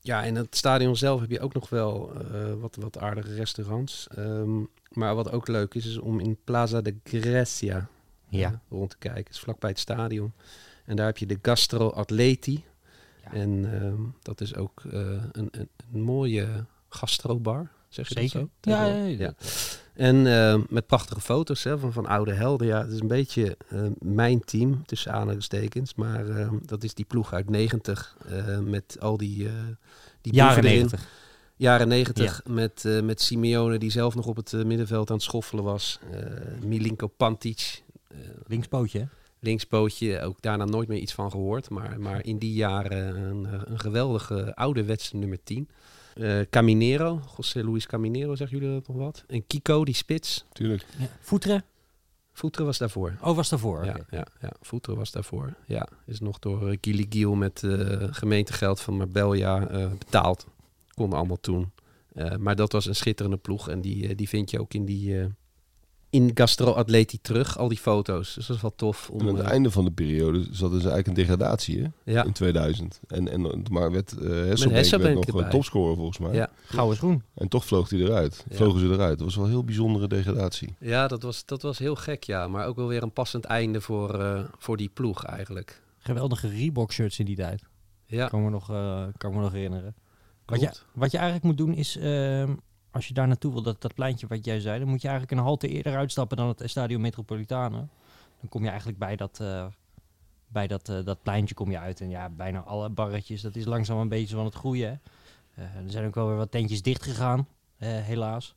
ja, 0.00 0.22
in 0.22 0.36
het 0.36 0.56
stadion 0.56 0.96
zelf 0.96 1.20
heb 1.20 1.30
je 1.30 1.40
ook 1.40 1.54
nog 1.54 1.68
wel 1.68 2.12
eh, 2.14 2.52
wat, 2.54 2.76
wat 2.76 2.98
aardige 2.98 3.34
restaurants. 3.34 4.06
Ehm, 4.14 4.58
maar 4.90 5.14
wat 5.14 5.32
ook 5.32 5.48
leuk 5.48 5.74
is, 5.74 5.86
is 5.86 5.98
om 5.98 6.20
in 6.20 6.38
Plaza 6.44 6.80
de 6.80 6.96
Grecia 7.04 7.88
Ja. 8.28 8.48
eh, 8.50 8.56
rond 8.68 8.90
te 8.90 8.96
kijken. 8.98 9.24
Het 9.24 9.32
is 9.34 9.40
vlakbij 9.40 9.70
het 9.70 9.78
stadion. 9.78 10.32
En 10.84 10.96
daar 10.96 11.06
heb 11.06 11.18
je 11.18 11.26
de 11.26 11.38
Gastro 11.42 11.88
Atleti. 11.90 12.64
Ja. 13.24 13.32
En 13.32 13.74
ehm, 13.82 14.02
dat 14.22 14.40
is 14.40 14.54
ook 14.54 14.82
eh, 14.90 15.00
een, 15.32 15.48
een, 15.50 15.68
een 15.92 16.00
mooie 16.02 16.64
gastrobar, 16.88 17.70
zeg 17.88 18.08
je 18.08 18.14
Zeker. 18.20 18.40
dat 18.40 18.48
zo? 18.60 18.70
Ja, 18.70 18.86
ja, 18.86 19.04
ja. 19.04 19.34
En 20.00 20.26
eh, 20.26 20.60
met 20.68 20.86
prachtige 20.86 21.20
foto's 21.20 21.64
hè, 21.64 21.78
van, 21.78 21.92
van 21.92 22.06
oude 22.06 22.32
helden. 22.32 22.66
Ja, 22.66 22.82
het 22.82 22.92
is 22.92 23.00
een 23.00 23.06
beetje 23.06 23.56
eh, 23.68 23.80
mijn 23.98 24.44
team, 24.44 24.86
tussen 24.86 25.12
aanhalingstekens. 25.12 25.94
Maar 25.94 26.28
eh, 26.28 26.52
dat 26.62 26.82
is 26.82 26.94
die 26.94 27.04
ploeg 27.04 27.32
uit 27.32 27.50
90 27.50 28.16
eh, 28.28 28.58
met 28.58 28.96
al 29.00 29.16
die, 29.16 29.48
die 30.20 30.34
Jaren 30.34 30.54
boeven 30.54 30.70
erin. 30.70 30.88
90. 30.88 31.08
Jaren 31.56 31.88
90 31.88 32.42
met, 32.46 33.00
met 33.02 33.20
Simeone 33.20 33.78
die 33.78 33.90
zelf 33.90 34.14
nog 34.14 34.26
op 34.26 34.36
het 34.36 34.52
middenveld 34.52 35.10
aan 35.10 35.16
het 35.16 35.24
schoffelen 35.24 35.64
was. 35.64 35.98
Milinko 36.64 37.06
Pantic, 37.06 37.82
Linkspootje, 38.46 38.98
hè? 38.98 39.04
linkspootje, 39.40 40.20
ook 40.20 40.42
daarna 40.42 40.64
nooit 40.64 40.88
meer 40.88 40.98
iets 40.98 41.14
van 41.14 41.30
gehoord. 41.30 41.70
Maar, 41.70 42.00
maar 42.00 42.24
in 42.24 42.38
die 42.38 42.52
jaren 42.52 43.16
een, 43.16 43.48
een 43.70 43.78
geweldige 43.78 44.54
ouderwetse 44.54 45.16
nummer 45.16 45.38
10. 45.44 45.68
Eh 46.14 46.40
Caminero, 46.50 47.20
José 47.36 47.64
Luis 47.64 47.86
Caminero, 47.86 48.34
zeggen 48.34 48.58
jullie 48.58 48.74
dat 48.74 48.88
nog 48.88 48.96
wat? 48.96 49.24
En 49.26 49.46
Kiko, 49.46 49.84
die 49.84 49.94
spits. 49.94 50.44
Tuurlijk. 50.52 50.84
Ja. 50.98 51.06
Voeteren? 51.20 51.64
Voeteren 52.32 52.66
was 52.66 52.78
daarvoor. 52.78 53.16
Oh, 53.22 53.36
was 53.36 53.48
daarvoor. 53.48 53.84
Ja, 53.84 53.96
ja, 54.10 54.26
ja, 54.40 54.52
Voeteren 54.60 54.98
was 54.98 55.10
daarvoor. 55.10 55.54
Ja, 55.66 55.88
is 56.06 56.20
nog 56.20 56.38
door 56.38 56.70
uh, 56.70 56.78
Gili 56.80 57.06
Giel 57.08 57.34
met 57.34 57.62
eh, 57.62 58.08
gemeentegeld 58.10 58.80
van 58.80 58.96
Marbella 58.96 59.68
eh, 59.68 59.90
betaald. 59.98 60.46
Konden 60.94 61.18
allemaal 61.18 61.40
toen. 61.40 61.72
Eh, 62.14 62.36
maar 62.36 62.56
dat 62.56 62.72
was 62.72 62.86
een 62.86 62.94
schitterende 62.96 63.36
ploeg. 63.36 63.68
En 63.68 63.80
die, 63.80 64.08
eh, 64.08 64.16
die 64.16 64.28
vind 64.28 64.50
je 64.50 64.60
ook 64.60 64.74
in 64.74 64.84
die... 64.84 65.28
eh, 66.10 66.20
in 66.20 66.30
Gastro 66.34 66.72
Atleti 66.72 67.18
terug, 67.20 67.58
al 67.58 67.68
die 67.68 67.78
foto's. 67.78 68.34
Dus 68.34 68.46
dat 68.46 68.56
is 68.56 68.62
wel 68.62 68.74
tof. 68.76 69.10
Om, 69.10 69.20
En 69.20 69.28
aan 69.28 69.34
het 69.34 69.44
eh, 69.44 69.50
einde 69.50 69.70
van 69.70 69.84
de 69.84 69.90
periode 69.90 70.38
zat 70.50 70.70
dus 70.70 70.84
eigenlijk 70.84 71.06
een 71.06 71.14
degradatie 71.14 71.82
hè? 71.82 72.12
ja, 72.12 72.24
in 72.24 72.32
2000. 72.32 73.00
En, 73.06 73.28
en, 73.28 73.62
maar 73.70 73.92
werd 73.92 74.14
uh, 74.20 74.28
Hesselbank 74.28 74.90
werd 74.90 75.14
nog 75.14 75.24
erbij. 75.24 75.42
een 75.42 75.50
topscorer 75.50 75.96
volgens 75.96 76.18
mij. 76.18 76.32
ja, 76.32 76.50
Gouden 76.64 76.96
schoen. 76.96 77.22
En 77.34 77.48
toch 77.48 77.64
vloog 77.64 77.90
hij 77.90 77.98
eruit. 77.98 78.44
Ja. 78.48 78.56
Vlogen 78.56 78.80
ze 78.80 78.86
eruit. 78.86 79.18
Dat 79.18 79.26
was 79.26 79.36
wel 79.36 79.44
een 79.44 79.50
heel 79.50 79.64
bijzondere 79.64 80.08
degradatie. 80.08 80.74
ja 80.80 81.08
dat, 81.08 81.22
was, 81.22 81.44
dat 81.44 81.62
was 81.62 81.78
heel 81.78 81.96
gek, 81.96 82.24
ja. 82.24 82.48
Maar 82.48 82.66
ook 82.66 82.76
wel 82.76 82.88
weer 82.88 83.02
een 83.02 83.12
passend 83.12 83.44
einde 83.44 83.80
voor, 83.80 84.20
eh, 84.20 84.44
voor 84.58 84.76
die 84.76 84.88
ploeg 84.88 85.24
eigenlijk. 85.24 85.82
Geweldige 85.98 86.48
Reebok 86.48 86.92
shirts 86.92 87.18
in 87.18 87.24
die 87.24 87.36
tijd. 87.36 87.62
Ja, 88.06 88.28
Kan 88.28 88.44
me 88.44 88.50
nog, 88.50 88.70
eh, 88.70 89.04
kan 89.16 89.34
me 89.34 89.40
nog 89.40 89.52
herinneren. 89.52 89.94
Wat 90.46 90.60
je, 90.60 90.70
wat 90.92 91.10
je 91.10 91.16
eigenlijk 91.16 91.46
moet 91.46 91.56
doen 91.56 91.74
is, 91.74 91.96
ehm, 91.96 92.54
als 92.90 93.08
je 93.08 93.14
daar 93.14 93.26
naartoe 93.26 93.52
wil, 93.52 93.62
dat, 93.62 93.80
dat 93.80 93.94
pleintje 93.94 94.26
wat 94.26 94.44
jij 94.44 94.60
zei, 94.60 94.78
dan 94.78 94.88
moet 94.88 95.02
je 95.02 95.08
eigenlijk 95.08 95.38
een 95.38 95.46
halte 95.46 95.68
eerder 95.68 95.96
uitstappen 95.96 96.36
dan 96.36 96.48
het 96.48 96.60
Estadio 96.60 96.98
Metropolitano. 96.98 97.88
Dan 98.40 98.48
kom 98.48 98.62
je 98.62 98.68
eigenlijk 98.68 98.98
bij 98.98 99.16
dat, 99.16 99.40
eh, 99.40 99.66
bij 100.48 100.66
dat, 100.66 100.88
eh, 100.88 101.04
dat 101.04 101.22
pleintje 101.22 101.54
kom 101.54 101.70
je 101.70 101.78
uit. 101.78 102.00
En 102.00 102.08
ja, 102.08 102.28
bijna 102.28 102.60
alle 102.60 102.88
barretjes, 102.88 103.40
dat 103.40 103.56
is 103.56 103.64
langzaam 103.64 103.98
een 103.98 104.08
beetje 104.08 104.36
van 104.36 104.44
het 104.44 104.54
groeien. 104.54 105.00
Eh, 105.54 105.64
er 105.64 105.90
zijn 105.90 106.06
ook 106.06 106.14
wel 106.14 106.26
weer 106.26 106.36
wat 106.36 106.50
tentjes 106.50 106.82
dicht 106.82 107.02
gegaan, 107.02 107.48
helaas. 107.78 108.54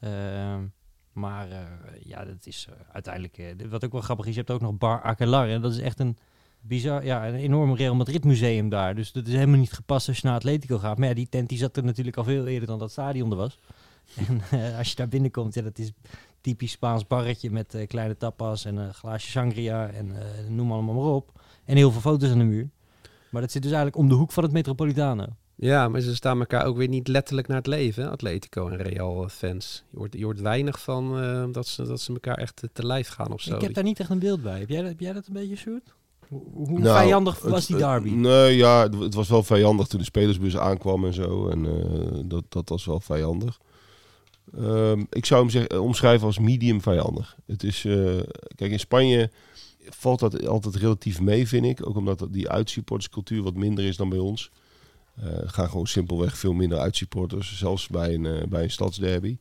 Ehm, 0.00 0.66
maar 1.12 1.48
ja, 2.02 2.24
dat 2.24 2.46
is 2.46 2.68
uiteindelijk, 2.92 3.54
wat 3.70 3.84
ook 3.84 3.92
wel 3.92 4.00
grappig 4.00 4.26
is, 4.26 4.32
je 4.32 4.38
hebt 4.38 4.50
ook 4.50 4.60
nog 4.60 4.78
Bar 4.78 5.02
Aquelar. 5.02 5.48
En 5.48 5.60
dat 5.60 5.72
is 5.72 5.78
echt 5.78 6.00
een 6.00 6.18
bizar, 6.60 7.04
ja, 7.04 7.28
een 7.28 7.34
enorm 7.34 7.74
Real 7.74 7.94
Madrid 7.94 8.24
museum 8.24 8.68
daar. 8.68 8.94
Dus 8.94 9.12
dat 9.12 9.26
is 9.26 9.32
helemaal 9.32 9.58
niet 9.58 9.72
gepast 9.72 10.08
als 10.08 10.18
je 10.18 10.26
naar 10.26 10.36
Atletico 10.36 10.78
gaat. 10.78 10.98
Maar 10.98 11.08
ja, 11.08 11.14
die 11.14 11.28
tent 11.28 11.48
die 11.48 11.58
zat 11.58 11.76
er 11.76 11.84
natuurlijk 11.84 12.16
al 12.16 12.24
veel 12.24 12.46
eerder 12.46 12.68
dan 12.68 12.78
dat 12.78 12.90
stadion 12.90 13.30
er 13.30 13.36
was. 13.36 13.58
En 14.28 14.40
eh, 14.50 14.78
als 14.78 14.90
je 14.90 14.96
daar 14.96 15.08
binnenkomt, 15.08 15.54
ja, 15.54 15.62
dat 15.62 15.78
is 15.78 15.92
typisch 16.40 16.70
Spaans 16.70 17.06
barretje 17.06 17.50
met 17.50 17.74
eh, 17.74 17.86
kleine 17.86 18.16
tapas 18.16 18.64
en 18.64 18.76
een 18.76 18.94
glaasje 18.94 19.30
sangria 19.30 19.90
en 19.90 20.20
eh, 20.20 20.48
noem 20.48 20.72
allemaal 20.72 20.94
maar 20.94 21.14
op. 21.14 21.40
En 21.64 21.76
heel 21.76 21.90
veel 21.90 22.00
foto's 22.00 22.30
aan 22.30 22.38
de 22.38 22.44
muur. 22.44 22.68
Maar 23.30 23.40
dat 23.42 23.52
zit 23.52 23.62
dus 23.62 23.70
eigenlijk 23.72 24.02
om 24.02 24.08
de 24.08 24.14
hoek 24.14 24.32
van 24.32 24.42
het 24.42 24.52
Metropolitano. 24.52 25.26
Ja, 25.54 25.88
maar 25.88 26.00
ze 26.00 26.14
staan 26.14 26.38
elkaar 26.38 26.64
ook 26.64 26.76
weer 26.76 26.88
niet 26.88 27.08
letterlijk 27.08 27.46
naar 27.46 27.56
het 27.56 27.66
leven, 27.66 28.02
hè? 28.02 28.10
Atletico 28.10 28.68
en 28.68 28.76
Real 28.76 29.28
fans. 29.28 29.84
Je 29.90 29.96
hoort, 29.96 30.14
je 30.14 30.24
hoort 30.24 30.40
weinig 30.40 30.80
van 30.80 31.52
dat, 31.52 31.66
ze, 31.66 31.86
dat 31.86 32.00
ze 32.00 32.12
elkaar 32.12 32.38
echt 32.38 32.62
te 32.72 32.86
lijf 32.86 33.08
gaan 33.08 33.32
of 33.32 33.40
zo. 33.40 33.54
Ik 33.54 33.60
heb 33.60 33.74
daar 33.74 33.84
niet 33.84 34.00
echt 34.00 34.10
een 34.10 34.18
beeld 34.18 34.42
bij. 34.42 34.58
Heb 34.58 34.68
jij 34.68 34.80
dat, 34.80 34.88
heb 34.88 35.00
jij 35.00 35.12
dat 35.12 35.26
een 35.26 35.32
beetje, 35.32 35.56
Sjoerd? 35.56 35.94
Hoe, 36.28 36.78
Nou, 36.78 37.02
vijandig 37.02 37.40
was 37.40 37.66
die 37.66 37.76
derby? 37.76 38.10
nee, 38.10 38.56
ja, 38.56 38.88
het, 38.90 39.14
was 39.14 39.28
wel 39.28 39.42
vijandig 39.42 39.86
toen 39.86 39.98
de 39.98 40.04
spelersbus 40.04 40.56
aankwam 40.56 41.04
en 41.04 41.14
zo. 41.14 41.48
En 41.48 41.66
eh, 41.66 42.20
dat, 42.24 42.44
dat 42.48 42.68
was 42.68 42.84
wel 42.84 43.00
vijandig. 43.00 43.60
Ehm, 44.56 45.04
ik 45.10 45.26
zou 45.26 45.40
hem 45.40 45.50
zeggen, 45.50 45.82
omschrijven 45.82 46.26
als 46.26 46.38
medium 46.38 46.82
vijandig. 46.82 47.36
Het 47.46 47.62
is, 47.62 47.84
eh, 47.84 48.16
kijk, 48.56 48.70
in 48.70 48.78
Spanje 48.80 49.30
valt 49.88 50.20
dat 50.20 50.46
altijd 50.46 50.74
relatief 50.74 51.20
mee, 51.20 51.48
vind 51.48 51.64
ik. 51.64 51.86
Ook 51.86 51.96
omdat 51.96 52.18
dat- 52.18 52.32
die 52.32 52.48
uitsupporterscultuur 52.48 53.42
wat 53.42 53.54
minder 53.54 53.84
is 53.84 53.96
dan 53.96 54.08
bij 54.08 54.18
ons. 54.18 54.50
Eh, 55.16 55.26
Er 55.26 55.48
gaan 55.50 55.68
gewoon 55.68 55.86
simpelweg 55.86 56.38
veel 56.38 56.52
minder 56.52 56.78
uitsupporters, 56.78 57.58
zelfs 57.58 57.88
bij 57.88 58.14
een, 58.14 58.26
eh, 58.26 58.46
bij 58.48 58.62
een 58.62 58.70
stadsderby. 58.70 59.36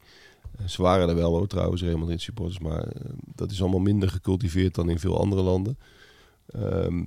Eh, 0.60 0.68
ze 0.68 0.82
waren 0.82 1.10
er 1.10 1.16
wel 1.16 1.32
hoor, 1.38 1.48
trouwens, 1.48 1.82
Real 1.82 1.98
Madrid 1.98 2.22
supporters, 2.22 2.60
maar 2.60 2.84
eh, 2.88 3.02
dat 3.36 3.52
is 3.52 3.62
allemaal 3.62 3.80
minder 3.80 4.10
gecultiveerd 4.10 4.76
dan 4.76 4.90
in 4.90 5.00
veel 5.00 5.20
andere 5.20 5.42
landen. 5.42 5.78
Ehm, 6.48 7.06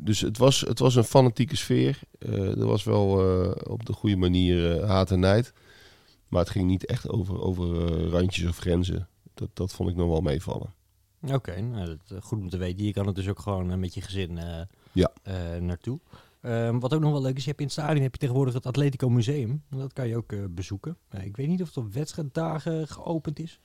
dus 0.00 0.20
het 0.20 0.38
was, 0.38 0.60
het 0.60 0.78
was 0.78 0.94
een 0.94 1.04
fanatieke 1.04 1.56
sfeer. 1.56 2.00
Eh, 2.18 2.58
er 2.58 2.66
was 2.66 2.84
wel 2.84 3.20
eh, 3.20 3.70
op 3.72 3.86
de 3.86 3.92
goede 3.92 4.16
manier 4.16 4.80
eh, 4.80 4.88
haat 4.88 5.10
en 5.10 5.20
nijd. 5.20 5.52
Maar 6.28 6.40
het 6.40 6.50
ging 6.50 6.66
niet 6.66 6.86
echt 6.86 7.08
over, 7.08 7.40
over 7.40 7.98
randjes 8.08 8.48
of 8.48 8.58
grenzen. 8.58 9.08
Dat, 9.34 9.48
dat 9.52 9.72
vond 9.72 9.90
ik 9.90 9.96
nog 9.96 10.08
wel 10.08 10.20
meevallen. 10.20 10.74
Oké, 11.32 11.60
nou, 11.60 11.96
goed 12.20 12.38
om 12.40 12.48
te 12.48 12.56
weten. 12.56 12.84
Je 12.84 12.92
kan 12.92 13.06
het 13.06 13.14
dus 13.14 13.28
ook 13.28 13.38
gewoon 13.38 13.80
met 13.80 13.94
je 13.94 14.00
gezin 14.00 14.38
Ja. 14.92 15.10
naartoe. 15.60 16.00
Ehm, 16.40 16.78
wat 16.78 16.94
ook 16.94 17.00
nog 17.00 17.12
wel 17.12 17.22
leuk 17.22 17.36
is, 17.36 17.42
je 17.42 17.48
hebt 17.48 17.60
in 17.60 17.66
het 17.66 17.74
stadion 17.74 18.02
heb 18.02 18.12
je 18.12 18.18
tegenwoordig 18.18 18.54
het 18.54 18.66
Atletico 18.66 19.08
Museum. 19.08 19.62
Dat 19.70 19.92
kan 19.92 20.08
je 20.08 20.16
ook 20.16 20.54
bezoeken. 20.54 20.96
Ik 21.22 21.36
weet 21.36 21.48
niet 21.48 21.62
of 21.62 21.66
het 21.68 21.76
op 21.76 21.92
wedstrijddagen 21.92 22.88
geopend 22.88 23.38
is. 23.38 23.60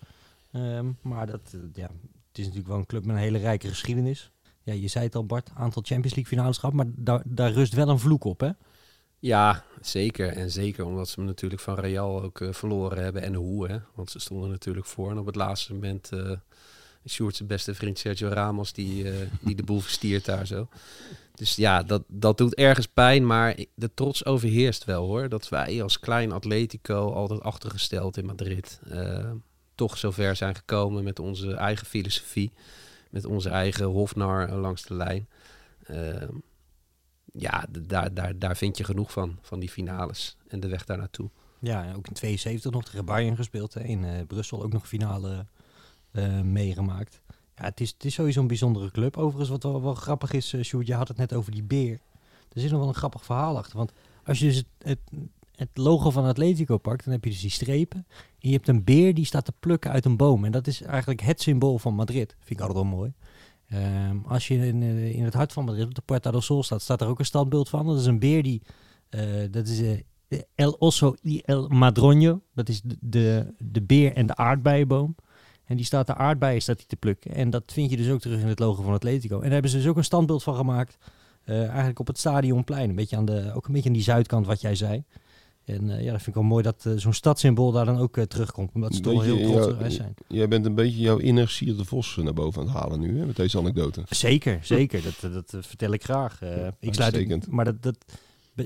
Ehm, 0.52 0.92
maar 1.02 1.28
dat, 1.28 1.56
ja, 1.74 1.90
het 2.28 2.38
is 2.38 2.44
natuurlijk 2.46 2.68
wel 2.68 2.78
een 2.78 2.86
club 2.86 3.06
met 3.06 3.16
een 3.16 3.22
hele 3.22 3.38
rijke 3.38 3.68
geschiedenis. 3.68 4.32
Ja, 4.64 4.74
je 4.74 4.88
zei 4.88 5.06
het 5.06 5.16
al 5.16 5.26
Bart, 5.26 5.50
aantal 5.54 5.82
Champions 5.86 6.16
League 6.16 6.38
finales 6.38 6.58
gehad, 6.58 6.76
maar 6.76 6.86
daar, 6.90 7.22
daar 7.26 7.52
rust 7.52 7.74
wel 7.74 7.90
een 7.90 8.00
vloek 8.00 8.24
op 8.24 8.40
hè? 8.40 8.50
Ja, 9.20 9.64
zeker. 9.82 10.28
En 10.28 10.52
zeker 10.52 10.86
omdat 10.86 11.10
ze 11.10 11.22
natuurlijk 11.22 11.62
van 11.62 11.76
Real 11.76 12.22
ook 12.22 12.42
eh, 12.42 12.54
verloren 12.54 13.04
hebben. 13.04 13.22
En 13.22 13.34
hoe, 13.34 13.68
hè. 13.68 13.78
Want 13.96 14.12
ze 14.12 14.20
stonden 14.20 14.50
natuurlijk 14.50 14.86
voor. 14.86 15.12
En 15.12 15.18
op 15.18 15.26
het 15.26 15.36
laatste 15.36 15.74
moment... 15.74 16.10
Sjoerd 17.10 17.36
zijn 17.36 17.48
beste 17.48 17.76
vriend 17.76 18.00
Sergio 18.00 18.28
Ramos... 18.28 18.74
die, 18.74 19.12
eh, 19.12 19.28
die 19.46 19.56
de 19.56 19.64
boel 19.64 19.80
verstiert 19.80 20.26
daar 20.26 20.48
zo. 20.48 20.68
Dus 21.36 21.56
ja, 21.56 21.84
dat, 21.84 22.04
dat 22.08 22.38
doet 22.38 22.56
ergens 22.56 22.88
pijn. 22.88 23.26
Maar 23.26 23.58
de 23.76 23.94
trots 23.94 24.26
overheerst 24.26 24.86
wel, 24.86 25.06
hoor. 25.06 25.30
Dat 25.30 25.50
wij 25.50 25.84
als 25.84 26.00
klein 26.00 26.32
Atletico... 26.32 27.12
altijd 27.12 27.42
achtergesteld 27.42 28.18
in 28.18 28.26
Madrid... 28.26 28.80
eh, 28.90 29.32
toch 29.76 29.98
zover 29.98 30.36
zijn 30.36 30.56
gekomen 30.56 31.04
met 31.04 31.20
onze 31.20 31.54
eigen 31.54 31.88
filosofie. 31.88 32.52
Met 33.14 33.26
onze 33.26 33.50
eigen 33.50 33.86
hofnar 33.86 34.52
langs 34.52 34.84
de 34.84 34.94
lijn. 34.94 35.28
Ehm, 35.84 36.36
ja, 37.34 37.66
daar, 37.72 38.14
daar, 38.14 38.40
daar 38.40 38.58
vind 38.58 38.78
je 38.78 38.84
genoeg 38.84 39.12
van, 39.12 39.38
van 39.42 39.60
die 39.60 39.70
finales 39.70 40.38
en 40.48 40.60
de 40.60 40.68
weg 40.68 40.86
daar 40.86 40.98
naartoe. 40.98 41.30
Ja, 41.60 41.86
en 41.86 41.96
ook 41.96 42.08
in 42.08 42.14
72 42.14 42.72
nog 42.72 42.84
tegen 42.84 43.06
Bayern 43.06 43.36
gespeeld. 43.36 43.74
Hè. 43.74 43.84
In 43.84 44.04
eh, 44.04 44.26
Brussel 44.28 44.64
ook 44.64 44.74
nog 44.74 44.88
finale 44.88 45.46
eh, 46.12 46.42
meegemaakt. 46.42 47.22
Ja, 47.56 47.64
het 47.64 47.82
is, 47.82 47.90
het 47.90 48.06
is 48.06 48.14
sowieso 48.14 48.42
een 48.42 48.48
bijzondere 48.48 48.92
club. 48.92 49.18
Overigens, 49.18 49.50
wat 49.50 49.64
wel, 49.64 49.82
wel 49.82 49.96
grappig 49.96 50.32
is, 50.32 50.54
uh, 50.54 50.64
Sjoerd, 50.64 50.88
je 50.88 50.94
had 50.94 51.08
het 51.08 51.18
net 51.18 51.34
over 51.34 51.52
die 51.52 51.64
beer. 51.64 52.00
Er 52.54 52.62
zit 52.62 52.72
nog 52.72 52.80
wel 52.80 52.90
een 52.90 52.96
grappig 52.96 53.26
verhaal 53.26 53.58
achter. 53.58 53.78
Want 53.78 53.92
als 54.24 54.40
je 54.40 54.46
dus 54.46 54.56
het, 54.56 54.68
het, 54.78 55.00
het 55.56 55.70
logo 55.74 56.10
van 56.10 56.26
Atletico 56.26 56.78
pakt, 56.78 57.04
dan 57.04 57.14
heb 57.14 57.24
je 57.24 57.30
dus 57.30 57.42
die 57.42 57.50
strepen. 57.50 58.08
Je 58.46 58.52
hebt 58.52 58.68
een 58.68 58.84
beer 58.84 59.14
die 59.14 59.26
staat 59.26 59.46
te 59.46 59.54
plukken 59.60 59.92
uit 59.92 60.06
een 60.06 60.18
boom. 60.18 60.46
En 60.46 60.52
dat 60.52 60.68
is 60.68 60.82
eigenlijk 60.82 61.22
het 61.22 61.42
symbool 61.42 61.78
van 61.78 61.96
Madrid. 61.96 62.36
Vind 62.40 62.60
ik 62.60 62.66
altijd 62.66 62.86
wel 62.86 62.96
mooi. 62.98 63.14
Ehm, 63.68 64.18
als 64.26 64.48
je 64.48 64.68
in, 64.68 64.82
eh, 64.82 65.16
in 65.16 65.24
het 65.24 65.34
hart 65.34 65.54
van 65.54 65.66
Madrid 65.66 65.86
op 65.86 65.96
de 65.96 66.02
Puerta 66.02 66.32
del 66.32 66.42
Sol 66.42 66.64
staat, 66.64 66.82
staat 66.82 67.02
er 67.02 67.08
ook 67.08 67.20
een 67.20 67.26
standbeeld 67.26 67.70
van. 67.70 67.86
Dat 67.86 68.00
is 68.00 68.06
een 68.06 68.20
beer 68.20 68.44
die, 68.44 68.62
eh, 69.10 69.22
dat 69.52 69.68
is 69.68 69.82
eh, 69.82 70.40
El 70.56 70.76
Oso 70.80 71.16
y 71.22 71.42
El 71.46 71.70
Madroño. 71.70 72.40
Dat 72.54 72.70
is 72.70 72.82
de, 73.00 73.54
de, 73.58 73.82
beer 73.82 74.14
en 74.14 74.28
de 74.28 74.36
aardbeienboom. 74.36 75.16
En 75.66 75.76
die 75.76 75.86
staat 75.86 76.08
de 76.08 76.16
aardbeien 76.16 76.62
staat 76.62 76.78
die 76.78 76.88
te 76.88 76.96
plukken. 76.96 77.32
En 77.32 77.50
dat 77.50 77.64
vind 77.74 77.90
je 77.90 77.98
dus 77.98 78.10
ook 78.10 78.20
terug 78.20 78.42
in 78.42 78.48
het 78.48 78.60
logo 78.60 78.84
van 78.84 78.94
Atletico. 78.94 79.36
En 79.36 79.42
daar 79.42 79.52
hebben 79.52 79.72
ze 79.72 79.78
dus 79.78 79.88
ook 79.88 79.98
een 79.98 80.04
standbeeld 80.04 80.44
van 80.44 80.56
gemaakt. 80.56 80.98
eigenlijk 81.46 82.00
op 82.00 82.08
het 82.08 82.18
stadionplein. 82.18 82.90
Een 82.90 82.96
beetje 82.96 83.18
aan 83.18 83.26
de, 83.26 83.52
ook 83.54 83.68
een 83.68 83.74
beetje 83.74 83.90
aan 83.90 83.96
die 83.96 84.04
zuidkant 84.04 84.46
wat 84.46 84.62
jij 84.62 84.76
zei. 84.76 85.04
En 85.66 85.90
eh, 85.90 86.04
ja, 86.04 86.12
dat 86.12 86.22
vind 86.22 86.28
ik 86.28 86.34
wel 86.34 86.44
mooi 86.44 86.64
dat 86.64 86.86
eh, 86.86 86.94
zo'n 86.96 87.14
stadssymbool 87.14 87.72
daar 87.72 87.86
dan 87.86 87.98
ook 87.98 88.18
eh, 88.18 88.24
terugkomt. 88.24 88.70
Omdat 88.74 88.96
ze 88.96 89.02
toch 89.02 89.24
heel 89.24 89.52
trots 89.52 89.96
zijn. 89.96 90.14
Jij 90.28 90.48
bent 90.48 90.66
een 90.66 90.76
beetje 90.76 91.00
jouw 91.00 91.18
inner 91.18 91.50
Sier 91.50 91.78
de 91.78 91.86
Vos 91.86 92.16
naar 92.16 92.34
boven 92.34 92.62
aan 92.62 92.68
het 92.68 92.78
halen 92.78 93.00
nu, 93.00 93.20
hè, 93.20 93.26
met 93.26 93.36
deze 93.36 93.58
anekdote. 93.58 94.04
Zeker, 94.10 94.60
zeker. 94.62 95.02
Dat, 95.04 95.34
dat, 95.34 95.66
vertel 95.66 95.92
ik 95.92 96.04
graag. 96.04 96.40
Ik 96.80 96.94
sluit. 96.94 97.48
Maar 97.48 97.66
dat, 97.66 97.84
dat, 97.84 97.98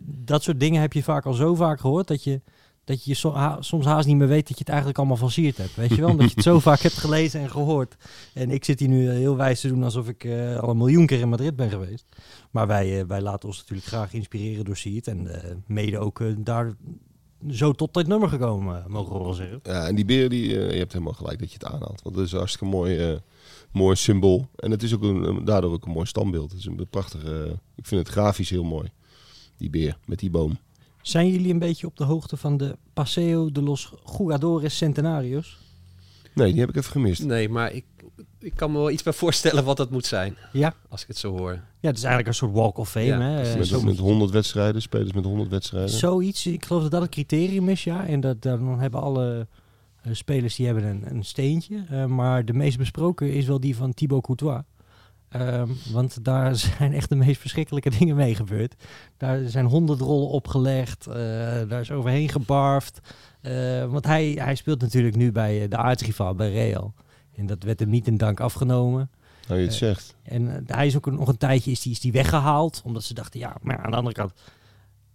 dat 0.04 0.44
soort 0.44 0.60
dingen 0.60 0.82
heb 0.82 0.94
je 0.94 1.04
vaak 1.04 1.26
al 1.26 1.34
zo 1.34 1.56
vaak 1.56 1.80
gehoord 1.80 2.08
dat 2.08 2.24
je, 2.24 2.42
dat 2.88 3.04
je 3.04 3.14
soms 3.60 3.86
haast 3.86 4.08
niet 4.08 4.18
meer 4.18 4.28
weet 4.28 4.48
dat 4.48 4.58
je 4.58 4.64
het 4.64 4.70
eigenlijk 4.70 4.98
allemaal 4.98 5.18
van 5.18 5.32
Siert 5.32 5.58
hebt. 5.58 5.76
Weet 5.76 5.90
je 5.90 6.02
wel? 6.02 6.10
Omdat 6.10 6.30
je 6.30 6.36
het 6.36 6.44
zo 6.44 6.60
vaak 6.70 6.80
hebt 6.80 6.98
gelezen 6.98 7.42
en 7.42 7.50
gehoord. 7.50 7.96
En 8.34 8.52
ik 8.52 8.66
zit 8.66 8.80
hier 8.80 8.90
nu 8.90 9.10
eh, 9.10 9.14
heel 9.14 9.36
wijs 9.36 9.62
te 9.62 9.68
doen 9.68 9.84
alsof 9.84 10.08
ik 10.08 10.24
eh, 10.24 10.60
al 10.60 10.70
een 10.70 10.78
miljoen 10.78 11.06
keer 11.06 11.20
in 11.20 11.30
Madrid 11.30 11.56
ben 11.56 11.70
geweest. 11.70 12.06
Maar 12.52 12.68
wij, 12.68 13.00
eh, 13.00 13.06
wij 13.08 13.22
laten 13.22 13.48
ons 13.48 13.58
natuurlijk 13.58 13.88
graag 13.88 14.14
inspireren 14.14 14.66
door 14.66 14.78
Siert. 14.78 15.08
En 15.08 15.44
eh, 15.44 15.52
mede 15.66 16.00
ook 16.00 16.22
daar 16.38 16.76
zo 17.50 17.72
tot 17.72 17.94
dit 17.94 18.08
nummer 18.08 18.30
gekomen, 18.30 18.84
mogen 18.88 19.18
we 19.18 19.24
wel 19.24 19.34
zeggen. 19.34 19.60
Ja, 19.64 19.88
en 19.88 19.96
die 19.96 20.06
beer, 20.06 20.30
die, 20.30 20.60
eh, 20.60 20.72
je 20.72 20.78
hebt 20.78 20.94
helemaal 20.94 21.14
gelijk 21.14 21.40
dat 21.40 21.52
je 21.52 21.58
het 21.60 21.66
aanhaalt. 21.66 22.02
Want 22.02 22.16
dat 22.16 22.26
is 22.26 22.32
een 22.32 22.38
hartstikke 22.38 22.76
mooi, 22.76 22.98
eh, 22.98 23.18
mooi 23.72 23.96
symbool. 23.96 24.48
En 24.56 24.72
het 24.72 24.84
is 24.84 24.94
ook 24.94 25.02
een, 25.02 25.46
daardoor 25.46 25.72
ook 25.72 25.86
een 25.86 25.92
mooi 25.92 26.06
standbeeld. 26.06 26.52
Het 26.52 26.60
is 26.60 26.66
een 26.66 26.88
prachtige, 26.90 27.60
ik 27.76 27.86
vind 27.86 28.02
het 28.02 28.16
grafisch 28.16 28.50
heel 28.50 28.64
mooi. 28.64 28.92
Die 29.58 29.70
beer 29.70 29.98
met 30.06 30.20
die 30.20 30.30
boom. 30.30 30.58
Zijn 31.08 31.30
jullie 31.30 31.52
een 31.52 31.60
beetje 31.60 31.88
op 31.88 31.98
de 31.98 32.04
hoogte 32.04 32.38
van 32.38 32.58
de 32.58 32.78
Paseo 32.94 33.52
de 33.52 33.62
los 33.62 33.94
Jugadores 34.18 34.78
Centenarios? 34.78 35.58
Nee, 36.34 36.52
die 36.52 36.60
heb 36.60 36.70
ik 36.70 36.76
even 36.76 36.92
gemist. 36.92 37.24
Nee, 37.24 37.50
maar 37.50 37.74
ik, 37.74 37.86
ik 38.40 38.56
kan 38.56 38.72
me 38.72 38.78
wel 38.78 38.92
iets 38.92 39.04
bij 39.04 39.14
voorstellen 39.14 39.64
wat 39.64 39.78
dat 39.78 39.90
moet 39.90 40.06
zijn. 40.06 40.38
Ja. 40.54 40.76
Als 40.90 41.02
ik 41.02 41.08
het 41.08 41.18
zo 41.18 41.38
hoor. 41.38 41.52
Ja, 41.52 41.88
het 41.88 41.98
is 41.98 42.04
eigenlijk 42.04 42.28
een 42.28 42.34
soort 42.34 42.52
walk 42.52 42.78
of 42.78 42.90
fame. 42.90 43.06
Ja, 43.06 43.20
hè? 43.20 43.58
Met, 43.58 43.68
zo 43.68 43.82
met 43.82 43.98
100 43.98 44.32
wedstrijden, 44.32 44.82
spelers 44.82 45.14
met 45.14 45.24
100 45.26 45.50
wedstrijden. 45.50 45.90
Zoiets, 45.90 46.48
ik 46.48 46.66
geloof 46.66 46.82
dat 46.82 46.92
dat 46.92 47.02
het 47.02 47.12
criterium 47.12 47.70
is, 47.70 47.84
ja. 47.84 48.08
En 48.08 48.20
dat, 48.20 48.42
dan 48.42 48.80
hebben 48.80 49.02
alle 49.02 49.48
eh, 50.02 50.14
spelers 50.14 50.56
die 50.56 50.66
hebben 50.66 50.84
een, 50.84 51.04
een 51.10 51.26
steentje. 51.26 51.86
Eh, 51.90 52.06
maar 52.06 52.46
de 52.46 52.54
meest 52.54 52.78
besproken 52.78 53.34
is 53.34 53.46
wel 53.46 53.60
die 53.60 53.76
van 53.76 53.94
Thibaut 53.94 54.24
Courtois. 54.24 54.62
Ehm, 55.30 55.70
want 55.92 56.24
daar 56.24 56.56
zijn 56.78 56.94
echt 56.94 57.10
de 57.10 57.16
meest 57.16 57.40
verschrikkelijke 57.42 57.90
dingen 57.90 58.16
mee 58.16 58.36
gebeurd. 58.36 58.76
Daar 59.18 59.40
zijn 59.46 59.66
honderd 59.66 60.00
rollen 60.00 60.28
opgelegd. 60.30 61.08
eh, 61.08 61.16
daar 61.70 61.80
is 61.82 61.92
overheen 61.92 62.30
gebarfd. 62.30 63.00
Eh, 63.42 63.86
want 63.86 64.06
hij, 64.06 64.32
hij 64.40 64.56
speelt 64.56 64.82
natuurlijk 64.82 65.16
nu 65.16 65.32
bij 65.32 65.64
eh, 65.64 65.70
de 65.70 65.78
aartsrivaal, 65.78 66.36
bij 66.36 66.52
Real. 66.52 66.94
En 67.36 67.46
dat 67.46 67.64
werd 67.64 67.80
hem 67.80 67.90
niet 67.90 68.08
in 68.08 68.18
dank 68.18 68.40
afgenomen. 68.40 69.10
Nou, 69.48 69.60
je 69.60 69.66
het 69.66 69.74
Eh, 69.74 69.80
zegt. 69.80 70.16
En 70.24 70.64
hij 70.68 70.88
is 70.88 70.96
ook 70.96 71.12
nog 71.12 71.28
een 71.28 71.38
tijdje 71.38 71.72
is 71.72 71.82
die, 71.82 71.92
is 71.92 72.00
die 72.00 72.12
weggehaald. 72.12 72.82
Omdat 72.86 73.04
ze 73.04 73.14
dachten, 73.14 73.40
ja, 73.40 73.56
maar 73.62 73.78
aan 73.78 73.92
de 73.92 73.98
andere 73.98 74.16
kant... 74.16 74.34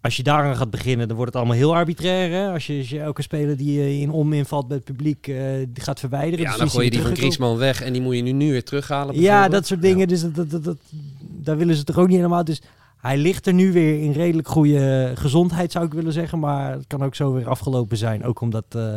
Als 0.02 0.16
je 0.16 0.22
daaraan 0.22 0.56
gaat 0.56 0.70
beginnen, 0.70 1.06
dan 1.08 1.16
wordt 1.16 1.32
het 1.32 1.42
allemaal 1.42 1.60
heel 1.60 1.74
arbitrair. 1.74 2.30
Hè? 2.30 2.52
Als, 2.52 2.66
je, 2.66 2.78
als 2.78 2.88
je 2.88 3.00
elke 3.00 3.22
speler 3.22 3.56
die 3.56 4.00
in 4.00 4.10
onmin 4.10 4.44
valt 4.44 4.66
bij 4.68 4.76
het 4.76 4.84
publiek 4.86 5.26
eh, 5.28 5.36
die 5.68 5.82
gaat 5.82 6.00
verwijderen. 6.00 6.40
Ja, 6.44 6.50
dus 6.50 6.58
dan 6.58 6.70
gooi 6.70 6.84
je 6.84 6.90
die 6.90 7.00
van. 7.00 7.16
Griezmann 7.16 7.58
weg 7.58 7.82
en 7.82 7.92
die 7.92 8.02
moet 8.02 8.14
je 8.16 8.22
nu, 8.22 8.32
nu 8.32 8.50
weer 8.50 8.64
terughalen. 8.64 9.20
Ja, 9.20 9.48
dat 9.48 9.66
soort 9.66 9.82
dingen. 9.82 10.08
Dus 10.08 10.20
dat, 10.20 10.34
dat, 10.34 10.50
dat, 10.50 10.64
dat- 10.64 10.78
daar 11.20 11.56
willen 11.56 11.74
ze 11.76 11.84
toch 11.84 11.98
ook 11.98 12.06
niet 12.08 12.16
helemaal. 12.16 12.44
Dus 12.44 12.62
hij 12.96 13.16
ligt 13.18 13.46
er 13.46 13.52
nu 13.54 13.72
weer 13.72 14.00
in 14.02 14.12
redelijk 14.12 14.48
goede 14.48 15.12
gezondheid, 15.14 15.72
zou 15.72 15.84
ik 15.84 15.92
willen 15.92 16.12
zeggen. 16.12 16.38
Maar 16.38 16.72
het 16.72 16.86
kan 16.86 17.02
ook 17.04 17.14
zo 17.14 17.32
weer 17.32 17.48
afgelopen 17.48 17.96
zijn. 17.96 18.24
Ook 18.24 18.40
omdat, 18.40 18.64
eh 18.68 18.96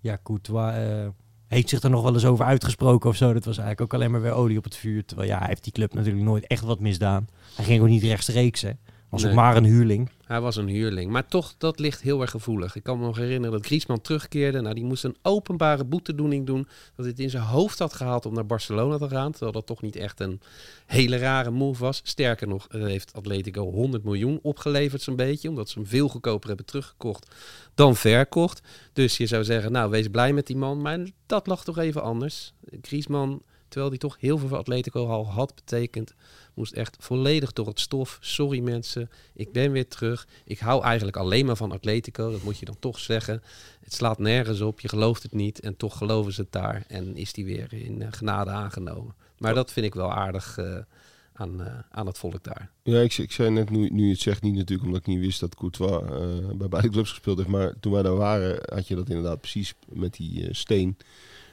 ja, 0.00 0.18
Courtois 0.22 0.74
eh, 0.74 1.06
heeft 1.48 1.68
zich 1.68 1.82
er 1.82 1.90
nog 1.90 2.02
wel 2.02 2.14
eens 2.14 2.24
over 2.24 2.44
uitgesproken 2.44 3.10
of 3.10 3.16
zo. 3.16 3.32
Dat 3.32 3.44
was 3.44 3.58
eigenlijk 3.58 3.80
ook 3.80 4.00
alleen 4.00 4.10
maar 4.10 4.22
weer 4.22 4.32
olie 4.32 4.58
op 4.58 4.64
het 4.64 4.76
vuur. 4.76 5.04
Terwijl 5.04 5.28
ja, 5.28 5.38
hij 5.38 5.46
heeft 5.48 5.64
die 5.64 5.72
club 5.72 5.94
natuurlijk 5.94 6.24
nooit 6.24 6.46
echt 6.46 6.64
wat 6.64 6.80
misdaan. 6.80 7.28
Hij 7.56 7.64
ging 7.64 7.82
ook 7.82 7.88
niet 7.88 8.02
rechtstreeks, 8.02 8.60
hè. 8.62 8.70
Was 9.12 9.20
ook 9.20 9.26
Nee. 9.26 9.36
maar 9.36 9.56
een 9.56 9.64
huurling. 9.64 10.10
Hij 10.24 10.40
was 10.40 10.56
een 10.56 10.68
huurling. 10.68 11.10
Maar 11.10 11.26
toch, 11.26 11.54
dat 11.58 11.78
ligt 11.78 12.00
heel 12.00 12.20
erg 12.20 12.30
gevoelig. 12.30 12.76
Ik 12.76 12.82
kan 12.82 12.98
me 12.98 13.04
nog 13.04 13.16
herinneren 13.16 13.56
dat 13.56 13.66
Griezmann 13.66 14.00
terugkeerde. 14.00 14.60
Nou, 14.60 14.74
die 14.74 14.84
moest 14.84 15.04
een 15.04 15.16
openbare 15.22 15.84
boetedoening 15.84 16.46
doen. 16.46 16.62
Dat 16.62 16.96
hij 16.96 17.08
het 17.08 17.18
in 17.18 17.30
zijn 17.30 17.42
hoofd 17.42 17.78
had 17.78 17.92
gehaald 17.92 18.26
om 18.26 18.34
naar 18.34 18.46
Barcelona 18.46 18.98
te 18.98 19.08
gaan. 19.08 19.30
Terwijl 19.30 19.52
dat 19.52 19.66
toch 19.66 19.82
niet 19.82 19.96
echt 19.96 20.20
een 20.20 20.40
hele 20.86 21.16
rare 21.16 21.50
move 21.50 21.82
was. 21.82 22.00
Sterker 22.04 22.48
nog, 22.48 22.66
heeft 22.70 23.12
Atletico 23.12 23.70
100 23.70 24.04
miljoen 24.04 24.38
opgeleverd 24.42 25.02
zo'n 25.02 25.16
beetje. 25.16 25.48
Omdat 25.48 25.68
ze 25.68 25.78
hem 25.78 25.88
veel 25.88 26.08
goedkoper 26.08 26.48
hebben 26.48 26.66
teruggekocht 26.66 27.30
dan 27.74 27.96
verkocht. 27.96 28.62
Dus 28.92 29.16
je 29.16 29.26
zou 29.26 29.44
zeggen, 29.44 29.72
nou, 29.72 29.90
wees 29.90 30.08
blij 30.08 30.32
met 30.32 30.46
die 30.46 30.56
man. 30.56 30.80
Maar 30.80 30.98
dat 31.26 31.46
lag 31.46 31.64
toch 31.64 31.78
even 31.78 32.02
anders. 32.02 32.52
Griezmann, 32.82 33.42
terwijl 33.72 33.90
hij 33.90 33.98
toch 33.98 34.16
heel 34.20 34.38
veel 34.38 34.48
voor 34.48 34.58
Atletico 34.58 35.06
al 35.06 35.26
had 35.26 35.54
betekend... 35.54 36.14
moest 36.54 36.72
echt 36.72 36.96
volledig 37.00 37.52
door 37.52 37.66
het 37.66 37.80
stof. 37.80 38.18
Sorry 38.20 38.60
mensen, 38.60 39.10
ik 39.34 39.52
ben 39.52 39.72
weer 39.72 39.88
terug. 39.88 40.26
Ik 40.44 40.58
hou 40.58 40.84
eigenlijk 40.84 41.16
alleen 41.16 41.46
maar 41.46 41.56
van 41.56 41.72
Atletico. 41.72 42.30
Dat 42.30 42.42
moet 42.42 42.58
je 42.58 42.64
dan 42.64 42.78
toch 42.78 42.98
zeggen. 42.98 43.42
Het 43.80 43.94
slaat 43.94 44.18
nergens 44.18 44.60
op. 44.60 44.80
Je 44.80 44.88
gelooft 44.88 45.22
het 45.22 45.32
niet. 45.32 45.60
En 45.60 45.76
toch 45.76 45.96
geloven 45.96 46.32
ze 46.32 46.40
het 46.40 46.52
daar. 46.52 46.84
En 46.88 47.16
is 47.16 47.32
die 47.32 47.44
weer 47.44 47.72
in 47.72 48.02
eh, 48.02 48.08
genade 48.10 48.50
aangenomen. 48.50 49.14
Maar 49.38 49.54
dat 49.54 49.72
vind 49.72 49.86
ik 49.86 49.94
wel 49.94 50.12
aardig 50.12 50.58
eh, 50.58 50.78
aan, 51.32 51.64
eh, 51.64 51.78
aan 51.90 52.06
het 52.06 52.18
volk 52.18 52.44
daar. 52.44 52.70
Ja, 52.82 53.00
ik, 53.00 53.18
ik 53.18 53.32
zei 53.32 53.50
net, 53.50 53.70
nu, 53.70 53.88
nu 53.88 54.04
je 54.04 54.10
het 54.10 54.20
zegt, 54.20 54.42
niet 54.42 54.54
natuurlijk 54.54 54.86
omdat 54.86 55.00
ik 55.00 55.06
niet 55.06 55.20
wist 55.20 55.40
dat 55.40 55.54
Courtois 55.54 56.02
bij 56.56 56.68
beide 56.68 56.88
clubs 56.88 57.10
gespeeld 57.10 57.36
heeft. 57.36 57.48
Maar 57.48 57.74
toen 57.80 57.92
wij 57.92 58.02
daar 58.02 58.16
waren, 58.16 58.58
had 58.74 58.88
je 58.88 58.94
dat 58.94 59.08
inderdaad 59.08 59.40
precies 59.40 59.74
met 59.88 60.14
die 60.14 60.54
steen. 60.54 60.96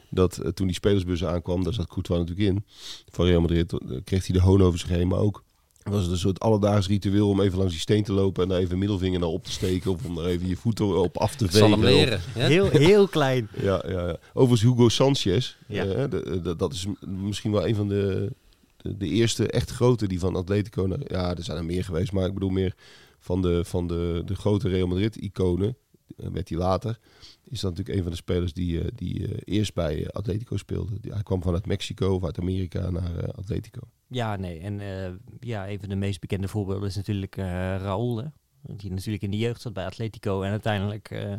Dat 0.10 0.38
eh, 0.38 0.49
toen 0.51 0.66
die 0.68 0.76
spelersbus 0.76 1.26
aankwam, 1.26 1.64
daar 1.64 1.74
zat 1.74 1.88
Courtois 1.88 2.20
natuurlijk 2.20 2.47
in. 2.49 2.64
Van 3.12 3.26
Real 3.26 3.41
Madrid 3.41 3.74
eh, 3.74 3.80
kreeg 4.03 4.28
hij 4.28 4.36
de 4.38 4.41
hoon 4.43 4.62
over 4.62 4.80
zich 4.80 4.89
heen. 4.89 5.07
Maar 5.07 5.20
ook 5.20 5.43
was 5.84 6.01
het 6.01 6.12
een 6.12 6.18
soort 6.18 6.39
alledaags 6.39 6.88
ritueel 6.88 7.30
om 7.30 7.41
even 7.41 7.57
langs 7.57 7.72
die 7.74 7.82
steen 7.82 8.03
te 8.03 8.14
lopen 8.14 8.43
en 8.43 8.49
daar 8.49 8.60
even 8.60 8.78
middelvinger 8.78 9.20
naar 9.20 9.30
op 9.30 9.43
te 9.43 9.51
steken. 9.51 9.91
Of 9.91 10.05
om 10.05 10.16
daar 10.16 10.26
even 10.26 10.47
je 10.47 10.55
voeten 10.55 11.01
op 11.01 11.18
af 11.18 11.36
te 11.36 11.47
vegen. 11.47 11.70
hem 11.72 11.84
leren. 11.84 12.22
Heel, 12.34 12.70
heel 12.70 13.07
klein. 13.07 13.49
Ja, 13.62 13.84
ja, 13.88 14.07
ja. 14.07 14.18
Overigens 14.34 14.72
Hugo 14.72 14.89
Sanchez. 14.89 15.55
Ja. 15.68 15.86
eh, 15.86 16.10
de- 16.10 16.39
de- 16.43 16.55
dat 16.55 16.74
is 16.74 16.86
misschien 17.07 17.51
wel 17.51 17.68
een 17.68 17.76
van 17.76 17.88
de, 17.88 18.32
de, 18.78 18.97
de 18.97 19.07
eerste 19.07 19.47
echt 19.47 19.70
grote 19.70 20.07
die 20.07 20.20
van 20.20 20.36
Atletico... 20.36 20.86
Naar, 20.88 20.99
ja, 21.07 21.36
er 21.36 21.43
zijn 21.43 21.57
er 21.57 21.66
meer 21.66 21.84
geweest, 21.84 22.12
maar 22.12 22.26
ik 22.28 22.34
bedoel 22.34 22.49
meer 22.49 22.76
van 23.20 23.41
de, 23.41 23.66
van 23.66 23.88
de, 23.88 24.22
de 24.26 24.36
grote 24.36 24.70
Real 24.70 24.88
Madrid-iconen. 24.88 25.68
eh, 25.68 25.74
werd 26.16 26.49
hij 26.49 26.57
later. 26.57 26.99
Is 27.43 27.60
dat 27.60 27.70
natuurlijk 27.70 27.97
een 27.97 28.03
van 28.03 28.12
de 28.12 28.18
spelers 28.18 28.53
die, 28.53 28.82
eh, 28.82 28.88
die 28.95 29.28
eh, 29.28 29.55
eerst 29.55 29.74
bij 29.74 30.03
eh, 30.03 30.07
Atletico 30.10 30.57
speelde. 30.57 30.97
Hij 31.01 31.24
kwam 31.24 31.41
vanuit 31.43 31.66
Mexico 31.66 32.14
of 32.16 32.24
uit 32.24 32.39
Amerika 32.39 32.89
naar 32.89 33.18
eh, 33.18 33.30
Atletico. 33.30 33.80
Ja, 34.07 34.36
nee. 34.36 34.60
En 34.60 34.80
eh, 34.80 35.12
ja, 35.39 35.70
een 35.70 35.80
van 35.80 35.89
de 35.89 35.95
meest 35.95 36.20
bekende 36.20 36.47
voorbeelden 36.47 36.88
is 36.88 36.95
natuurlijk 36.95 37.38
eh 37.38 37.45
Raúl. 37.78 38.24
Die 38.62 38.91
natuurlijk 38.91 39.24
in 39.24 39.32
de 39.32 39.38
jeugd 39.38 39.62
zat 39.62 39.74
bij 39.74 39.86
Atletico. 39.86 40.41
En 40.41 40.51
uiteindelijk 40.51 41.12
eh 41.12 41.34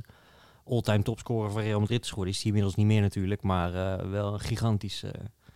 all-time 0.64 1.02
topscorer 1.02 1.50
van 1.50 1.62
Real 1.62 1.80
Madrid 1.80 2.04
is. 2.04 2.12
Is 2.12 2.36
hij 2.36 2.44
inmiddels 2.44 2.74
niet 2.74 2.86
meer 2.86 3.00
natuurlijk. 3.00 3.42
Maar 3.42 3.74
eh, 3.74 4.10
wel 4.10 4.32
een 4.32 4.40
gigantisch... 4.40 5.02
eh, 5.02 5.10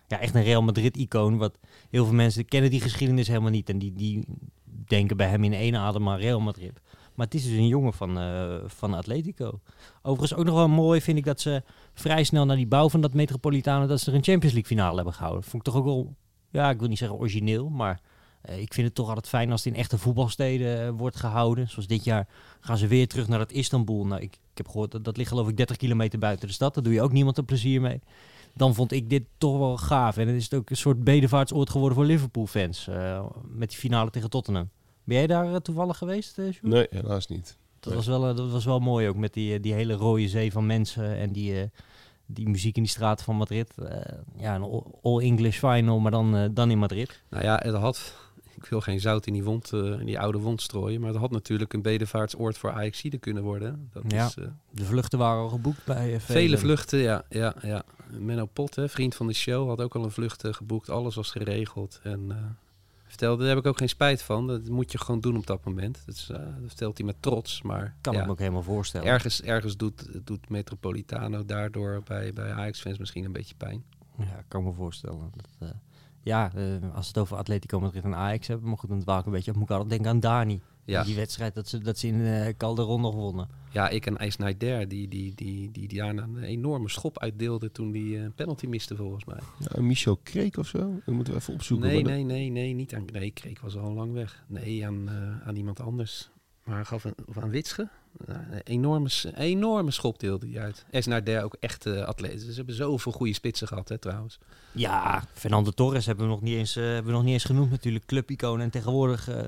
ja, 0.07 0.21
echt 0.21 0.35
een 0.35 0.43
Real 0.43 0.63
Madrid-icoon. 0.63 1.37
Wat 1.37 1.59
heel 1.91 2.05
veel 2.05 2.15
mensen 2.15 2.45
kennen 2.45 2.71
die 2.71 2.81
geschiedenis 2.81 3.29
helemaal 3.29 3.51
niet. 3.51 3.69
En 3.69 3.79
die, 3.79 3.93
die 3.93 4.25
denken 4.65 5.17
bij 5.17 5.29
hem 5.29 5.45
in 5.45 5.53
één 5.53 5.77
adem 5.77 6.09
aan 6.09 6.19
Real 6.19 6.41
Madrid. 6.41 6.81
Maar 7.15 7.27
het 7.27 7.35
is 7.35 7.43
dus 7.45 7.53
een 7.53 7.67
jongen 7.67 7.93
van, 7.93 8.19
eh, 8.19 8.57
van 8.67 8.95
Atletico. 8.95 9.61
Overigens 10.03 10.39
ook 10.39 10.47
nog 10.47 10.55
wel 10.55 10.69
mooi 10.69 11.01
vind 11.01 11.19
ik 11.19 11.25
dat 11.25 11.41
ze 11.41 11.63
vrij 11.95 12.25
snel 12.25 12.45
na 12.45 12.55
die 12.55 12.67
bouw 12.67 12.89
van 12.89 13.01
dat 13.01 13.15
Metropolitano... 13.15 13.87
dat 13.87 14.01
ze 14.01 14.11
er 14.11 14.17
een 14.17 14.25
Champions 14.25 14.55
League 14.55 14.77
finale 14.77 14.97
hebben 14.97 15.15
gehouden. 15.15 15.43
Vond 15.43 15.67
ik 15.67 15.73
toch 15.73 15.81
ook 15.81 15.85
wel 15.85 16.15
ja, 16.55 16.71
ik 16.71 16.79
wil 16.79 16.89
niet 16.89 16.99
zeggen 16.99 17.19
origineel, 17.19 17.69
maar 17.69 18.01
eh, 18.41 18.61
ik 18.61 18.75
vind 18.75 18.87
het 18.87 18.97
toch 18.97 19.09
altijd 19.09 19.29
fijn 19.29 19.51
als 19.51 19.65
het 19.65 19.73
in 19.73 19.81
echte 19.81 19.99
voetbalsteden 19.99 20.87
eh, 20.87 20.91
wordt 20.97 21.17
gehouden. 21.17 21.69
Zoals 21.69 21.87
dit 21.87 22.05
jaar 22.05 22.29
gaan 22.61 22.79
ze 22.79 22.87
weer 22.87 23.09
terug 23.09 23.29
naar 23.29 23.39
het 23.39 23.53
Istanbul. 23.53 24.07
Nou, 24.07 24.21
ik, 24.21 24.35
ik 24.35 24.57
heb 24.57 24.69
gehoord 24.69 24.91
dat 24.91 25.05
dat 25.05 25.17
ligt 25.17 25.29
geloof 25.29 25.49
ik 25.49 25.57
30 25.57 25.77
kilometer 25.77 26.19
buiten 26.19 26.49
de 26.49 26.55
stad. 26.55 26.75
Daar 26.75 26.83
doe 26.83 26.93
je 26.93 27.03
ook 27.03 27.13
niemand 27.13 27.39
een 27.39 27.45
plezier 27.45 27.81
mee. 27.81 28.01
Dan 28.55 28.75
vond 28.75 28.93
ik 28.93 29.11
dit 29.11 29.23
toch 29.39 29.59
wel 29.59 29.77
gaaf. 29.77 30.17
En 30.17 30.29
het 30.29 30.37
is 30.37 30.53
ook 30.53 30.71
een 30.71 30.77
soort 30.77 31.05
bedevaartsoord 31.05 31.71
geworden 31.71 31.97
voor 31.97 32.07
Liverpool-fans. 32.07 32.89
met 33.49 33.69
die 33.69 33.79
finale 33.79 34.11
tegen 34.11 34.31
Tottenham. 34.31 34.69
Ben 35.05 35.17
jij 35.17 35.27
daar 35.27 35.51
eh, 35.51 35.57
toevallig 35.57 35.99
geweest, 35.99 36.39
eh 36.39 36.45
Sjoerd? 36.45 36.63
Nee, 36.73 36.87
helaas 36.91 37.27
niet. 37.27 37.57
Dat, 37.81 37.95
was 37.95 38.07
wel, 38.07 38.29
eh, 38.29 38.37
dat 38.37 38.51
was 38.51 38.65
wel 38.65 38.79
mooi 38.81 39.09
ook 39.09 39.17
met 39.17 39.33
die, 39.33 39.61
die 39.61 39.73
hele 39.73 39.95
rode 39.95 40.29
zee 40.29 40.53
van 40.53 40.67
mensen 40.67 41.17
en 41.17 41.33
die, 41.33 41.61
eh, 41.61 41.67
die 42.27 42.49
muziek 42.49 42.77
in 42.77 42.83
die 42.83 42.91
straten 42.91 43.25
van 43.25 43.37
Madrid. 43.37 43.71
Eh, 43.79 44.01
ja, 44.37 44.55
een 44.55 44.63
all- 44.63 44.85
all-English 45.03 45.59
final, 45.59 45.99
maar 46.01 46.11
dan, 46.11 46.51
dan 46.55 46.71
in 46.71 46.79
Madrid. 46.79 47.23
Nou 47.31 47.45
ja, 47.45 47.61
het 47.63 47.75
had... 47.75 48.23
Ik 48.57 48.71
wil 48.71 48.81
geen 48.81 49.01
zout 49.01 49.27
in 49.27 49.33
die, 49.33 49.45
wond, 49.45 49.73
eh, 49.73 49.81
in 50.01 50.07
die 50.07 50.21
oude 50.21 50.39
wond 50.39 50.63
strooien. 50.63 51.01
Maar 51.01 51.11
het 51.11 51.19
had 51.19 51.31
natuurlijk 51.31 51.73
een 51.73 51.83
bedevaartsoord 51.83 52.59
voor 52.59 52.73
Ajaxide 52.73 53.19
kunnen 53.19 53.43
worden. 53.43 53.91
Dat 53.93 54.03
Ja. 54.09 54.27
is, 54.27 54.37
eh, 54.37 54.45
De 54.71 54.85
vluchten 54.85 55.19
waren 55.19 55.43
al 55.43 55.49
geboekt 55.49 55.85
bij 55.85 56.15
eh, 56.15 56.21
Vele 56.21 56.59
vluchten, 56.59 56.99
ja, 56.99 57.25
ja, 57.29 57.55
ja. 57.63 57.83
Menno 58.19 58.47
Pot, 58.53 58.75
hè, 58.77 58.89
vriend 58.89 59.15
van 59.15 59.27
de 59.27 59.33
show, 59.33 59.69
had 59.69 59.81
ook 59.81 59.95
al 59.95 60.05
een 60.05 60.11
vlucht 60.11 60.45
geboekt. 60.51 60.91
Alles 60.91 61.15
was 61.15 61.31
geregeld. 61.31 62.01
En 62.03 62.25
eh, 62.29 62.37
vertelde, 63.19 63.45
daar 63.45 63.55
heb 63.55 63.65
ik 63.65 63.67
ook 63.71 63.79
geen 63.79 63.89
spijt 63.89 64.23
van. 64.23 64.47
Dat 64.47 64.69
moet 64.69 64.93
je 64.93 64.99
gewoon 64.99 65.21
doen 65.21 65.37
op 65.37 65.47
dat 65.47 65.65
moment. 65.65 66.03
Dat, 66.07 66.15
is, 66.15 66.29
eh, 66.31 66.37
dat 66.39 66.47
vertelt 66.67 66.97
hij 66.99 67.07
met 67.07 67.17
trots. 67.21 67.63
Maar 67.63 67.97
Kan 68.01 68.13
ja, 68.13 68.21
ik 68.21 68.27
me 68.27 68.33
ook 68.33 68.39
helemaal 68.39 68.63
voorstellen. 68.63 69.07
ergens, 69.07 69.43
ergens 69.43 69.77
doet, 69.77 70.09
doet 70.27 70.49
Metropolitano 70.49 71.45
daardoor 71.45 72.03
bij, 72.05 72.33
bij 72.33 72.53
Ajax-fans 72.53 72.99
misschien 72.99 73.25
een 73.25 73.33
beetje 73.33 73.55
pijn. 73.55 73.85
Ja, 74.19 74.45
kan 74.49 74.61
ik 74.61 74.67
me 74.67 74.73
voorstellen. 74.73 75.31
Dat, 75.37 75.69
eh, 75.69 75.69
ja, 76.23 76.53
eh, 76.55 76.65
als 76.95 77.01
we 77.03 77.09
het 77.09 77.19
over 77.19 77.37
Atletico 77.37 77.81
Madrid 77.81 78.05
en 78.05 78.15
Ajax 78.15 78.47
hebben, 78.47 78.69
maar 78.69 78.79
goed, 78.79 78.89
dan 78.89 79.01
dwaal 79.01 79.19
ik 79.19 79.27
een 79.27 79.33
beetje 79.33 79.51
op. 79.51 79.57
Moet 79.57 79.67
ik 79.69 79.71
altijd 79.71 79.91
denken 79.91 80.11
aan 80.11 80.21
Dani. 80.21 80.61
Ja, 80.85 81.05
Die 81.05 81.15
wedstrijd 81.17 81.55
dat 81.55 81.69
ze, 81.69 81.79
dat 81.79 81.99
ze 81.99 82.07
in 82.07 82.21
eh 82.27 82.55
Calderon 82.57 83.01
nog 83.01 83.15
wonnen. 83.15 83.49
Ja, 83.75 83.89
ik 83.89 84.07
en 84.07 84.17
Eisnaider, 84.17 84.89
die, 84.89 85.09
die, 85.09 85.35
die, 85.35 85.71
die, 85.71 85.89
die 85.89 85.99
daarna 85.99 86.23
een 86.23 86.43
enorme 86.43 86.89
schop 86.89 87.19
uitdeelde 87.19 87.73
toen 87.73 87.91
die 87.91 88.19
een 88.19 88.33
penalty 88.33 88.67
miste 88.67 88.97
volgens 88.97 89.25
mij. 89.25 89.39
Ja, 89.59 89.83
Michel 89.83 90.17
Kreek 90.23 90.57
of 90.57 90.67
zo? 90.67 91.01
Dat 91.05 91.15
moeten 91.15 91.33
we 91.33 91.39
even 91.39 91.55
opzoeken. 91.55 91.89
Nee, 91.89 92.03
nee, 92.03 92.23
nee, 92.23 92.51
nee, 92.51 92.73
niet 92.73 92.95
aan. 92.95 93.05
Nee, 93.13 93.31
Kreek 93.31 93.59
was 93.61 93.77
al 93.77 93.93
lang 93.93 94.13
weg. 94.13 94.45
Nee, 94.47 94.87
aan, 94.87 95.09
eh, 95.09 95.49
aan 95.49 95.57
iemand 95.57 95.81
anders. 95.81 96.31
Maar 96.65 96.75
hij 96.75 96.85
gaf 96.85 97.05
een, 97.05 97.15
of 97.27 97.39
aan 97.39 97.51
Witsche. 97.51 97.89
Een 98.27 98.61
enorme, 98.65 99.09
enorme 99.35 99.91
schop 99.91 100.19
deelde 100.19 100.51
hij 100.51 100.61
uit. 100.61 100.85
Esnarder 100.91 101.43
ook 101.45 101.57
echt 101.61 101.87
eh 101.87 102.03
atleet. 102.03 102.43
Ze 102.43 102.53
hebben 102.53 102.75
zoveel 102.75 103.13
goede 103.13 103.33
spitsen 103.33 103.69
gehad, 103.69 103.89
hè, 103.89 103.99
trouwens. 103.99 104.39
Ja, 104.73 105.25
Fernando 105.33 105.71
Torres 105.71 106.07
hebben 106.07 106.25
we 106.25 106.31
nog 106.31 106.43
niet 106.43 106.57
eens, 106.57 106.77
eh, 106.77 106.85
hebben 106.85 107.05
we 107.05 107.13
nog 107.13 107.23
niet 107.23 107.33
eens 107.33 107.45
genoemd 107.45 107.71
natuurlijk. 107.71 108.07
Clubicoon 108.07 108.61
en 108.61 108.71
tegenwoordig 108.71 109.29
eh, 109.29 109.43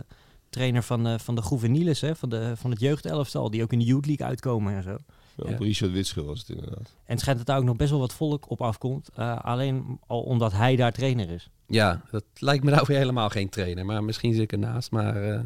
trainer 0.56 0.82
van, 0.82 1.06
eh, 1.06 1.18
van 1.18 1.34
de 1.34 1.42
juveniles, 1.50 2.00
hè, 2.00 2.16
van, 2.16 2.28
de, 2.28 2.52
van 2.56 2.70
het 2.70 2.80
jeugdelftal. 2.80 3.50
Die 3.50 3.62
ook 3.62 3.72
in 3.72 3.78
de 3.78 3.84
Youth 3.84 4.06
League 4.06 4.26
uitkomen 4.26 4.74
en 4.74 4.82
zo. 4.82 4.96
Ja, 5.36 5.56
Richard 5.56 5.92
Witsche 5.92 6.24
was 6.24 6.38
het 6.38 6.48
inderdaad. 6.48 6.78
En 7.04 7.12
het 7.12 7.20
schijnt 7.20 7.38
dat 7.38 7.46
daar 7.46 7.58
ook 7.58 7.64
nog 7.64 7.76
best 7.76 7.90
wel 7.90 7.98
wat 8.00 8.12
volk 8.14 8.50
op 8.50 8.60
afkomt. 8.60 9.08
eh, 9.14 9.38
alleen 9.44 9.98
al 10.06 10.20
omdat 10.22 10.52
hij 10.52 10.76
daar 10.76 10.92
trainer 10.92 11.30
is. 11.30 11.50
Ja, 11.66 12.02
dat 12.10 12.24
lijkt 12.38 12.64
me 12.64 12.70
nou 12.74 12.84
weer 12.86 12.98
helemaal 12.98 13.28
geen 13.28 13.48
trainer. 13.48 13.84
Maar 13.84 14.04
misschien 14.04 14.32
zit 14.32 14.42
ik 14.42 14.52
ernaast. 14.52 14.90
Maar, 14.90 15.32
eh, 15.32 15.40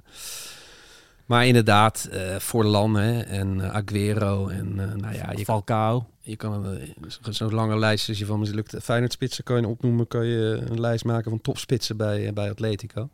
maar 1.27 1.47
inderdaad, 1.47 2.09
eh 2.11 2.37
Forlan 2.37 2.95
hè, 2.97 3.21
en 3.21 3.61
eh, 3.61 3.71
Aguero. 3.71 4.49
En 4.49 4.81
eh, 4.81 4.95
nou 4.95 5.15
ja, 5.15 5.31
je 5.31 5.35
kan, 5.35 5.45
Falcao. 5.45 6.07
je 6.21 6.37
kan 6.37 6.79
zo'n 7.31 7.55
lange 7.55 7.79
lijst 7.79 8.09
als 8.09 8.19
je 8.19 8.27
van 8.27 8.39
mislukt 8.39 8.77
Feyenoord 8.83 9.13
spitsen 9.13 9.45
kan 9.45 9.61
je 9.61 9.69
opnoemen. 9.69 10.07
Kan 10.07 10.27
je 10.27 10.63
een 10.69 10.81
lijst 10.81 11.05
maken 11.05 11.31
van 11.31 11.41
topspitsen 11.41 11.97
bij, 11.97 12.33
bij 12.33 12.51
Atletico. 12.51 13.09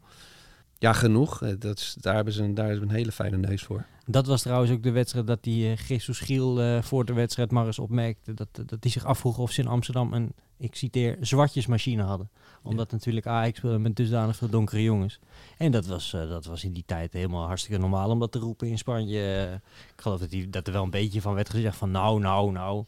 Ja, 0.79 0.93
genoeg. 0.93 1.43
Eh, 1.43 1.53
Dat 1.59 1.79
is, 1.79 1.97
daar, 2.01 2.15
hebben 2.15 2.33
ze 2.33 2.43
een, 2.43 2.55
daar 2.55 2.75
ze 2.75 2.81
een 2.81 2.91
hele 2.91 3.13
fijne 3.13 3.37
neus 3.37 3.63
voor. 3.63 3.85
Dat 4.07 4.27
was 4.27 4.43
trouwens 4.43 4.71
ook 4.71 4.83
de 4.83 4.91
wedstrijd 4.91 5.27
dat 5.27 5.43
die 5.43 5.71
uh, 5.71 5.77
Jesus 5.77 6.19
Giel 6.19 6.61
eh, 6.61 6.83
voor 6.83 7.05
de 7.05 7.13
wedstrijd 7.13 7.51
maar 7.51 7.67
eens 7.67 7.79
opmerkte. 7.79 8.35
Dat, 8.35 8.49
dat 8.53 8.79
hij 8.81 8.91
zich 8.91 9.05
afvroeg 9.05 9.39
of 9.39 9.51
ze 9.51 9.61
in 9.61 9.69
Amsterdam 9.69 10.13
een, 10.13 10.33
ik 10.57 10.75
citeer, 10.75 11.17
zwartjesmachine 11.21 12.03
hadden. 12.03 12.31
Omdat 12.63 12.93
natuurlijk 12.93 13.27
Ajax 13.27 13.59
speelde 13.59 13.79
met 13.79 13.97
dusdanig 13.97 14.37
veel 14.37 14.49
donkere 14.49 14.83
jongens. 14.83 15.19
En 15.59 15.73
dat 15.73 15.87
was, 15.87 16.13
eh, 16.13 16.29
dat 16.29 16.45
was 16.45 16.65
in 16.65 16.73
die 16.73 16.85
tijd 16.87 17.13
helemaal 17.13 17.47
hartstikke 17.47 17.79
normaal 17.81 18.11
om 18.11 18.19
dat 18.19 18.33
te 18.33 18.39
roepen 18.39 18.69
in 18.69 18.79
Spanje. 18.79 19.21
Eh, 19.21 19.53
ik 19.53 20.01
geloof 20.01 20.21
dat, 20.21 20.31
die, 20.31 20.51
dat 20.51 20.67
er 20.67 20.73
wel 20.73 20.83
een 20.83 20.91
beetje 20.91 21.21
van 21.21 21.35
werd 21.35 21.51
gezegd 21.51 21.77
van 21.77 21.91
nou, 21.91 22.21
nou, 22.21 22.53
nou. 22.53 22.85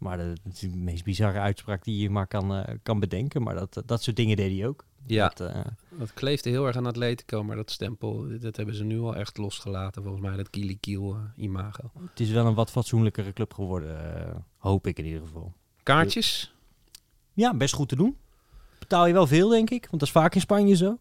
Maar 0.00 0.16
dat, 0.16 0.38
is 0.52 0.58
de 0.58 0.76
meest 0.76 1.04
bizarre 1.04 1.38
uitspraak 1.38 1.84
die 1.84 2.02
je 2.02 2.10
maar 2.10 2.26
kan, 2.26 2.54
eh, 2.54 2.74
kan 2.82 3.00
bedenken. 3.00 3.42
Maar 3.42 3.54
dat, 3.54 3.82
dat 3.86 4.02
soort 4.02 4.16
dingen 4.16 4.36
deed 4.36 4.58
hij 4.58 4.66
ook. 4.66 4.84
Ja, 5.06 5.28
Dat, 5.28 5.48
eh, 5.48 5.60
dat 5.98 6.14
kleefde 6.14 6.50
heel 6.50 6.66
erg 6.66 6.76
aan 6.76 6.86
Atletico. 6.86 7.44
Maar 7.44 7.56
dat 7.56 7.70
stempel, 7.70 8.38
dat 8.40 8.56
hebben 8.56 8.74
ze 8.74 8.84
nu 8.84 9.00
al 9.00 9.16
echt 9.16 9.38
losgelaten. 9.38 10.02
Volgens 10.02 10.22
mij, 10.22 10.36
dat 10.36 10.50
Kiel 10.80 11.14
eh, 11.14 11.44
imago. 11.44 11.90
het 12.10 12.20
is 12.20 12.30
wel 12.30 12.46
een 12.46 12.54
wat 12.54 12.70
fatsoenlijkere 12.70 13.32
club 13.32 13.54
geworden, 13.54 14.44
hoop 14.56 14.86
ik 14.86 14.98
in 14.98 15.04
ieder 15.04 15.20
geval. 15.20 15.52
Kaartjes? 15.82 16.54
Ja, 17.32 17.54
best 17.54 17.74
goed 17.74 17.88
te 17.88 17.96
doen. 17.96 18.16
Betaal 18.78 19.06
je 19.06 19.12
wel 19.12 19.26
veel, 19.26 19.48
denk 19.48 19.70
ik. 19.70 19.80
Want 19.80 19.98
dat 19.98 20.02
is 20.02 20.10
vaak 20.10 20.34
in 20.34 20.40
Spanje 20.40 20.76
zo. 20.76 20.98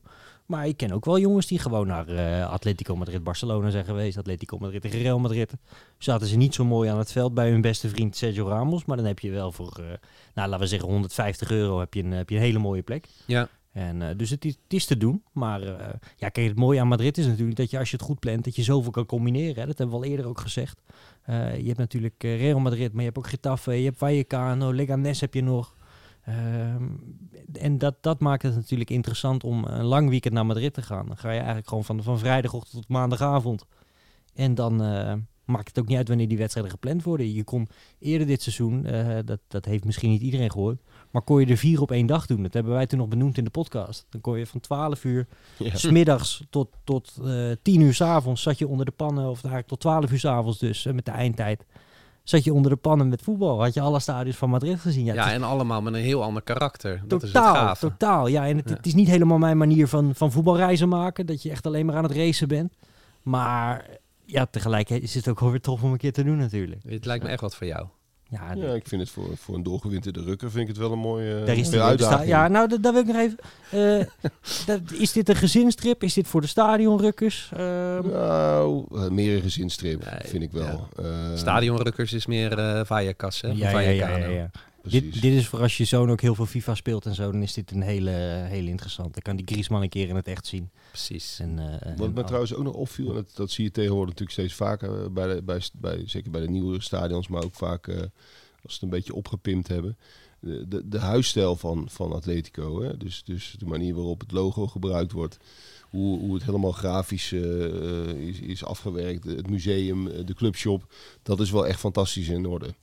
Maar 0.49 0.67
ik 0.67 0.77
ken 0.77 0.91
ook 0.91 1.05
wel 1.05 1.19
jongens 1.19 1.47
die 1.47 1.59
gewoon 1.59 1.87
naar 1.87 2.07
eh, 2.07 2.49
Atletico 2.49 2.95
Madrid, 2.95 3.23
Barcelona 3.23 3.69
zijn 3.69 3.85
geweest. 3.85 4.17
Atletico 4.17 4.57
Madrid 4.57 4.81
tegen 4.81 5.01
Real 5.01 5.19
Madrid. 5.19 5.53
Zaten 5.97 6.27
ze 6.27 6.37
niet 6.37 6.53
zo 6.53 6.65
mooi 6.65 6.89
aan 6.89 6.97
het 6.97 7.11
veld 7.11 7.33
bij 7.33 7.49
hun 7.49 7.61
beste 7.61 7.89
vriend 7.89 8.15
Sergio 8.15 8.47
Ramos. 8.47 8.85
Maar 8.85 8.97
dan 8.97 9.05
heb 9.05 9.19
je 9.19 9.31
wel 9.31 9.51
voor, 9.51 9.73
eh, 9.77 9.85
nou 10.33 10.49
laten 10.49 10.59
we 10.59 10.67
zeggen 10.67 10.89
150 10.89 11.51
euro, 11.51 11.79
heb 11.79 11.93
je 11.93 12.03
een, 12.03 12.11
heb 12.11 12.29
je 12.29 12.35
een 12.35 12.41
hele 12.41 12.59
mooie 12.59 12.81
plek. 12.81 13.07
Ja. 13.25 13.49
En, 13.71 14.01
eh, 14.01 14.17
dus 14.17 14.29
het 14.29 14.45
is, 14.45 14.57
het 14.63 14.73
is 14.73 14.85
te 14.85 14.97
doen. 14.97 15.23
Maar 15.31 15.61
ja, 16.15 16.29
kijk, 16.29 16.47
het 16.47 16.55
mooie 16.55 16.79
aan 16.79 16.87
Madrid 16.87 17.17
is 17.17 17.25
natuurlijk 17.25 17.57
dat 17.57 17.71
je 17.71 17.79
als 17.79 17.89
je 17.89 17.95
het 17.95 18.05
goed 18.05 18.19
plant, 18.19 18.43
dat 18.43 18.55
je 18.55 18.63
zoveel 18.63 18.91
kan 18.91 19.05
combineren. 19.05 19.59
Hè. 19.59 19.65
Dat 19.65 19.77
hebben 19.77 19.99
we 19.99 20.03
al 20.03 20.09
eerder 20.11 20.27
ook 20.27 20.39
gezegd. 20.39 20.81
Je 21.25 21.63
hebt 21.65 21.77
natuurlijk 21.77 22.23
Real 22.23 22.59
Madrid, 22.59 22.91
maar 22.91 22.99
je 22.99 23.05
hebt 23.05 23.17
ook 23.17 23.27
Getafe, 23.27 23.73
je 23.73 23.85
hebt 23.85 23.97
Vallecano, 23.97 24.71
Leganés 24.73 25.21
heb 25.21 25.33
je 25.33 25.43
nog. 25.43 25.77
Ehm, 26.26 26.84
en 27.53 27.78
dat, 27.78 27.95
dat 28.01 28.20
maakt 28.20 28.43
het 28.43 28.55
natuurlijk 28.55 28.89
interessant 28.89 29.43
om 29.43 29.63
een 29.65 29.86
lang 29.86 30.09
weekend 30.09 30.34
naar 30.34 30.45
Madrid 30.45 30.74
te 30.74 30.82
gaan. 30.82 31.07
Dan 31.07 31.17
ga 31.17 31.30
je 31.30 31.38
eigenlijk 31.38 31.67
gewoon 31.67 31.84
van, 31.84 32.03
van 32.03 32.20
vrijdagochtend 32.20 32.74
tot 32.82 32.88
maandagavond. 32.89 33.65
En 34.34 34.55
dan 34.55 34.84
eh, 34.84 35.13
maakt 35.45 35.67
het 35.67 35.80
ook 35.80 35.88
niet 35.88 35.97
uit 35.97 36.07
wanneer 36.07 36.28
die 36.28 36.38
wedstrijden 36.38 36.72
gepland 36.72 37.03
worden. 37.03 37.34
Je 37.34 37.43
kon 37.43 37.67
eerder 37.99 38.28
dit 38.28 38.41
seizoen, 38.41 38.86
eh, 38.86 39.17
dat, 39.26 39.39
dat 39.47 39.65
heeft 39.65 39.86
misschien 39.86 40.09
niet 40.09 40.22
iedereen 40.22 40.51
gehoord, 40.51 40.82
maar 41.11 41.22
kon 41.22 41.39
je 41.39 41.45
er 41.45 41.57
vier 41.57 41.82
op 41.82 41.91
één 41.91 42.05
dag 42.05 42.26
doen. 42.26 42.43
Dat 42.43 42.53
hebben 42.53 42.74
wij 42.74 42.86
toen 42.88 42.99
nog 42.99 43.07
benoemd 43.07 43.38
in 43.38 43.43
de 43.43 43.49
podcast. 43.49 44.05
Dan 44.09 44.22
kon 44.22 44.38
je 44.38 44.45
van 44.45 44.59
12 44.59 45.03
uur 45.03 45.28
Ja. 45.57 45.76
smiddags 45.76 46.43
tot, 46.49 46.70
tot 46.84 47.13
eh 47.24 47.51
10 47.61 47.82
uur 47.82 47.93
s 47.93 48.01
avonds 48.01 48.41
zat 48.41 48.57
je 48.57 48.67
onder 48.67 48.86
de 48.86 48.91
pannen, 48.91 49.24
of 49.30 49.38
eigenlijk 49.38 49.67
tot 49.67 49.80
12 49.80 50.11
uur 50.11 50.20
s 50.20 50.26
avonds 50.26 50.59
dus, 50.59 50.86
met 50.86 51.05
de 51.05 51.11
eindtijd. 51.11 51.65
Zat 52.30 52.43
je 52.43 52.53
onder 52.53 52.71
de 52.71 52.77
pannen 52.77 53.07
met 53.09 53.21
voetbal. 53.21 53.61
Had 53.63 53.73
je 53.73 53.82
alle 53.82 53.99
stadions 53.99 54.38
van 54.38 54.49
Madrid 54.49 54.80
gezien. 54.80 55.05
Ja, 55.05 55.13
Ja, 55.13 55.32
en 55.32 55.43
allemaal 55.43 55.82
met 55.82 55.93
een 55.93 55.99
heel 55.99 56.23
ander 56.23 56.41
karakter. 56.41 57.01
Dat 57.07 57.23
is 57.23 57.34
het 57.34 57.43
totaal, 57.43 57.53
gave. 57.55 57.80
totaal. 57.89 58.27
Ja, 58.27 58.47
en 58.47 58.57
het, 58.57 58.69
Ja. 58.69 58.75
het 58.75 58.86
is 58.86 58.93
niet 58.93 59.07
helemaal 59.07 59.38
mijn 59.38 59.57
manier 59.57 59.88
van, 59.88 60.15
van 60.15 60.32
voetbalreizen 60.32 60.89
maken. 60.89 61.25
Dat 61.25 61.41
je 61.43 61.49
echt 61.49 61.65
alleen 61.65 61.86
maar 61.86 61.95
aan 61.95 62.03
het 62.03 62.11
racen 62.11 62.47
bent. 62.47 62.73
Maar 63.21 63.86
ja, 64.25 64.45
tegelijk 64.45 64.89
is 64.89 65.13
het 65.15 65.27
ook 65.27 65.39
wel 65.39 65.49
weer 65.51 65.61
tof 65.61 65.84
om 65.84 65.91
een 65.91 65.97
keer 65.97 66.13
te 66.13 66.23
doen 66.23 66.38
natuurlijk. 66.38 66.82
Het 66.88 67.05
lijkt 67.05 67.23
me 67.23 67.30
echt 67.30 67.41
wat 67.41 67.55
voor 67.55 67.67
jou. 67.67 67.86
Ja, 68.30 68.53
Ja, 68.55 68.73
ik 68.73 68.88
vind 68.88 69.01
het 69.01 69.09
voor, 69.09 69.38
voor 69.38 69.55
een 69.55 69.63
doorgewinterde 69.63 70.23
rukker 70.23 70.51
vind 70.51 70.61
ik 70.61 70.67
het 70.67 70.77
wel 70.77 70.91
een 70.91 70.99
mooie, 70.99 71.43
daar 71.43 71.57
is 71.57 71.65
mooie 71.65 71.77
de 71.77 71.84
uitdaging. 71.84 72.30
Ja, 72.30 72.47
nou, 72.47 72.67
dat, 72.67 72.84
dat 72.84 72.93
wil 72.93 73.01
ik 73.01 73.07
nog 73.07 73.17
even. 73.17 73.38
Eh, 73.71 74.30
dat, 74.65 74.80
is 74.91 75.11
dit 75.11 75.30
een 75.30 75.36
gezinstrip? 75.36 76.03
Is 76.03 76.13
dit 76.13 76.27
voor 76.27 76.41
de 76.41 76.47
stadionrukkers? 76.47 77.51
Ehm, 77.53 78.09
Nou, 78.09 78.86
eh, 78.91 79.07
meer 79.07 79.36
een 79.36 79.41
gezinstrip, 79.41 80.05
Nee, 80.05 80.19
vind 80.30 80.43
ik 80.43 80.51
wel. 80.51 80.88
Eh, 80.97 81.05
Stadionrukkers 81.36 82.13
is 82.13 82.25
meer 82.25 82.57
eh 82.57 82.82
Vallecas, 82.86 83.41
hè? 83.41 83.47
ja, 83.47 83.69
ja, 83.69 83.80
ja, 83.80 84.17
ja, 84.17 84.27
ja. 84.27 84.49
Dit, 84.84 85.21
dit 85.21 85.34
is 85.34 85.47
voor 85.47 85.59
als 85.61 85.77
je 85.77 85.86
zoon 85.86 86.09
ook 86.11 86.21
heel 86.21 86.36
veel 86.36 86.45
FIFA 86.45 86.75
speelt 86.75 87.05
en 87.05 87.15
zo, 87.15 87.32
dan 87.32 87.41
is 87.41 87.53
dit 87.53 87.71
een 87.71 87.82
hele, 87.82 88.09
hele 88.49 88.69
interessant. 88.69 89.13
Dan 89.13 89.21
kan 89.21 89.36
die 89.36 89.45
Griezmann 89.45 89.84
een 89.84 89.89
keer 89.89 90.07
in 90.09 90.15
het 90.15 90.27
echt 90.27 90.47
zien. 90.47 90.69
Precies. 90.91 91.39
En, 91.39 91.59
eh, 91.59 91.97
Wat 91.97 92.07
en 92.07 92.13
me 92.13 92.19
al- 92.19 92.23
trouwens 92.23 92.53
ook 92.53 92.63
nog 92.63 92.73
opviel, 92.73 93.07
en 93.09 93.13
dat, 93.15 93.32
dat 93.36 93.51
zie 93.51 93.63
je 93.63 93.71
tegenwoordig 93.71 94.09
natuurlijk 94.09 94.39
steeds 94.39 94.53
vaker, 94.53 95.03
eh, 95.03 95.09
bij 95.09 95.36
de, 95.36 95.41
bij, 95.43 95.61
bij, 95.73 96.03
zeker 96.05 96.32
bij 96.32 96.41
de 96.41 96.49
nieuwere 96.49 96.82
stadions, 96.82 97.27
maar 97.27 97.43
ook 97.43 97.55
vaak 97.55 97.88
eh, 97.88 97.95
als 97.97 98.07
ze 98.61 98.73
het 98.73 98.82
een 98.82 98.89
beetje 98.89 99.13
opgepimpt 99.15 99.67
hebben. 99.67 99.97
De, 100.39 100.67
de, 100.67 100.88
de 100.89 100.99
huisstijl 100.99 101.55
van, 101.55 101.88
van 101.89 102.13
Atletico, 102.13 102.82
hè? 102.82 102.97
Dus, 102.97 103.23
dus 103.23 103.55
de 103.57 103.65
manier 103.65 103.95
waarop 103.95 104.19
het 104.19 104.32
logo 104.32 104.67
gebruikt 104.67 105.11
wordt, 105.11 105.38
hoe, 105.89 106.19
hoe 106.19 106.34
het 106.34 106.43
helemaal 106.43 106.71
grafisch 106.71 107.32
eh, 107.32 108.07
is, 108.07 108.39
is 108.39 108.63
afgewerkt, 108.63 109.23
het 109.23 109.49
museum, 109.49 110.25
de 110.25 110.34
clubshop, 110.34 110.93
dat 111.23 111.39
is 111.39 111.51
wel 111.51 111.67
echt 111.67 111.80
fantastisch 111.80 112.27
in 112.27 112.45
orde. 112.45 112.73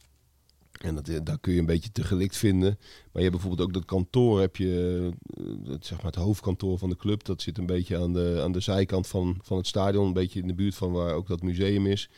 En 0.83 0.95
dat, 0.95 1.09
eh, 1.09 1.19
daar 1.23 1.39
kun 1.39 1.53
je 1.53 1.59
een 1.59 1.67
beetje 1.67 1.93
te 1.93 2.05
gelikt 2.05 2.37
vinden. 2.37 2.79
Maar 2.81 3.23
je 3.23 3.29
hebt 3.29 3.31
bijvoorbeeld 3.31 3.69
ook 3.69 3.75
dat 3.75 3.85
kantoor, 3.85 4.41
heb 4.41 4.57
je, 4.57 5.11
eh, 5.27 5.45
het, 5.73 5.87
zeg 5.87 5.97
maar 5.97 6.13
het 6.13 6.21
hoofdkantoor 6.21 6.79
van 6.79 6.89
de 6.89 6.97
club. 6.97 7.25
Dat 7.25 7.43
zit 7.43 7.59
een 7.59 7.67
beetje 7.67 7.99
aan 7.99 8.13
de, 8.13 8.41
aan 8.43 8.53
de 8.53 8.61
zijkant 8.61 9.07
van, 9.07 9.39
van 9.43 9.57
het 9.57 9.67
stadion, 9.67 10.07
een 10.07 10.13
beetje 10.13 10.41
in 10.41 10.47
de 10.47 10.55
buurt 10.55 10.75
van 10.75 10.93
waar 10.93 11.15
ook 11.15 11.29
dat 11.29 11.43
museum 11.43 11.87
is. 11.87 12.11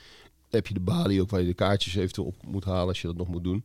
Heb 0.48 0.66
je 0.66 0.74
de 0.74 0.80
balie 0.80 1.20
ook 1.20 1.30
waar 1.30 1.40
je 1.40 1.46
de 1.46 1.54
kaartjes 1.54 1.94
eventueel 1.94 2.26
op 2.26 2.46
moet 2.46 2.64
halen 2.64 2.88
als 2.88 3.00
je 3.00 3.06
dat 3.06 3.16
nog 3.16 3.28
moet 3.28 3.44
doen. 3.44 3.64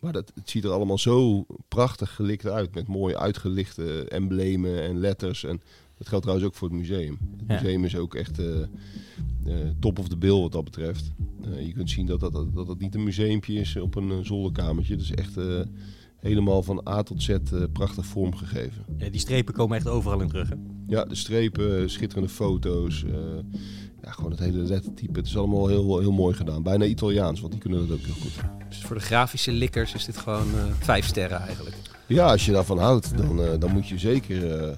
Maar 0.00 0.12
dat, 0.12 0.32
het 0.34 0.50
ziet 0.50 0.64
er 0.64 0.70
allemaal 0.70 0.98
zo 0.98 1.46
prachtig 1.68 2.14
gelikt 2.14 2.46
uit. 2.46 2.74
Met 2.74 2.86
mooi 2.86 3.14
uitgelichte 3.14 4.04
emblemen 4.08 4.82
en 4.82 4.98
letters. 4.98 5.44
En 5.44 5.62
dat 6.00 6.08
geldt 6.08 6.24
trouwens 6.24 6.48
ook 6.50 6.54
voor 6.56 6.68
het 6.68 6.76
museum. 6.76 7.18
Het 7.36 7.44
Ja. 7.48 7.54
museum 7.62 7.84
is 7.84 7.96
ook 7.96 8.14
echt 8.14 8.38
eh, 8.38 8.60
eh, 9.44 9.68
top 9.78 9.98
of 9.98 10.08
the 10.08 10.16
bill 10.16 10.40
wat 10.40 10.52
dat 10.52 10.64
betreft. 10.64 11.10
Eh, 11.44 11.66
je 11.66 11.72
kunt 11.72 11.90
zien 11.90 12.06
dat 12.06 12.20
dat, 12.20 12.32
dat, 12.32 12.54
dat 12.54 12.68
het 12.68 12.78
niet 12.80 12.94
een 12.94 13.04
museumpje 13.04 13.54
is 13.54 13.76
op 13.76 13.94
een 13.94 14.24
zolderkamertje. 14.24 14.92
Het 14.92 15.02
is 15.02 15.12
echt 15.14 15.36
eh, 15.36 15.60
helemaal 16.20 16.62
van 16.62 16.88
A 16.88 17.02
tot 17.02 17.22
Z 17.22 17.28
eh, 17.28 17.38
prachtig 17.72 18.06
vormgegeven. 18.06 18.84
Ja, 18.98 19.08
die 19.10 19.20
strepen 19.20 19.54
komen 19.54 19.76
echt 19.76 19.88
overal 19.88 20.20
in 20.20 20.28
terug. 20.28 20.48
Hè? 20.48 20.54
Ja, 20.86 21.04
de 21.04 21.14
strepen, 21.14 21.90
schitterende 21.90 22.28
foto's. 22.28 23.04
eh, 23.04 23.10
ja, 24.02 24.10
gewoon 24.10 24.30
het 24.30 24.40
hele 24.40 24.58
lettertype. 24.62 25.18
Het 25.18 25.26
is 25.28 25.36
allemaal 25.36 25.66
heel, 25.68 25.98
heel 25.98 26.12
mooi 26.12 26.34
gedaan. 26.34 26.62
Bijna 26.62 26.84
Italiaans, 26.84 27.40
want 27.40 27.52
die 27.52 27.60
kunnen 27.60 27.88
dat 27.88 27.98
ook 27.98 28.04
heel 28.04 28.14
goed. 28.14 28.32
Dus 28.68 28.78
voor 28.82 28.96
de 28.96 29.02
grafische 29.02 29.52
likkers 29.52 29.94
is 29.94 30.04
dit 30.04 30.16
gewoon 30.16 30.54
eh, 30.54 30.64
vijf 30.78 31.06
sterren 31.06 31.40
eigenlijk. 31.40 31.76
Ja, 32.10 32.30
als 32.30 32.46
je 32.46 32.52
daarvan 32.52 32.78
houdt, 32.78 33.16
dan, 33.16 33.42
eh, 33.42 33.50
dan 33.58 33.72
moet 33.72 33.88
je 33.88 33.98
zeker 33.98 34.60
eh, 34.60 34.68
eh, 34.68 34.76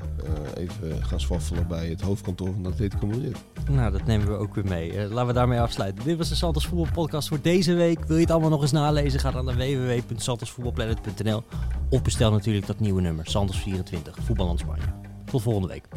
even 0.55 1.05
gaan 1.05 1.21
zwaffelen 1.21 1.67
bij 1.69 1.89
het 1.89 2.01
hoofdkantoor 2.01 2.53
van 2.53 2.67
Atletico 2.67 3.07
Madrid. 3.07 3.37
Nou, 3.71 3.93
dat 3.93 4.07
nemen 4.07 4.27
we 4.27 4.35
ook 4.35 4.55
weer 4.55 4.65
mee. 4.65 5.09
Laten 5.09 5.27
we 5.27 5.33
daarmee 5.33 5.61
afsluiten. 5.61 6.05
Dit 6.05 6.17
was 6.19 6.29
de 6.29 6.35
Santos 6.35 6.67
Voetbalpodcast 6.67 7.29
voor 7.29 7.39
deze 7.43 7.75
week. 7.75 8.05
Wil 8.05 8.17
je 8.17 8.23
het 8.23 8.31
allemaal 8.31 8.51
nog 8.51 8.63
eens 8.63 8.73
nalezen? 8.73 9.21
Ga 9.21 9.31
dan 9.31 9.45
naar 9.45 9.57
www.santosvoetbalplanet.nl 9.57 11.43
of 11.91 12.03
bestel 12.03 12.31
natuurlijk 12.31 12.67
dat 12.67 12.81
nieuwe 12.81 13.01
nummer, 13.01 13.27
Santos24, 13.27 14.25
Voetballand 14.25 14.59
Spanje. 14.59 14.83
Tot 15.25 15.43
volgende 15.43 15.69
week. 15.69 15.89